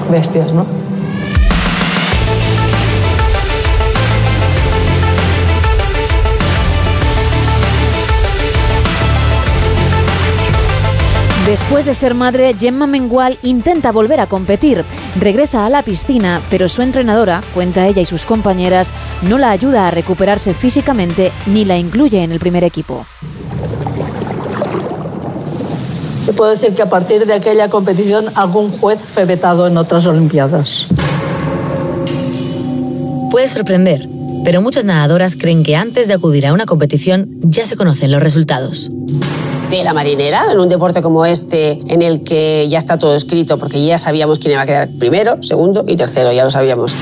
bestias, 0.09 0.51
¿no? 0.51 0.65
Después 11.45 11.85
de 11.85 11.93
ser 11.93 12.15
madre, 12.15 12.55
Gemma 12.59 12.87
Mengual 12.87 13.37
intenta 13.43 13.91
volver 13.91 14.19
a 14.19 14.25
competir. 14.25 14.83
Regresa 15.19 15.63
a 15.63 15.69
la 15.69 15.83
piscina, 15.83 16.41
pero 16.49 16.67
su 16.69 16.81
entrenadora, 16.81 17.43
cuenta 17.53 17.87
ella 17.87 18.01
y 18.01 18.05
sus 18.07 18.25
compañeras, 18.25 18.91
no 19.29 19.37
la 19.37 19.51
ayuda 19.51 19.87
a 19.87 19.91
recuperarse 19.91 20.55
físicamente 20.55 21.31
ni 21.45 21.63
la 21.63 21.77
incluye 21.77 22.23
en 22.23 22.31
el 22.31 22.39
primer 22.39 22.63
equipo. 22.63 23.05
Puedo 26.35 26.49
decir 26.49 26.73
que 26.73 26.81
a 26.81 26.89
partir 26.89 27.27
de 27.27 27.33
aquella 27.33 27.69
competición 27.69 28.31
algún 28.33 28.71
juez 28.71 28.99
fue 28.99 29.25
vetado 29.25 29.67
en 29.67 29.77
otras 29.77 30.07
Olimpiadas. 30.07 30.87
Puede 33.29 33.47
sorprender, 33.47 34.09
pero 34.43 34.63
muchas 34.63 34.83
nadadoras 34.83 35.35
creen 35.35 35.61
que 35.61 35.75
antes 35.75 36.07
de 36.07 36.15
acudir 36.15 36.47
a 36.47 36.53
una 36.53 36.65
competición 36.65 37.29
ya 37.41 37.65
se 37.65 37.75
conocen 37.75 38.11
los 38.11 38.23
resultados 38.23 38.89
de 39.69 39.83
la 39.83 39.93
marinera, 39.93 40.45
en 40.51 40.59
un 40.59 40.69
deporte 40.69 41.01
como 41.01 41.25
este, 41.25 41.81
en 41.87 42.01
el 42.01 42.23
que 42.23 42.67
ya 42.69 42.77
está 42.77 42.97
todo 42.97 43.15
escrito, 43.15 43.57
porque 43.57 43.83
ya 43.83 43.97
sabíamos 43.97 44.39
quién 44.39 44.53
iba 44.53 44.61
a 44.61 44.65
quedar 44.65 44.89
primero, 44.99 45.41
segundo 45.41 45.83
y 45.87 45.95
tercero, 45.95 46.31
ya 46.31 46.43
lo 46.43 46.49
sabíamos. 46.49 46.95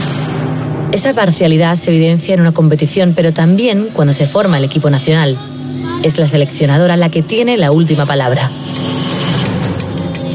Esa 0.91 1.13
parcialidad 1.13 1.75
se 1.75 1.89
evidencia 1.89 2.35
en 2.35 2.41
una 2.41 2.53
competición, 2.53 3.13
pero 3.15 3.33
también 3.33 3.89
cuando 3.93 4.13
se 4.13 4.27
forma 4.27 4.57
el 4.57 4.63
equipo 4.63 4.89
nacional. 4.89 5.37
Es 6.03 6.19
la 6.19 6.27
seleccionadora 6.27 6.97
la 6.97 7.09
que 7.09 7.23
tiene 7.23 7.57
la 7.57 7.71
última 7.71 8.05
palabra. 8.05 8.51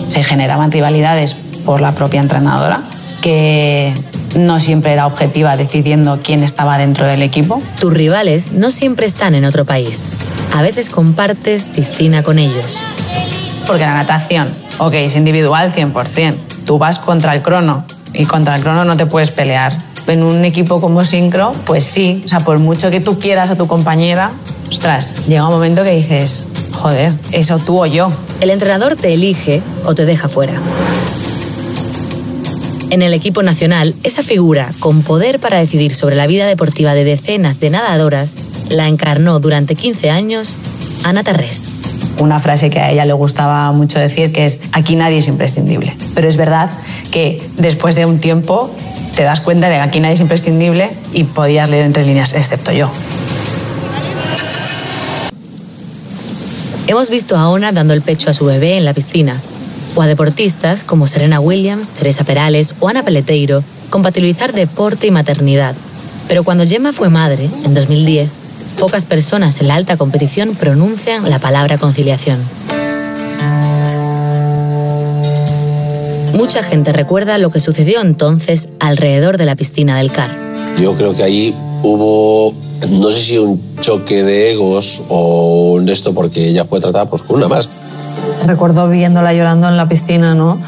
Se 0.09 0.24
generaban 0.24 0.72
rivalidades 0.72 1.37
por 1.64 1.81
la 1.81 1.95
propia 1.95 2.20
entrenadora, 2.20 2.89
que 3.20 3.95
no 4.37 4.59
siempre 4.59 4.93
era 4.93 5.07
objetiva 5.07 5.57
decidiendo 5.57 6.18
quién 6.22 6.43
estaba 6.43 6.76
dentro 6.76 7.07
del 7.07 7.22
equipo. 7.22 7.62
Tus 7.81 7.93
rivales 7.93 8.53
no 8.53 8.70
siempre 8.70 9.07
están 9.07 9.35
en 9.35 9.45
otro 9.45 9.64
país. 9.64 10.09
A 10.55 10.63
veces 10.63 10.91
compartes 10.91 11.69
piscina 11.69 12.23
con 12.23 12.39
ellos. 12.39 12.81
Porque 13.67 13.83
la 13.83 13.95
natación, 13.95 14.51
ok, 14.79 14.95
es 14.95 15.17
individual 15.17 15.73
100%. 15.75 16.37
Tú 16.65 16.79
vas 16.79 16.99
contra 16.99 17.35
el 17.35 17.43
crono 17.43 17.85
y 18.13 18.25
contra 18.25 18.57
el 18.57 18.63
crono 18.63 18.85
no 18.85 18.97
te 18.97 19.07
puedes 19.07 19.31
pelear. 19.31 19.77
En 20.07 20.23
un 20.23 20.45
equipo 20.45 20.81
como 20.81 21.05
Sincro, 21.05 21.53
pues 21.67 21.85
sí, 21.85 22.23
o 22.25 22.29
sea, 22.29 22.41
por 22.41 22.59
mucho 22.59 22.91
que 22.91 23.01
tú 23.01 23.19
quieras 23.19 23.51
a 23.51 23.57
tu 23.57 23.67
compañera, 23.67 24.31
ostras, 24.71 25.27
llega 25.27 25.47
un 25.47 25.53
momento 25.53 25.83
que 25.83 25.91
dices, 25.91 26.49
joder, 26.73 27.13
eso 27.33 27.59
tú 27.59 27.83
o 27.83 27.87
yo. 27.87 28.11
El 28.41 28.51
entrenador 28.51 28.97
te 28.97 29.13
elige 29.13 29.63
o 29.85 29.95
te 29.95 30.07
deja 30.07 30.29
fuera. 30.29 30.55
En 32.91 33.03
el 33.03 33.13
equipo 33.13 33.43
nacional, 33.43 33.95
esa 34.03 34.23
figura 34.23 34.73
con 34.81 35.03
poder 35.03 35.41
para 35.41 35.59
decidir 35.59 35.95
sobre 35.95 36.17
la 36.17 36.27
vida 36.27 36.47
deportiva 36.47 36.95
de 36.95 37.05
decenas 37.05 37.61
de 37.61 37.69
nadadoras 37.69 38.35
la 38.71 38.89
encarnó 38.89 39.41
durante 39.41 39.75
15 39.75 40.11
años 40.11 40.57
Ana 41.05 41.23
Tarrés. 41.23 41.71
una 42.21 42.41
frase 42.41 42.71
que 42.71 42.81
a 42.81 42.91
ella 42.91 43.05
le 43.05 43.12
gustaba 43.12 43.71
mucho 43.73 43.99
decir, 43.99 44.33
que 44.33 44.47
es, 44.47 44.61
aquí 44.73 44.97
nadie 44.97 45.19
es 45.19 45.29
imprescindible. 45.29 45.97
Pero 46.14 46.29
es 46.29 46.37
verdad 46.37 46.71
que 47.11 47.41
después 47.57 47.95
de 47.95 48.07
un 48.07 48.19
tiempo 48.19 48.75
te 49.14 49.23
das 49.23 49.41
cuenta 49.41 49.69
de 49.69 49.77
que 49.77 49.81
aquí 49.81 50.01
nadie 50.01 50.14
es 50.14 50.21
imprescindible 50.21 50.91
y 51.12 51.25
podías 51.25 51.69
leer 51.71 51.85
entre 51.85 52.05
líneas, 52.05 52.35
excepto 52.35 52.73
yo. 52.73 52.91
Hemos 56.89 57.11
visto 57.11 57.37
a 57.37 57.49
Ona 57.51 57.71
dando 57.73 57.95
el 57.95 58.03
pecho 58.03 58.31
a 58.31 58.33
su 58.33 58.47
bebé 58.47 58.79
en 58.79 58.85
la 58.85 58.95
piscina, 58.95 59.41
o 59.95 60.03
a 60.03 60.07
deportistas 60.07 60.85
como 60.85 61.07
Serena 61.07 61.41
Williams, 61.41 61.89
Teresa 61.91 62.25
Perales 62.25 62.75
o 62.81 62.89
Ana 62.89 63.03
Peleteiro 63.03 63.62
compatibilizar 63.91 64.53
deporte 64.53 65.07
y 65.07 65.11
maternidad. 65.11 65.75
Pero 66.29 66.45
cuando 66.45 66.66
Gemma 66.66 66.93
fue 66.93 67.09
madre, 67.09 67.49
en 67.64 67.75
2010, 67.75 68.29
pocas 68.79 69.05
personas 69.05 69.61
en 69.61 69.68
la 69.68 69.74
alta 69.74 69.97
competición 69.97 70.55
pronuncian 70.55 71.29
la 71.29 71.41
palabra 71.41 71.79
conciliación. 71.79 72.39
Mucha 76.35 76.62
gente 76.62 76.93
recuerda 76.93 77.39
lo 77.39 77.51
que 77.51 77.59
sucedió 77.59 78.01
entonces 78.01 78.68
alrededor 78.79 79.37
de 79.37 79.47
la 79.47 79.57
piscina 79.57 79.99
del 79.99 80.12
CAR. 80.12 80.31
Yo 80.81 80.95
creo 80.95 81.12
que 81.12 81.24
ahí 81.24 81.55
hubo, 81.83 82.55
no 82.89 83.11
sé 83.11 83.20
si 83.20 83.39
un 83.39 83.61
choque 83.81 84.22
de 84.22 84.53
egos 84.53 85.03
o 85.09 85.72
un 85.72 85.89
esto, 85.89 86.14
porque 86.14 86.49
ella 86.49 86.64
fue 86.64 86.81
tratada 86.81 87.11
pues, 87.11 87.22
con 87.22 87.37
una 87.37 87.49
más. 87.49 87.68
Recuerdo 88.47 88.89
viéndola 88.89 89.35
llorando 89.35 89.68
en 89.68 89.76
la 89.76 89.89
piscina, 89.89 90.35
¿no? 90.37 90.61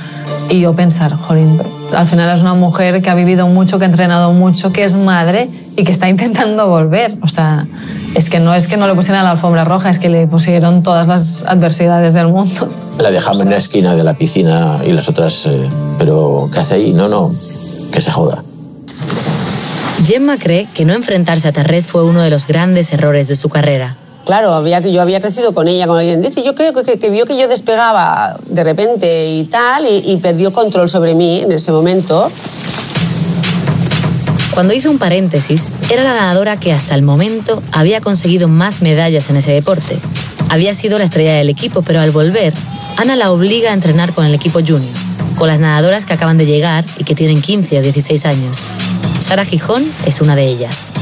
Y 0.48 0.58
yo 0.58 0.74
pensar, 0.74 1.14
jolín, 1.14 1.62
al 1.96 2.08
final 2.08 2.34
es 2.34 2.42
una 2.42 2.54
mujer 2.54 3.00
que 3.02 3.10
ha 3.10 3.14
vivido 3.14 3.46
mucho, 3.46 3.78
que 3.78 3.84
ha 3.84 3.88
entrenado 3.88 4.32
mucho, 4.32 4.72
que 4.72 4.82
es 4.82 4.96
madre 4.96 5.48
y 5.76 5.84
que 5.84 5.92
está 5.92 6.08
intentando 6.08 6.68
volver. 6.68 7.16
O 7.22 7.28
sea, 7.28 7.68
es 8.14 8.28
que 8.28 8.40
no 8.40 8.54
es 8.54 8.66
que 8.66 8.76
no 8.76 8.86
le 8.86 8.94
pusieran 8.94 9.24
la 9.24 9.30
alfombra 9.32 9.64
roja, 9.64 9.90
es 9.90 9.98
que 9.98 10.08
le 10.08 10.26
pusieron 10.26 10.82
todas 10.82 11.06
las 11.06 11.44
adversidades 11.44 12.14
del 12.14 12.28
mundo. 12.28 12.68
La 12.98 13.10
dejamos 13.10 13.40
en 13.40 13.50
la 13.50 13.56
esquina 13.56 13.94
de 13.94 14.04
la 14.04 14.14
piscina 14.14 14.78
y 14.84 14.92
las 14.92 15.08
otras, 15.08 15.46
eh, 15.46 15.68
pero 15.98 16.48
¿qué 16.52 16.60
hace 16.60 16.74
ahí? 16.74 16.92
No, 16.92 17.08
no, 17.08 17.32
que 17.92 18.00
se 18.00 18.10
joda. 18.10 18.42
Gemma 20.04 20.38
cree 20.38 20.66
que 20.72 20.84
no 20.84 20.94
enfrentarse 20.94 21.48
a 21.48 21.52
Tarrés 21.52 21.86
fue 21.86 22.04
uno 22.04 22.22
de 22.22 22.30
los 22.30 22.46
grandes 22.46 22.92
errores 22.92 23.28
de 23.28 23.36
su 23.36 23.48
carrera. 23.48 23.96
Claro, 24.24 24.54
había, 24.54 24.80
yo 24.80 25.02
había 25.02 25.20
crecido 25.20 25.54
con 25.54 25.68
ella, 25.68 25.86
como 25.86 25.98
alguien 25.98 26.22
dice. 26.22 26.42
Yo 26.42 26.54
creo 26.54 26.72
que, 26.72 26.98
que 26.98 27.10
vio 27.10 27.26
que 27.26 27.36
yo 27.36 27.48
despegaba 27.48 28.38
de 28.46 28.64
repente 28.64 29.30
y 29.30 29.44
tal, 29.44 29.86
y, 29.86 30.02
y 30.04 30.16
perdió 30.18 30.48
el 30.48 30.54
control 30.54 30.88
sobre 30.88 31.14
mí 31.14 31.40
en 31.40 31.52
ese 31.52 31.72
momento. 31.72 32.30
Cuando 34.54 34.72
hizo 34.72 34.90
un 34.90 34.98
paréntesis, 34.98 35.69
era 35.90 36.04
la 36.04 36.14
nadadora 36.14 36.56
que 36.56 36.72
hasta 36.72 36.94
el 36.94 37.02
momento 37.02 37.64
había 37.72 38.00
conseguido 38.00 38.46
más 38.46 38.80
medallas 38.80 39.28
en 39.28 39.36
ese 39.36 39.52
deporte. 39.52 39.98
Había 40.48 40.72
sido 40.72 40.98
la 40.98 41.04
estrella 41.04 41.34
del 41.34 41.48
equipo, 41.48 41.82
pero 41.82 42.00
al 42.00 42.12
volver, 42.12 42.54
Ana 42.96 43.16
la 43.16 43.32
obliga 43.32 43.70
a 43.70 43.74
entrenar 43.74 44.12
con 44.12 44.24
el 44.24 44.32
equipo 44.32 44.60
junior, 44.60 44.94
con 45.34 45.48
las 45.48 45.58
nadadoras 45.58 46.06
que 46.06 46.12
acaban 46.12 46.38
de 46.38 46.46
llegar 46.46 46.84
y 46.96 47.02
que 47.02 47.16
tienen 47.16 47.42
15 47.42 47.80
o 47.80 47.82
16 47.82 48.24
años. 48.26 48.58
Sara 49.18 49.44
Gijón 49.44 49.92
es 50.06 50.20
una 50.20 50.36
de 50.36 50.44
ellas. 50.44 50.92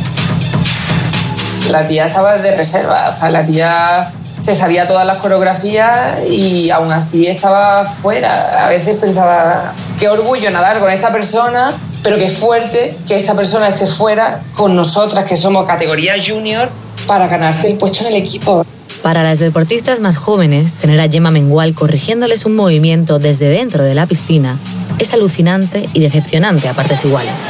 La 1.68 1.86
tía 1.86 2.06
estaba 2.06 2.38
de 2.38 2.56
reserva, 2.56 3.10
o 3.10 3.14
sea, 3.14 3.28
la 3.28 3.44
tía 3.44 4.10
se 4.40 4.54
sabía 4.54 4.88
todas 4.88 5.06
las 5.06 5.18
coreografías 5.18 6.24
y 6.26 6.70
aún 6.70 6.90
así 6.90 7.26
estaba 7.26 7.84
fuera. 7.84 8.64
A 8.64 8.68
veces 8.68 8.96
pensaba, 8.98 9.74
qué 9.98 10.08
orgullo 10.08 10.50
nadar 10.50 10.78
con 10.78 10.90
esta 10.90 11.12
persona, 11.12 11.74
pero 12.02 12.16
qué 12.16 12.28
fuerte 12.28 12.96
que 13.06 13.18
esta 13.18 13.34
persona 13.34 13.68
esté 13.68 13.86
fuera 13.86 14.42
con 14.54 14.74
nosotras, 14.74 15.24
que 15.24 15.36
somos 15.36 15.66
categoría 15.66 16.14
junior, 16.24 16.70
para 17.06 17.28
ganarse 17.28 17.70
el 17.70 17.76
puesto 17.76 18.00
en 18.00 18.14
el 18.14 18.16
equipo. 18.16 18.64
Para 19.02 19.22
las 19.22 19.38
deportistas 19.38 20.00
más 20.00 20.16
jóvenes, 20.16 20.72
tener 20.72 21.00
a 21.00 21.08
Gemma 21.08 21.30
Mengual 21.30 21.74
corrigiéndoles 21.74 22.44
un 22.44 22.56
movimiento 22.56 23.18
desde 23.18 23.48
dentro 23.48 23.84
de 23.84 23.94
la 23.94 24.06
piscina 24.06 24.58
es 24.98 25.12
alucinante 25.12 25.88
y 25.92 26.00
decepcionante 26.00 26.68
a 26.68 26.74
partes 26.74 27.04
iguales. 27.04 27.46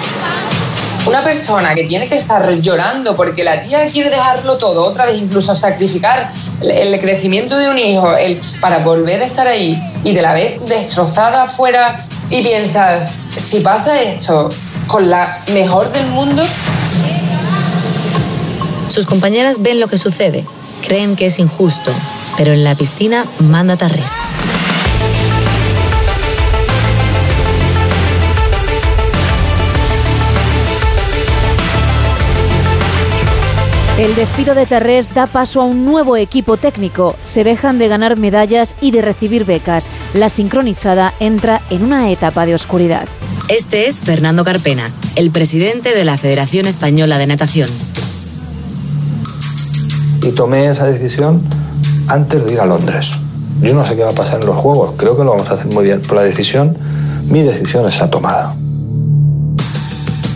Una 1.06 1.24
persona 1.24 1.74
que 1.74 1.84
tiene 1.84 2.06
que 2.06 2.16
estar 2.16 2.52
llorando 2.60 3.16
porque 3.16 3.42
la 3.42 3.62
tía 3.62 3.86
quiere 3.86 4.10
dejarlo 4.10 4.58
todo, 4.58 4.84
otra 4.84 5.06
vez 5.06 5.16
incluso 5.16 5.54
sacrificar 5.54 6.30
el 6.60 7.00
crecimiento 7.00 7.56
de 7.56 7.70
un 7.70 7.78
hijo 7.78 8.14
el, 8.14 8.38
para 8.60 8.78
volver 8.78 9.22
a 9.22 9.24
estar 9.24 9.46
ahí 9.46 9.80
y 10.04 10.12
de 10.12 10.20
la 10.20 10.34
vez 10.34 10.60
destrozada 10.66 11.44
afuera 11.44 12.04
y 12.30 12.42
piensas, 12.42 13.14
si 13.36 13.60
pasa 13.60 14.00
esto 14.00 14.50
con 14.86 15.10
la 15.10 15.42
mejor 15.52 15.92
del 15.92 16.06
mundo, 16.08 16.42
Sus 18.88 19.04
compañeras 19.04 19.60
ven 19.60 19.80
lo 19.80 19.86
que 19.86 19.98
sucede, 19.98 20.44
creen 20.82 21.14
que 21.14 21.26
es 21.26 21.38
injusto, 21.38 21.92
pero 22.36 22.52
en 22.52 22.64
la 22.64 22.74
piscina 22.74 23.26
manda 23.38 23.76
Tarrés. 23.76 24.10
El 33.98 34.14
despido 34.14 34.54
de 34.54 34.64
Terrés 34.64 35.12
da 35.12 35.26
paso 35.26 35.60
a 35.60 35.64
un 35.64 35.84
nuevo 35.84 36.16
equipo 36.16 36.56
técnico. 36.56 37.16
Se 37.24 37.42
dejan 37.42 37.80
de 37.80 37.88
ganar 37.88 38.16
medallas 38.16 38.76
y 38.80 38.92
de 38.92 39.02
recibir 39.02 39.44
becas. 39.44 39.88
La 40.14 40.28
sincronizada 40.28 41.12
entra 41.18 41.60
en 41.68 41.82
una 41.82 42.08
etapa 42.12 42.46
de 42.46 42.54
oscuridad. 42.54 43.08
Este 43.48 43.88
es 43.88 43.98
Fernando 43.98 44.44
Carpena, 44.44 44.92
el 45.16 45.32
presidente 45.32 45.96
de 45.96 46.04
la 46.04 46.16
Federación 46.16 46.66
Española 46.66 47.18
de 47.18 47.26
Natación. 47.26 47.70
Y 50.22 50.30
tomé 50.30 50.68
esa 50.68 50.86
decisión 50.86 51.42
antes 52.06 52.46
de 52.46 52.52
ir 52.52 52.60
a 52.60 52.66
Londres. 52.66 53.18
Yo 53.60 53.74
no 53.74 53.84
sé 53.84 53.96
qué 53.96 54.04
va 54.04 54.10
a 54.10 54.14
pasar 54.14 54.40
en 54.40 54.46
los 54.46 54.56
Juegos, 54.58 54.94
creo 54.96 55.16
que 55.16 55.24
lo 55.24 55.32
vamos 55.32 55.50
a 55.50 55.54
hacer 55.54 55.66
muy 55.74 55.82
bien, 55.82 56.02
pero 56.02 56.14
la 56.14 56.22
decisión, 56.22 56.78
mi 57.26 57.42
decisión 57.42 57.84
está 57.88 58.08
tomada. 58.08 58.54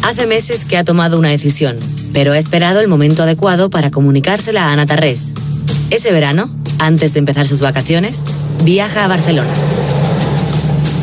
Hace 0.02 0.26
meses 0.26 0.64
que 0.64 0.76
ha 0.76 0.82
tomado 0.82 1.16
una 1.16 1.28
decisión, 1.28 1.76
pero 2.12 2.32
ha 2.32 2.38
esperado 2.38 2.80
el 2.80 2.88
momento 2.88 3.22
adecuado 3.22 3.70
para 3.70 3.90
comunicársela 3.90 4.66
a 4.66 4.72
Ana 4.72 4.86
Tarrés. 4.86 5.32
Ese 5.90 6.12
verano, 6.12 6.50
antes 6.78 7.14
de 7.14 7.20
empezar 7.20 7.46
sus 7.46 7.60
vacaciones, 7.60 8.24
viaja 8.64 9.04
a 9.04 9.08
Barcelona. 9.08 9.50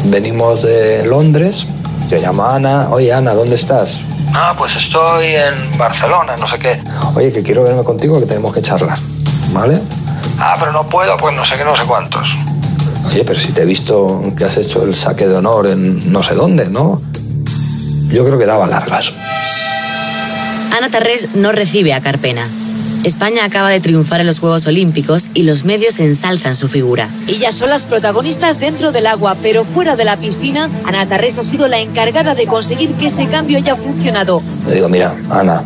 Venimos 0.05 0.61
de 0.63 1.05
Londres, 1.05 1.67
yo 2.09 2.17
llamo 2.17 2.43
a 2.43 2.55
Ana, 2.55 2.89
oye 2.89 3.13
Ana, 3.13 3.33
¿dónde 3.33 3.55
estás? 3.55 4.01
Ah, 4.33 4.55
pues 4.57 4.75
estoy 4.75 5.35
en 5.35 5.77
Barcelona, 5.77 6.35
no 6.39 6.47
sé 6.47 6.59
qué. 6.59 6.81
Oye, 7.15 7.31
que 7.31 7.43
quiero 7.43 7.63
verme 7.63 7.83
contigo, 7.83 8.19
que 8.19 8.25
tenemos 8.25 8.53
que 8.53 8.61
charlar, 8.61 8.97
¿vale? 9.51 9.79
Ah, 10.39 10.53
pero 10.57 10.71
no 10.71 10.87
puedo, 10.87 11.17
pues 11.17 11.35
no 11.35 11.43
sé 11.43 11.55
qué, 11.57 11.63
no 11.63 11.75
sé 11.75 11.83
cuántos. 11.83 12.29
Oye, 13.07 13.23
pero 13.25 13.39
si 13.39 13.51
te 13.51 13.63
he 13.63 13.65
visto 13.65 14.21
que 14.37 14.45
has 14.45 14.57
hecho 14.57 14.83
el 14.83 14.95
saque 14.95 15.27
de 15.27 15.35
honor 15.35 15.67
en 15.67 16.11
no 16.11 16.21
sé 16.21 16.35
dónde, 16.35 16.69
¿no? 16.69 17.01
Yo 18.07 18.25
creo 18.25 18.37
que 18.37 18.45
daba 18.45 18.67
largas. 18.67 19.13
Ana 20.79 20.89
Tarrés 20.89 21.35
no 21.35 21.51
recibe 21.51 21.93
a 21.93 21.99
Carpena. 21.99 22.47
España 23.03 23.43
acaba 23.43 23.67
de 23.69 23.81
triunfar 23.81 24.21
en 24.21 24.27
los 24.27 24.39
Juegos 24.39 24.65
Olímpicos 24.65 25.27
y 25.33 25.43
los 25.43 25.65
medios 25.65 25.99
ensalzan 25.99 26.55
su 26.55 26.69
figura. 26.69 27.09
Ellas 27.27 27.55
son 27.55 27.69
las 27.69 27.83
protagonistas 27.83 28.61
dentro 28.61 28.93
del 28.93 29.07
agua, 29.07 29.35
pero 29.41 29.65
fuera 29.65 29.97
de 29.97 30.05
la 30.05 30.15
piscina, 30.15 30.69
Ana 30.85 31.05
Tarrés 31.05 31.37
ha 31.37 31.43
sido 31.43 31.67
la 31.67 31.79
encargada 31.79 32.33
de 32.33 32.47
conseguir 32.47 32.93
que 32.93 33.07
ese 33.07 33.27
cambio 33.27 33.57
haya 33.57 33.75
funcionado. 33.75 34.41
Le 34.69 34.75
digo, 34.75 34.87
mira, 34.87 35.17
Ana, 35.29 35.63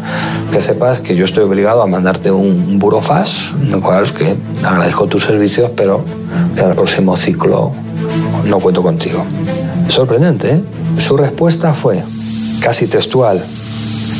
que 0.51 0.59
sepas 0.59 1.01
que 1.01 1.16
yo 1.16 1.26
estoy 1.26 1.43
obligado 1.43 1.84
a 1.84 1.86
mandarte 1.86 2.32
un 2.32 2.80
burofax, 2.80 3.51
lo 3.70 3.82
cual 3.82 4.05
es 4.05 4.11
que 4.11 4.36
agradezco 4.64 5.05
tus 5.05 5.26
servicios, 5.26 5.70
pero 5.76 6.03
que 6.55 6.61
en 6.61 6.70
el 6.70 6.76
próximo 6.76 7.16
ciclo 7.18 7.72
no 8.45 8.59
cuento 8.59 8.82
contigo. 8.82 9.24
Sorprendente, 9.89 10.53
¿eh? 10.53 10.64
Su 10.97 11.18
respuesta 11.18 11.72
fue 11.76 12.01
casi 12.59 12.88
textual. 12.88 13.45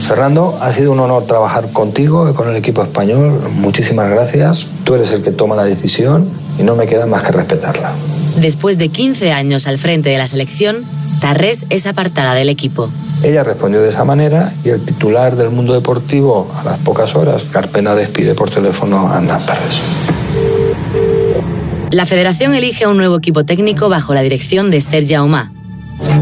Fernando, 0.04 0.58
ha 0.62 0.72
sido 0.74 0.92
un 0.92 1.00
honor 1.00 1.26
trabajar 1.26 1.72
contigo 1.72 2.30
y 2.30 2.34
con 2.34 2.50
el 2.50 2.56
equipo 2.56 2.84
español. 2.84 3.42
Muchísimas 3.56 4.10
gracias. 4.10 4.68
Tú 4.84 4.96
eres 4.96 5.12
el 5.12 5.24
que 5.24 5.32
toma 5.32 5.56
la 5.56 5.64
decisión 5.64 6.30
y 6.60 6.64
no 6.64 6.76
me 6.76 6.88
queda 6.88 7.06
más 7.06 7.24
que 7.24 7.32
respetarla. 7.32 7.92
Después 8.38 8.78
de 8.78 8.90
15 8.90 9.32
años 9.32 9.66
al 9.68 9.78
frente 9.78 10.10
de 10.10 10.18
la 10.18 10.28
selección, 10.28 10.86
Tarrés 11.22 11.66
es 11.70 11.88
apartada 11.88 12.36
del 12.36 12.50
equipo. 12.50 12.90
Ella 13.24 13.44
respondió 13.44 13.82
de 13.82 13.90
esa 13.90 14.04
manera 14.04 14.54
y 14.66 14.70
el 14.70 14.82
titular 14.82 15.38
del 15.38 15.50
mundo 15.50 15.74
deportivo, 15.74 16.52
a 16.56 16.64
las 16.64 16.80
pocas 16.80 17.16
horas, 17.16 17.44
Carpena 17.52 17.96
despide 17.96 18.36
por 18.36 18.50
teléfono 18.50 19.08
a 19.08 19.22
Tarrés. 19.22 19.82
La 21.92 22.06
federación 22.06 22.54
elige 22.56 22.84
a 22.86 22.90
un 22.90 22.98
nuevo 22.98 23.16
equipo 23.16 23.46
técnico 23.46 23.88
bajo 23.88 24.14
la 24.14 24.22
dirección 24.22 24.72
de 24.72 24.78
Esther 24.78 25.08
Jaumá. 25.08 25.52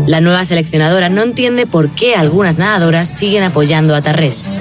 La 0.08 0.20
nueva 0.20 0.44
seleccionadora 0.44 1.10
no 1.10 1.22
entiende 1.22 1.66
por 1.66 1.90
qué 1.90 2.16
algunas 2.16 2.58
nadadoras 2.58 3.08
siguen 3.08 3.44
apoyando 3.44 3.96
a 3.96 4.02
Tarrés. 4.02 4.52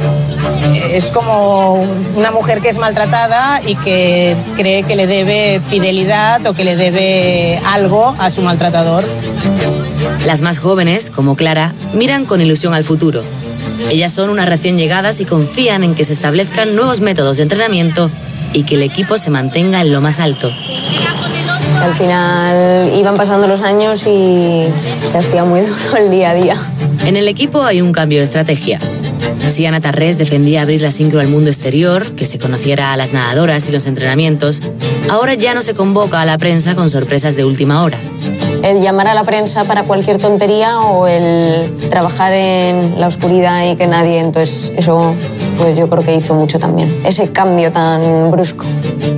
Es 0.92 1.10
como 1.10 1.84
una 2.16 2.30
mujer 2.30 2.60
que 2.60 2.68
es 2.68 2.78
maltratada 2.78 3.60
y 3.66 3.74
que 3.76 4.36
cree 4.56 4.82
que 4.82 4.96
le 4.96 5.06
debe 5.06 5.60
fidelidad 5.68 6.46
o 6.46 6.54
que 6.54 6.64
le 6.64 6.76
debe 6.76 7.60
algo 7.64 8.14
a 8.18 8.30
su 8.30 8.42
maltratador. 8.42 9.04
Las 10.24 10.42
más 10.42 10.58
jóvenes, 10.58 11.10
como 11.10 11.36
Clara, 11.36 11.72
miran 11.94 12.26
con 12.26 12.40
ilusión 12.40 12.74
al 12.74 12.84
futuro. 12.84 13.22
Ellas 13.90 14.12
son 14.12 14.30
unas 14.30 14.48
recién 14.48 14.78
llegadas 14.78 15.20
y 15.20 15.24
confían 15.24 15.82
en 15.82 15.94
que 15.94 16.04
se 16.04 16.12
establezcan 16.12 16.76
nuevos 16.76 17.00
métodos 17.00 17.38
de 17.38 17.44
entrenamiento 17.44 18.10
y 18.52 18.64
que 18.64 18.74
el 18.74 18.82
equipo 18.82 19.18
se 19.18 19.30
mantenga 19.30 19.80
en 19.80 19.92
lo 19.92 20.00
más 20.00 20.20
alto. 20.20 20.52
Al 21.80 21.94
final 21.94 22.92
iban 22.94 23.16
pasando 23.16 23.46
los 23.46 23.62
años 23.62 24.02
y 24.06 24.66
se 25.10 25.18
hacía 25.18 25.44
muy 25.44 25.60
duro 25.62 25.96
el 25.96 26.10
día 26.10 26.30
a 26.30 26.34
día. 26.34 26.56
En 27.06 27.16
el 27.16 27.26
equipo 27.26 27.62
hay 27.62 27.80
un 27.80 27.92
cambio 27.92 28.18
de 28.18 28.24
estrategia. 28.24 28.78
Si 29.48 29.66
Ana 29.66 29.80
Tarrés 29.80 30.16
defendía 30.16 30.62
abrir 30.62 30.82
la 30.82 30.90
sincro 30.90 31.20
al 31.20 31.28
mundo 31.28 31.50
exterior, 31.50 32.14
que 32.14 32.26
se 32.26 32.38
conociera 32.38 32.92
a 32.92 32.96
las 32.96 33.12
nadadoras 33.12 33.68
y 33.68 33.72
los 33.72 33.86
entrenamientos, 33.86 34.60
ahora 35.10 35.34
ya 35.34 35.54
no 35.54 35.62
se 35.62 35.74
convoca 35.74 36.20
a 36.20 36.24
la 36.24 36.38
prensa 36.38 36.74
con 36.74 36.90
sorpresas 36.90 37.34
de 37.34 37.44
última 37.44 37.82
hora. 37.82 37.98
El 38.62 38.80
llamar 38.80 39.08
a 39.08 39.14
la 39.14 39.24
prensa 39.24 39.64
para 39.64 39.84
cualquier 39.84 40.18
tontería 40.18 40.80
o 40.80 41.06
el 41.06 41.88
trabajar 41.88 42.32
en 42.32 43.00
la 43.00 43.06
oscuridad 43.06 43.70
y 43.70 43.76
que 43.76 43.86
nadie, 43.86 44.18
entonces 44.18 44.72
eso 44.76 45.14
pues 45.58 45.76
yo 45.76 45.88
creo 45.88 46.02
que 46.02 46.14
hizo 46.14 46.34
mucho 46.34 46.58
también. 46.58 46.90
Ese 47.04 47.30
cambio 47.32 47.70
tan 47.72 48.30
brusco. 48.30 48.64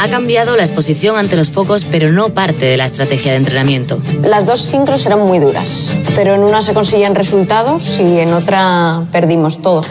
Ha 0.01 0.09
cambiado 0.09 0.57
la 0.57 0.63
exposición 0.63 1.17
ante 1.17 1.37
los 1.37 1.51
focos, 1.51 1.85
pero 1.85 2.11
no 2.11 2.31
parte 2.31 2.67
de 2.67 2.77
la 2.77 2.87
estrategia 2.87 3.33
de 3.33 3.39
entrenamiento. 3.39 3.99
Las 4.23 4.47
dos 4.47 4.61
sincros 4.61 5.07
eran 5.07 5.21
muy 5.21 5.39
duras, 5.39 5.91
pero 6.17 6.35
en 6.35 6.43
una 6.43 6.61
se 6.61 6.75
conseguían 6.75 7.15
resultados 7.15 7.99
y 8.01 8.19
en 8.19 8.33
otra 8.33 9.03
perdimos 9.13 9.63
todo. 9.63 9.83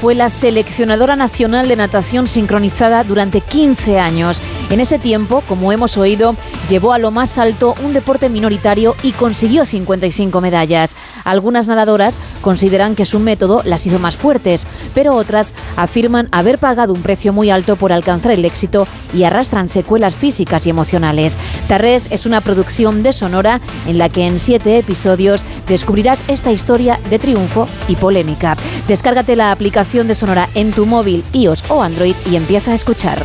Fue 0.00 0.16
la 0.16 0.30
seleccionadora 0.30 1.14
nacional 1.14 1.68
de 1.68 1.76
natación 1.76 2.26
sincronizada 2.26 3.04
durante 3.04 3.40
15 3.40 4.00
años. 4.00 4.42
En 4.68 4.80
ese 4.80 4.98
tiempo, 4.98 5.44
como 5.48 5.70
hemos 5.70 5.96
oído, 5.96 6.34
llevó 6.68 6.92
a 6.92 6.98
lo 6.98 7.12
más 7.12 7.38
alto 7.38 7.76
un 7.84 7.92
deporte 7.92 8.28
minoritario 8.28 8.96
y 9.04 9.12
consiguió 9.12 9.64
55 9.64 10.40
medallas. 10.40 10.96
Algunas 11.24 11.66
nadadoras 11.68 12.18
consideran 12.40 12.94
que 12.94 13.06
su 13.06 13.18
método 13.18 13.62
las 13.64 13.86
hizo 13.86 13.98
más 13.98 14.16
fuertes, 14.16 14.66
pero 14.94 15.14
otras 15.14 15.54
afirman 15.76 16.28
haber 16.32 16.58
pagado 16.58 16.92
un 16.92 17.02
precio 17.02 17.32
muy 17.32 17.50
alto 17.50 17.76
por 17.76 17.92
alcanzar 17.92 18.32
el 18.32 18.44
éxito 18.44 18.86
y 19.14 19.24
arrastran 19.24 19.68
secuelas 19.68 20.14
físicas 20.14 20.66
y 20.66 20.70
emocionales. 20.70 21.38
Tarrés 21.68 22.08
es 22.10 22.26
una 22.26 22.40
producción 22.40 23.02
de 23.02 23.12
Sonora 23.12 23.60
en 23.86 23.98
la 23.98 24.08
que 24.08 24.26
en 24.26 24.38
siete 24.38 24.78
episodios 24.78 25.44
descubrirás 25.68 26.24
esta 26.28 26.52
historia 26.52 27.00
de 27.10 27.18
triunfo 27.18 27.68
y 27.88 27.96
polémica. 27.96 28.56
Descárgate 28.88 29.36
la 29.36 29.52
aplicación 29.52 30.08
de 30.08 30.14
Sonora 30.14 30.48
en 30.54 30.72
tu 30.72 30.86
móvil, 30.86 31.24
iOS 31.32 31.64
o 31.70 31.82
Android 31.82 32.14
y 32.30 32.36
empieza 32.36 32.72
a 32.72 32.74
escuchar. 32.74 33.22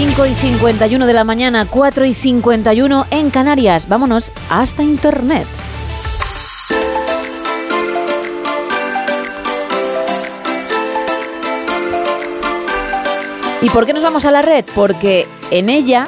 5 0.00 0.26
y 0.26 0.32
51 0.32 1.06
de 1.06 1.12
la 1.12 1.24
mañana, 1.24 1.66
4 1.68 2.04
y 2.04 2.14
51 2.14 3.06
en 3.10 3.30
Canarias. 3.30 3.88
Vámonos 3.88 4.30
hasta 4.48 4.84
Internet. 4.84 5.44
¿Y 13.60 13.68
por 13.70 13.86
qué 13.86 13.92
nos 13.92 14.04
vamos 14.04 14.24
a 14.24 14.30
la 14.30 14.40
red? 14.40 14.64
Porque 14.72 15.26
en 15.50 15.68
ella 15.68 16.06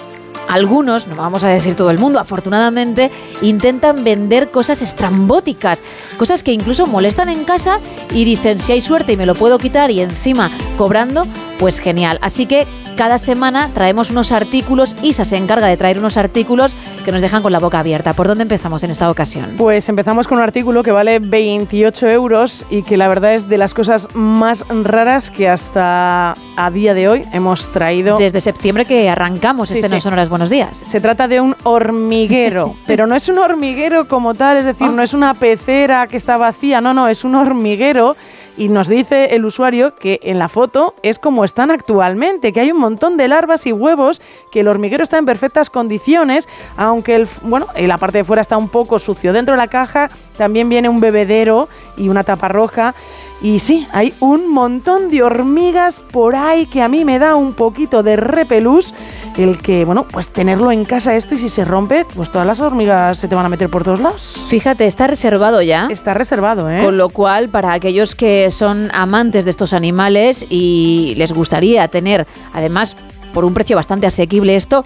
algunos, 0.49 1.09
no 1.09 1.17
vamos 1.17 1.43
a 1.43 1.49
decir 1.49 1.75
todo 1.75 1.91
el 1.91 1.99
mundo, 1.99 2.21
afortunadamente, 2.21 3.11
intentan 3.43 4.05
vender 4.05 4.53
cosas 4.53 4.83
estrambóticas, 4.83 5.83
cosas 6.17 6.45
que 6.45 6.53
incluso 6.53 6.87
molestan 6.87 7.29
en 7.29 7.43
casa 7.45 7.81
y 8.13 8.25
dicen, 8.25 8.61
si 8.61 8.71
hay 8.71 8.83
suerte 8.83 9.15
y 9.15 9.17
me 9.17 9.27
lo 9.27 9.35
puedo 9.35 9.59
quitar 9.59 9.91
y 9.91 10.01
encima 10.01 10.49
cobrando, 10.79 11.25
pues 11.59 11.81
genial. 11.81 12.19
Así 12.23 12.47
que 12.47 12.69
cada 12.97 13.19
semana 13.19 13.71
traemos 13.75 14.11
unos 14.11 14.33
artículos, 14.33 14.95
Isa 15.03 15.25
se 15.25 15.37
encarga 15.37 15.67
de 15.67 15.77
traer 15.77 15.99
unos 15.99 16.17
artículos 16.17 16.77
que 17.05 17.13
nos 17.13 17.21
dejan 17.21 17.43
con 17.43 17.53
la 17.53 17.59
boca 17.59 17.79
abierta. 17.81 18.13
¿Por 18.13 18.29
dónde 18.29 18.43
empezamos 18.43 18.83
en 18.83 18.91
esta 18.91 19.11
ocasión? 19.11 19.55
Pues 19.57 19.89
empezamos 19.89 20.29
con 20.29 20.39
un 20.39 20.45
artículo 20.45 20.83
que 20.83 20.93
vale 20.93 21.19
28 21.19 22.09
euros 22.09 22.67
y 22.71 22.83
que 22.83 22.97
la 22.97 23.09
verdad 23.09 23.35
es 23.35 23.49
de 23.49 23.59
las 23.59 23.75
cosas 23.75 24.09
más 24.15 24.65
raras 24.69 25.31
que 25.31 25.49
hasta 25.49 26.35
a 26.57 26.71
día 26.71 26.95
de 26.95 27.09
hoy 27.09 27.23
hemos 27.33 27.71
traído. 27.73 28.19
Desde 28.19 28.41
septiembre 28.41 28.85
que 28.85 29.09
arrancamos 29.09 29.71
Sí, 29.71 29.77
este 29.77 29.89
sí. 29.89 29.95
No 29.95 30.01
Son 30.01 30.13
Horas 30.13 30.29
Buenos 30.29 30.51
Días. 30.51 30.77
Se 30.77 31.01
trata 31.01 31.29
de 31.29 31.41
un 31.41 31.57
hormiguero, 31.63 32.77
pero 32.87 33.07
no 33.07 33.15
es 33.15 33.29
un 33.29 33.39
hormiguero 33.39 34.09
como 34.09 34.35
tal, 34.35 34.59
es 34.59 34.65
decir, 34.65 34.89
no 34.89 35.03
es 35.03 35.15
una 35.15 35.35
pecera 35.35 36.07
que 36.07 36.17
está 36.17 36.37
vacía, 36.37 36.81
no, 36.81 36.95
no, 36.95 37.09
es 37.09 37.25
un 37.25 37.35
hormiguero. 37.35 38.17
Y 38.57 38.69
nos 38.69 38.89
dice 38.89 39.35
el 39.35 39.45
usuario 39.45 39.95
que 39.95 40.21
en 40.23 40.39
la 40.39 40.49
foto 40.49 40.95
es 41.03 41.19
como 41.19 41.45
están 41.45 41.71
actualmente, 41.71 42.53
que 42.53 42.61
hay 42.61 42.73
un 42.73 42.79
montón 42.79 43.17
de 43.17 43.29
larvas 43.29 43.67
y 43.67 43.73
huevos, 43.73 44.21
que 44.51 44.61
el 44.61 44.69
hormiguero 44.69 45.03
está 45.03 45.19
en 45.19 45.25
perfectas 45.25 45.71
condiciones, 45.71 46.49
aunque 46.77 47.15
el, 47.15 47.29
bueno, 47.43 47.67
en 47.75 47.89
la 47.89 47.99
parte 47.99 48.19
de 48.19 48.25
fuera 48.25 48.43
está 48.43 48.57
un 48.57 48.69
poco 48.69 48.99
sucio. 48.99 49.33
Dentro 49.33 49.55
de 49.55 49.59
la 49.59 49.69
caja 49.69 50.11
también 50.37 50.69
viene 50.69 50.89
un 50.89 51.01
bebedero 51.01 51.69
y 51.97 52.09
una 52.09 52.25
tapa 52.25 52.49
roja. 52.49 52.95
Y 53.43 53.61
sí, 53.61 53.87
hay 53.93 54.13
un 54.21 54.53
montón 54.53 55.09
de 55.09 55.23
hormigas 55.23 56.01
por 56.01 56.37
ahí 56.37 56.67
que 56.67 56.83
a 56.83 56.89
mí 56.89 57.07
me 57.07 57.19
da 57.19 57.37
un 57.37 57.55
poquito 57.55 58.03
de 58.03 58.17
repelús 58.17 58.93
el 59.39 59.59
que, 59.59 59.85
bueno, 59.85 60.07
pues 60.11 60.29
tenerlo 60.31 60.71
en 60.73 60.85
casa 60.85 61.15
esto 61.17 61.35
y 61.35 61.39
si 61.39 61.49
se 61.49 61.65
rompe, 61.65 62.05
pues 62.15 62.31
todas 62.31 62.47
las 62.47 62.61
hormigas 62.61 63.19
se 63.19 63.29
te 63.29 63.35
van 63.35 63.47
a 63.47 63.49
meter 63.49 63.71
por 63.71 63.85
todos 63.85 64.01
lados. 64.01 64.47
Fíjate, 64.49 64.87
está 64.87 65.07
reservado 65.07 65.63
ya. 65.63 65.89
Está 65.91 66.15
reservado, 66.15 66.71
¿eh? 66.71 66.83
Con 66.83 66.97
lo 66.97 67.09
cual, 67.09 67.49
para 67.49 67.73
aquellos 67.73 68.15
que 68.15 68.40
son 68.51 68.91
amantes 68.93 69.45
de 69.45 69.51
estos 69.51 69.73
animales 69.73 70.47
y 70.49 71.15
les 71.17 71.33
gustaría 71.33 71.87
tener, 71.89 72.27
además, 72.53 72.97
por 73.35 73.45
un 73.45 73.55
precio 73.55 73.77
bastante 73.77 74.07
asequible 74.07 74.57
esto, 74.57 74.85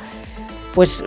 pues 0.74 1.04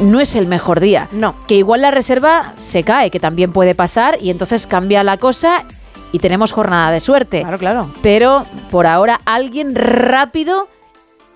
no 0.00 0.20
es 0.20 0.34
el 0.34 0.46
mejor 0.46 0.80
día. 0.80 1.08
No. 1.12 1.34
Que 1.46 1.56
igual 1.56 1.82
la 1.82 1.90
reserva 1.90 2.54
se 2.56 2.82
cae, 2.82 3.10
que 3.10 3.20
también 3.20 3.52
puede 3.52 3.74
pasar, 3.74 4.16
y 4.20 4.30
entonces 4.30 4.66
cambia 4.66 5.04
la 5.04 5.18
cosa 5.18 5.64
y 6.12 6.18
tenemos 6.18 6.52
jornada 6.52 6.90
de 6.90 7.00
suerte. 7.00 7.42
Claro, 7.42 7.58
claro. 7.58 7.90
Pero 8.02 8.44
por 8.70 8.86
ahora 8.86 9.20
alguien 9.24 9.74
rápido 9.74 10.68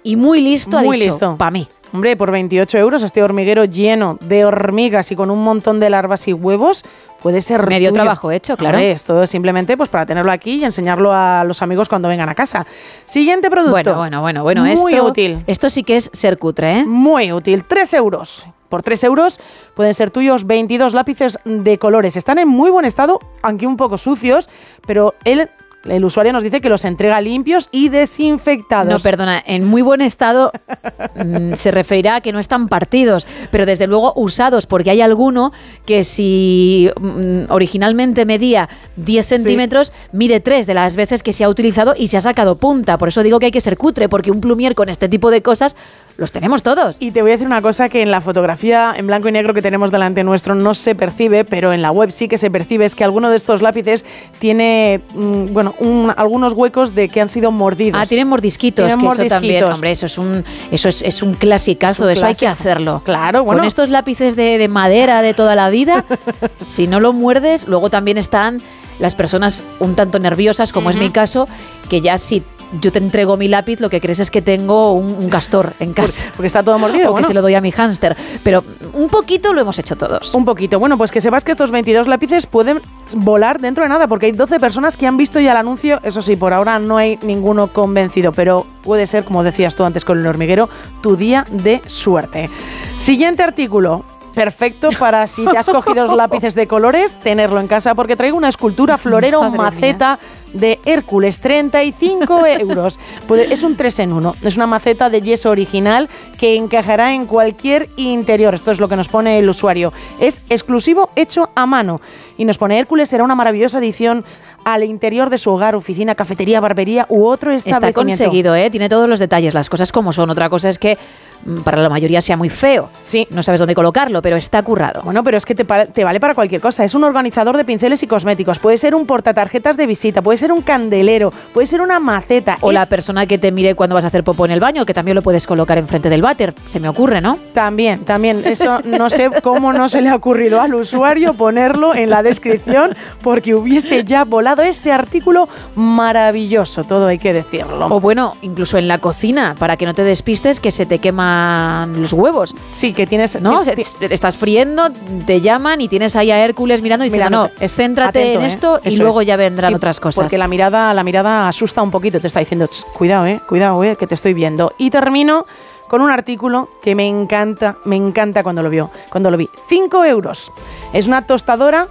y 0.03 0.17
muy 0.17 0.41
listo 0.41 0.79
Muy 0.81 0.89
ha 0.89 0.93
dicho, 1.01 1.11
listo. 1.11 1.37
para 1.39 1.51
mí. 1.51 1.69
Hombre, 1.95 2.17
por 2.17 2.33
28 2.33 2.77
euros 2.79 3.05
este 3.05 3.23
hormiguero 3.23 3.67
lleno 3.67 4.19
de 4.21 4.45
hormigas 4.45 5.13
y 5.13 5.17
con 5.17 5.31
un 5.31 5.45
montón 5.45 5.79
de 5.79 5.91
larvas 5.91 6.27
y 6.27 6.33
huevos 6.33 6.83
puede 7.23 7.41
ser 7.41 7.65
Medio 7.69 7.91
tuyo. 7.91 8.03
trabajo 8.03 8.33
hecho, 8.33 8.57
claro. 8.57 8.79
Esto 8.79 9.23
es 9.23 9.31
simplemente 9.31 9.77
pues 9.77 9.89
para 9.89 10.05
tenerlo 10.05 10.33
aquí 10.33 10.57
y 10.57 10.65
enseñarlo 10.65 11.13
a 11.13 11.45
los 11.45 11.63
amigos 11.63 11.89
cuando 11.89 12.09
vengan 12.09 12.29
a 12.29 12.35
casa. 12.35 12.67
Siguiente 13.05 13.49
producto. 13.49 13.95
Bueno, 13.95 13.95
bueno, 13.95 14.21
bueno, 14.23 14.43
bueno. 14.43 14.63
Muy 14.63 14.93
esto, 14.93 15.05
útil. 15.05 15.45
Esto 15.47 15.71
sí 15.71 15.85
que 15.85 15.95
es 15.95 16.11
ser 16.13 16.37
cutre, 16.37 16.81
¿eh? 16.81 16.85
Muy 16.85 17.31
útil. 17.31 17.63
3 17.63 17.95
euros. 17.95 18.45
Por 18.69 18.83
3 18.83 19.05
euros 19.05 19.39
pueden 19.75 19.95
ser 19.95 20.11
tuyos 20.11 20.49
22 20.49 20.95
lápices 20.95 21.39
de 21.45 21.79
colores. 21.79 22.17
Están 22.17 22.41
en 22.41 22.49
muy 22.49 22.71
buen 22.71 22.87
estado, 22.87 23.21
aunque 23.41 23.69
un 23.69 23.77
poco 23.77 23.99
sucios, 23.99 24.51
pero 24.85 25.15
él, 25.25 25.49
el 25.85 26.05
usuario 26.05 26.33
nos 26.33 26.43
dice 26.43 26.61
que 26.61 26.69
los 26.69 26.85
entrega 26.85 27.21
limpios 27.21 27.69
y 27.71 27.89
desinfectados. 27.89 28.93
No, 28.93 28.99
perdona, 28.99 29.43
en 29.45 29.65
muy 29.65 29.83
buen 29.83 30.01
estado 30.01 30.53
mm, 31.15 31.55
se 31.55 31.71
referirá 31.71 32.17
a 32.17 32.21
que 32.21 32.33
no 32.33 32.39
están 32.39 32.69
partidos, 32.69 33.27
pero 33.51 33.67
desde 33.67 33.87
luego 33.87 34.13
usados, 34.17 34.67
porque 34.67 34.91
hay 34.91 35.01
alguno 35.01 35.53
que 35.87 36.05
si 36.05 36.91
mm, 37.01 37.51
originalmente 37.51 38.25
medía 38.25 38.69
10 38.97 39.27
centímetros, 39.27 39.93
mide 40.13 40.41
3 40.41 40.67
de 40.67 40.75
las 40.75 40.97
veces 40.97 41.23
que 41.23 41.33
se 41.33 41.45
ha 41.45 41.49
utilizado 41.49 41.95
y 41.97 42.09
se 42.09 42.17
ha 42.17 42.21
sacado 42.21 42.57
punta. 42.57 42.99
Por 42.99 43.09
eso 43.09 43.23
digo 43.23 43.39
que 43.39 43.47
hay 43.47 43.53
que 43.53 43.61
ser 43.61 43.77
cutre, 43.77 44.09
porque 44.09 44.31
un 44.31 44.41
plumier 44.41 44.75
con 44.75 44.89
este 44.89 45.09
tipo 45.09 45.31
de 45.31 45.43
cosas 45.43 45.77
los 46.17 46.33
tenemos 46.33 46.63
todos. 46.63 46.97
Y 47.01 47.11
te 47.11 47.23
voy 47.23 47.33
a 47.33 47.35
decir 47.35 47.47
una 47.47 47.61
cosa 47.61 47.89
que 47.89 48.03
en 48.03 48.11
la 48.11 48.21
fotografía 48.21 48.95
en 48.97 49.07
blanco 49.07 49.29
y 49.29 49.33
negro 49.33 49.53
que 49.55 49.63
tenemos 49.63 49.91
delante 49.91 50.23
nuestro 50.23 50.55
no 50.55 50.75
se 50.75 50.95
percibe, 50.95 51.45
pero 51.45 51.73
en 51.73 51.83
la 51.83 51.91
web 51.91 52.11
sí 52.11 52.29
que 52.29 52.39
se 52.39 52.51
percibe, 52.51 52.85
es 52.85 52.95
que 52.95 53.05
alguno 53.05 53.31
de 53.31 53.37
estos 53.37 53.63
lápices 53.63 54.05
tiene, 54.39 55.01
mm, 55.15 55.53
bueno, 55.53 55.74
un- 55.79 56.13
algunos 56.17 56.53
huecos 56.53 56.95
de 56.95 57.09
que 57.09 57.21
han 57.21 57.29
sido 57.29 57.51
mordidos. 57.51 58.01
Ah, 58.01 58.07
tienen 58.07 58.29
mordisquitos, 58.29 58.87
Tienen 58.87 59.07
que 59.09 59.23
eso 59.23 59.29
también, 59.35 59.65
hombre, 59.65 59.91
eso 59.91 60.07
es 60.07 60.19
un, 60.19 60.45
eso 60.71 60.89
es, 60.89 61.03
es 61.03 61.23
un 61.23 61.35
clasicazo, 61.35 62.05
Es 62.09 62.19
un 62.19 62.19
eso 62.19 62.27
hay 62.27 62.35
que 62.35 62.47
hacerlo. 62.49 63.03
Claro, 63.05 63.45
bueno. 63.45 63.61
Con 63.61 63.67
estos 63.67 63.89
lápices 63.89 64.37
de, 64.37 64.59
de 64.59 64.69
madera 64.69 65.23
de 65.23 65.35
toda 65.35 65.55
la 65.55 65.71
vida, 65.71 66.05
si 66.67 66.87
no 66.87 67.01
lo 67.01 67.13
muerdes, 67.13 67.67
luego 67.69 67.91
también 67.91 68.19
están 68.19 68.61
las 69.01 69.15
personas 69.15 69.65
un 69.81 69.97
tanto 69.97 70.19
nerviosas, 70.21 70.73
como 70.73 70.89
es 70.91 70.97
mi 70.97 71.11
caso, 71.11 71.49
que 71.89 72.01
ya 72.01 72.17
si 72.17 72.45
yo 72.81 72.93
te 72.93 72.99
entrego 72.99 73.37
mi 73.37 73.49
lápiz, 73.49 73.81
lo 73.81 73.91
que 73.91 74.01
crees 74.01 74.21
es 74.21 74.31
que 74.31 74.43
tengo 74.43 74.93
un, 74.93 75.13
un 75.13 75.29
castor 75.29 75.73
en 75.81 75.93
casa. 75.93 76.25
Porque 76.37 76.47
está 76.47 76.63
todo 76.63 76.79
mordido. 76.79 77.05
O 77.15 77.17
que 77.17 77.25
se 77.25 77.35
lo 77.35 77.43
doy 77.43 77.55
a 77.55 77.61
mi 77.61 77.71
hámster. 77.71 78.17
Pero 78.43 78.65
un 78.93 79.09
poquito 79.09 79.53
lo 79.53 79.61
hemos 79.61 79.79
hecho 79.79 79.95
todos. 79.97 80.35
Un 80.35 80.45
poquito. 80.45 80.81
Bueno, 80.81 80.99
pues 80.99 81.13
que 81.13 81.21
sepas 81.21 81.45
que 81.45 81.53
estos 81.53 81.71
22 81.71 82.09
lápices 82.09 82.47
pueden 82.47 82.81
volar 83.15 83.61
dentro 83.61 83.85
de 83.85 83.89
nada, 83.89 84.09
porque 84.09 84.27
hay 84.27 84.33
12 84.33 84.59
personas 84.59 84.97
que 84.97 85.07
han 85.07 85.17
visto 85.17 85.39
ya 85.39 85.53
el 85.53 85.59
anuncio. 85.59 86.01
Eso 86.03 86.23
sí, 86.23 86.35
por 86.35 86.53
ahora 86.53 86.79
no 86.79 86.97
hay 86.97 87.19
ninguno 87.23 87.69
convencido, 87.69 88.33
pero 88.33 88.67
puede 88.83 89.07
ser, 89.07 89.25
como 89.25 89.45
decías 89.45 89.75
tú 89.75 89.85
antes 89.85 90.05
con 90.05 90.19
el 90.19 90.27
hormiguero, 90.27 90.69
tu 91.03 91.17
día 91.17 91.47
de 91.51 91.83
suerte. 91.87 92.51
Siguiente 92.97 93.43
artículo. 93.43 94.05
Perfecto 94.35 94.89
para 94.99 95.29
si 95.29 95.45
te 95.45 95.57
has 95.57 95.67
cogido 95.67 96.07
los 96.07 96.17
lápices 96.17 96.57
de 96.57 96.67
colores, 96.67 97.19
tenerlo 97.21 97.61
en 97.61 97.69
casa, 97.69 97.95
porque 97.95 98.17
traigo 98.17 98.37
una 98.37 98.49
escultura 98.49 98.99
florero 98.99 99.41
Madre 99.41 99.59
maceta 99.59 100.19
de 100.55 100.81
Hércules, 100.87 101.41
35 101.41 102.47
euros. 102.61 102.99
Pues 103.29 103.51
es 103.51 103.63
un 103.63 103.77
3 103.77 103.99
en 103.99 104.13
1. 104.15 104.35
Es 104.43 104.57
una 104.57 104.67
maceta 104.67 105.11
de 105.11 105.21
yeso 105.21 105.51
original 105.51 106.09
que 106.39 106.57
encajará 106.57 107.13
en 107.13 107.27
cualquier 107.27 107.91
interior. 107.97 108.55
Esto 108.55 108.71
es 108.71 108.81
lo 108.81 108.89
que 108.89 108.97
nos 108.97 109.09
pone 109.09 109.39
el 109.39 109.49
usuario. 109.49 109.93
Es 110.21 110.43
exclusivo 110.49 111.11
hecho 111.17 111.51
a 111.55 111.67
mano. 111.67 112.01
Y 112.39 112.45
nos 112.45 112.59
pone 112.59 112.79
Hércules 112.79 113.09
será 113.09 113.25
una 113.25 113.35
maravillosa 113.35 113.79
edición 113.79 114.25
al 114.65 114.85
interior 114.85 115.31
de 115.31 115.39
su 115.39 115.51
hogar, 115.51 115.75
oficina, 115.75 116.15
cafetería, 116.15 116.61
barbería 116.61 117.07
u 117.09 117.25
otro 117.27 117.51
Está 117.53 117.71
establecimiento. 117.71 118.25
conseguido, 118.25 118.55
¿eh? 118.55 118.71
Tiene 118.71 118.89
todos 118.89 119.09
los 119.09 119.19
detalles, 119.19 119.55
las 119.55 119.69
cosas 119.69 119.93
como 119.93 120.13
son. 120.13 120.31
Otra 120.31 120.49
cosa 120.49 120.69
es 120.69 120.79
que 120.79 120.97
mm, 121.45 121.61
para 121.63 121.81
la 121.83 121.89
mayoría 121.89 122.21
sea 122.21 122.37
muy 122.37 122.49
feo. 122.51 122.91
Sí. 123.03 123.27
No 123.31 123.43
sabes 123.43 123.61
dónde 123.61 123.75
colocarlo, 123.75 124.23
pero 124.23 124.37
está 124.37 124.63
currado. 124.63 125.03
Bueno, 125.03 125.23
pero 125.23 125.37
es 125.37 125.45
que 125.47 125.55
te, 125.55 125.65
te 125.65 126.05
vale 126.05 126.21
para 126.21 126.35
cualquier 126.35 126.61
cosa. 126.61 126.85
Es 126.85 126.95
un 126.95 127.05
organizador 127.05 127.57
de 127.57 127.65
pinceles 127.65 128.03
y 128.03 128.07
cosméticos. 128.07 128.59
Puede 128.59 128.79
ser 128.79 128.95
un 128.95 129.07
portatarjetas 129.07 129.77
de 129.77 129.87
visita, 129.87 130.23
puede 130.23 130.39
ser 130.39 130.53
un 130.53 130.63
candelero, 130.63 131.33
puede 131.53 131.67
ser 131.67 131.81
una 131.81 132.01
maceta. 132.01 132.57
O 132.61 132.71
Es- 132.71 132.75
la 132.75 132.87
persona 132.87 133.27
que 133.27 133.39
te 133.39 133.53
mire 133.53 133.75
cuando 133.75 133.95
vas 133.95 134.05
a 134.05 134.09
hacer 134.09 134.25
popó 134.25 134.45
en 134.45 134.53
el 134.53 134.61
baño, 134.61 134.85
que 134.87 134.95
también 134.95 135.15
lo 135.15 135.23
puedes 135.23 135.47
colocar 135.47 135.79
enfrente 135.79 136.09
del 136.09 136.23
váter. 136.23 136.55
Se 136.67 136.81
me 136.81 136.89
ocurre, 136.89 137.21
¿no? 137.21 137.39
También, 137.53 138.01
también. 138.05 138.45
Eso 138.45 138.81
no 138.85 139.11
sé 139.11 139.31
cómo 139.43 139.73
no 139.73 139.89
se 139.89 140.01
le 140.01 140.09
ha 140.09 140.15
ocurrido 140.15 140.61
al 140.61 140.75
usuario 140.75 141.35
ponerlo 141.35 141.95
en 141.95 142.11
la 142.11 142.23
descripción 142.23 142.95
porque 143.23 143.55
hubiese 143.55 144.05
ya 144.05 144.25
volado 144.25 144.54
este 144.63 144.93
artículo 144.93 145.49
maravilloso, 145.75 146.85
todo 146.85 147.07
hay 147.07 147.19
que 147.19 147.33
decirlo. 147.33 147.87
O 147.87 148.01
bueno, 148.01 148.35
incluso 148.43 148.79
en 148.79 148.89
la 148.89 148.99
cocina, 148.99 149.55
para 149.59 149.77
que 149.77 149.87
no 149.87 149.95
te 149.95 150.05
despistes 150.05 150.61
que 150.61 150.71
se 150.71 150.87
te 150.87 150.99
queman 150.99 152.01
los 152.01 152.13
huevos. 152.13 152.55
Sí, 152.71 152.93
que 152.93 153.07
tienes... 153.07 153.41
¿No? 153.41 153.63
estás 153.63 154.37
friendo, 154.37 154.91
te 155.27 155.41
llaman 155.41 155.81
y 155.81 155.89
tienes 155.89 156.17
ahí 156.17 156.31
a 156.31 156.39
Hércules 156.45 156.83
mirando 156.83 157.05
y 157.05 157.09
diciendo, 157.11 157.31
no. 157.49 157.51
Es- 157.61 157.75
céntrate 157.75 158.21
atento, 158.21 158.39
en 158.39 158.45
¿eh? 158.45 158.47
esto 158.47 158.81
y 158.85 158.97
luego 158.97 159.21
es. 159.21 159.27
ya 159.27 159.37
vendrán 159.37 159.71
Sí, 159.71 159.75
otras 159.75 159.99
cosas. 160.01 160.23
Porque 160.25 160.39
la 160.39 160.49
mirada, 160.49 160.93
la 160.95 161.03
mirada 161.05 161.49
asusta 161.49 161.83
un 161.83 161.91
poquito, 161.91 162.21
te 162.21 162.29
está 162.29 162.41
diciendo, 162.41 162.67
"Ch, 162.67 162.85
cuidado, 162.97 163.27
eh, 163.27 163.41
cuidado, 163.49 163.83
eh, 163.85 163.97
que 163.97 164.07
te 164.07 164.15
estoy 164.15 164.35
viendo. 164.35 164.73
Y 164.79 164.91
termino 164.91 165.47
con 165.89 166.01
un 166.01 166.11
artículo 166.11 166.69
que 166.83 166.95
me 166.95 167.07
encanta, 167.09 167.77
me 167.85 167.97
encanta 167.97 168.43
cuando 168.43 168.63
lo 168.63 168.71
vio, 168.71 168.91
cuando 169.11 169.31
lo 169.31 169.37
vi. 169.37 169.49
5 169.69 170.05
euros. 170.05 170.51
Es 170.93 171.07
una 171.07 171.27
tostadora 171.27 171.89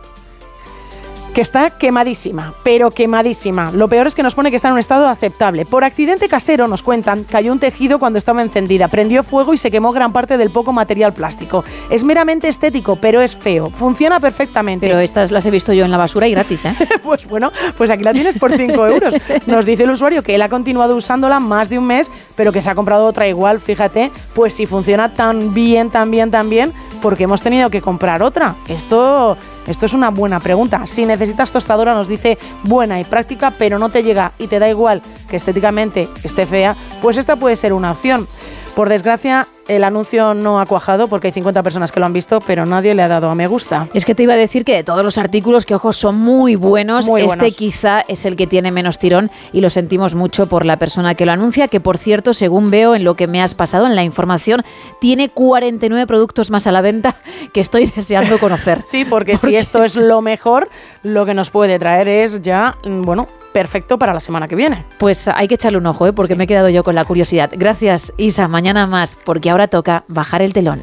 que 1.34 1.42
está 1.42 1.72
quemadísima, 1.72 2.54
pero 2.64 2.92
quemadísima. 2.92 3.72
Lo 3.72 3.88
peor 3.88 4.06
es 4.06 4.14
que 4.14 4.22
nos 4.22 4.36
pone 4.36 4.52
que 4.52 4.56
está 4.56 4.68
en 4.68 4.76
un 4.76 4.80
estado 4.80 5.08
aceptable. 5.08 5.66
Por 5.66 5.84
accidente 5.84 6.30
casero, 6.30 6.68
nos 6.68 6.84
cuentan, 6.84 7.24
cayó 7.24 7.52
un 7.52 7.60
tejido 7.60 7.98
cuando 7.98 8.20
estaba 8.20 8.44
encendida, 8.44 8.88
prendió 8.88 9.24
fuego 9.24 9.54
y 9.54 9.58
se 9.58 9.72
quemó 9.72 9.92
gran 9.92 10.14
parte 10.14 10.38
del 10.38 10.52
poco 10.52 10.74
material 10.74 11.14
plástico. 11.14 11.64
Es 11.90 12.04
meramente 12.04 12.48
estético, 12.50 12.98
pero 12.98 13.20
es 13.20 13.36
feo. 13.36 13.72
Funciona 13.72 14.20
perfectamente. 14.20 14.86
Pero 14.86 15.00
estas 15.00 15.32
las 15.32 15.46
he 15.48 15.52
visto 15.52 15.74
yo 15.74 15.86
en 15.86 15.92
la 15.92 15.98
basura 15.98 16.28
y 16.28 16.32
gratis, 16.32 16.66
¿eh? 16.66 16.76
Pues 17.04 17.28
bueno, 17.28 17.52
pues 17.78 17.90
aquí 17.90 18.04
la 18.04 18.14
tienes 18.14 18.38
por 18.38 18.54
5 18.54 18.88
euros. 18.88 19.14
Nos 19.48 19.66
dice 19.66 19.84
el 19.84 19.92
usuario 19.92 20.22
que 20.22 20.36
él 20.36 20.42
ha 20.44 20.50
continuado 20.50 20.96
usándola 20.96 21.40
más 21.40 21.68
de 21.68 21.80
un 21.80 21.88
mes, 21.88 22.12
pero 22.36 22.52
que 22.52 22.62
se 22.62 22.70
ha 22.70 22.76
comprado 22.76 23.06
otra 23.06 23.28
igual, 23.28 23.60
fíjate, 23.60 24.12
pues 24.36 24.54
si 24.54 24.68
funciona 24.68 25.14
tan 25.14 25.54
bien, 25.54 25.90
tan 25.90 26.12
bien, 26.12 26.30
tan 26.30 26.50
bien, 26.50 26.74
porque 27.02 27.24
hemos 27.24 27.42
tenido 27.42 27.70
que 27.70 27.82
comprar 27.82 28.22
otra. 28.22 28.56
Esto, 28.68 29.38
esto 29.68 29.86
es 29.86 29.94
una 29.94 30.10
buena 30.10 30.40
pregunta. 30.40 30.86
Si 30.88 31.06
necesitas 31.06 31.52
tostadora, 31.52 31.94
nos 31.94 32.08
dice 32.08 32.38
buena 32.64 33.00
y 33.00 33.04
práctica, 33.04 33.54
pero 33.58 33.80
no 33.80 33.90
te 33.90 34.04
llega 34.04 34.34
y 34.38 34.48
te 34.48 34.60
da 34.60 34.70
igual 34.70 35.02
que 35.30 35.38
estéticamente 35.38 36.10
esté 36.24 36.46
fea, 36.46 36.76
pues 37.02 37.18
esta 37.18 37.36
puede 37.36 37.56
ser 37.56 37.74
una 37.74 37.92
opción. 37.92 38.28
Por 38.76 38.90
desgracia, 38.90 39.48
el 39.68 39.84
anuncio 39.84 40.34
no 40.34 40.60
ha 40.60 40.66
cuajado 40.66 41.08
porque 41.08 41.28
hay 41.28 41.32
50 41.32 41.62
personas 41.62 41.92
que 41.92 42.00
lo 42.00 42.08
han 42.08 42.14
visto, 42.14 42.40
pero 42.40 42.66
nadie 42.66 42.96
le 42.96 43.04
ha 43.04 43.08
dado 43.08 43.30
a 43.30 43.36
me 43.36 43.46
gusta. 43.46 43.88
Es 43.94 44.04
que 44.04 44.16
te 44.16 44.24
iba 44.24 44.34
a 44.34 44.36
decir 44.36 44.66
que 44.66 44.74
de 44.74 44.84
todos 44.84 45.06
los 45.06 45.20
artículos 45.20 45.68
que, 45.68 45.76
ojo, 45.76 45.94
son 45.94 46.16
muy 46.16 46.56
buenos, 46.56 47.08
Muy 47.08 47.22
este 47.22 47.38
buenos. 47.38 47.56
quizá 47.56 48.02
es 48.08 48.26
el 48.26 48.36
que 48.36 48.48
tiene 48.48 48.72
menos 48.72 48.98
tirón 48.98 49.30
y 49.52 49.62
lo 49.62 49.70
sentimos 49.70 50.16
mucho 50.16 50.48
por 50.48 50.66
la 50.66 50.78
persona 50.78 51.14
que 51.14 51.28
lo 51.28 51.34
anuncia, 51.34 51.68
que 51.68 51.80
por 51.80 52.00
cierto, 52.00 52.34
según 52.34 52.72
veo 52.72 52.96
en 52.96 53.04
lo 53.04 53.14
que 53.14 53.28
me 53.28 53.44
has 53.44 53.54
pasado 53.54 53.86
en 53.86 53.96
la 53.96 54.04
información, 54.04 54.64
tiene 55.00 55.30
49 55.30 56.08
productos 56.08 56.50
más 56.50 56.66
a 56.66 56.72
la 56.72 56.82
venta 56.82 57.16
que 57.54 57.62
estoy 57.62 57.86
deseando 57.96 58.40
conocer. 58.40 58.82
Sí, 58.82 59.06
porque, 59.06 59.38
si 59.38 59.56
esto 59.56 59.84
es 59.84 59.96
lo 59.96 60.24
mejor, 60.24 60.68
lo 61.04 61.28
que 61.28 61.36
nos 61.36 61.52
puede 61.52 61.78
traer 61.78 62.08
es 62.08 62.42
ya, 62.42 62.76
mm, 62.84 63.04
bueno, 63.04 63.28
perfecto 63.54 63.98
para 63.98 64.14
la 64.14 64.20
semana 64.20 64.48
que 64.48 64.56
viene. 64.56 64.86
Pues 65.00 65.28
hay 65.28 65.48
que 65.48 65.56
echarle 65.56 65.78
un 65.78 65.86
ojo, 65.86 66.08
¿eh? 66.08 66.14
porque 66.14 66.36
me 66.36 66.44
he 66.44 66.48
quedado 66.48 66.70
yo 66.70 66.84
con 66.84 66.96
la 66.96 67.06
curiosidad. 67.06 67.52
Gracias, 67.56 68.12
Isa. 68.18 68.48
Mañana 68.48 68.88
más, 68.88 69.18
porque 69.24 69.50
ahora 69.50 69.68
toca 69.68 70.04
bajar 70.08 70.42
el 70.42 70.54
telón. 70.54 70.82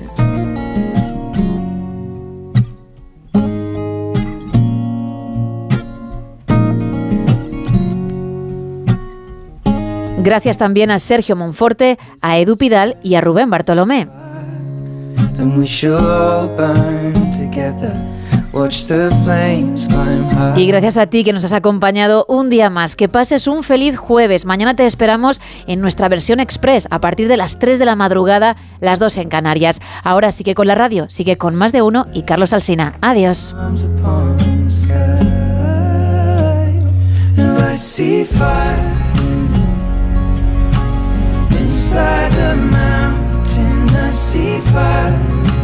Gracias 10.23 10.59
también 10.59 10.91
a 10.91 10.99
Sergio 10.99 11.35
Monforte, 11.35 11.99
a 12.21 12.39
Edu 12.39 12.57
Pidal 12.59 12.99
y 13.03 13.15
a 13.15 13.23
Rubén 13.23 13.49
Bartolomé. 13.49 14.07
Y 20.57 20.67
gracias 20.67 20.97
a 20.97 21.07
ti 21.07 21.25
que 21.25 21.33
nos 21.33 21.45
has 21.45 21.53
acompañado 21.53 22.27
un 22.29 22.51
día 22.51 22.71
más. 22.71 22.97
Que 22.97 23.09
pases 23.09 23.47
un 23.47 23.63
feliz 23.63 23.97
jueves. 23.97 24.45
Mañana 24.45 24.75
te 24.75 24.87
esperamos 24.87 25.41
en 25.67 25.81
nuestra 25.81 26.09
versión 26.09 26.41
express 26.41 26.89
a 26.91 27.01
partir 27.01 27.29
de 27.29 27.37
las 27.37 27.59
3 27.59 27.79
de 27.79 27.85
la 27.85 27.97
madrugada, 27.97 28.57
las 28.81 28.99
2 28.99 29.19
en 29.19 29.29
Canarias. 29.29 29.81
Ahora 30.03 30.33
sigue 30.33 30.55
con 30.55 30.67
la 30.67 30.75
radio, 30.75 31.09
sigue 31.09 31.39
con 31.39 31.55
más 31.55 31.73
de 31.73 31.83
uno 31.83 32.07
y 32.13 32.23
Carlos 32.23 32.53
Alsina. 32.53 32.99
Adiós. 33.01 33.55
inside 41.91 42.33
the 42.33 42.57
mountain. 42.57 43.89
I 43.97 44.11
see 44.11 44.59
fire 44.61 45.60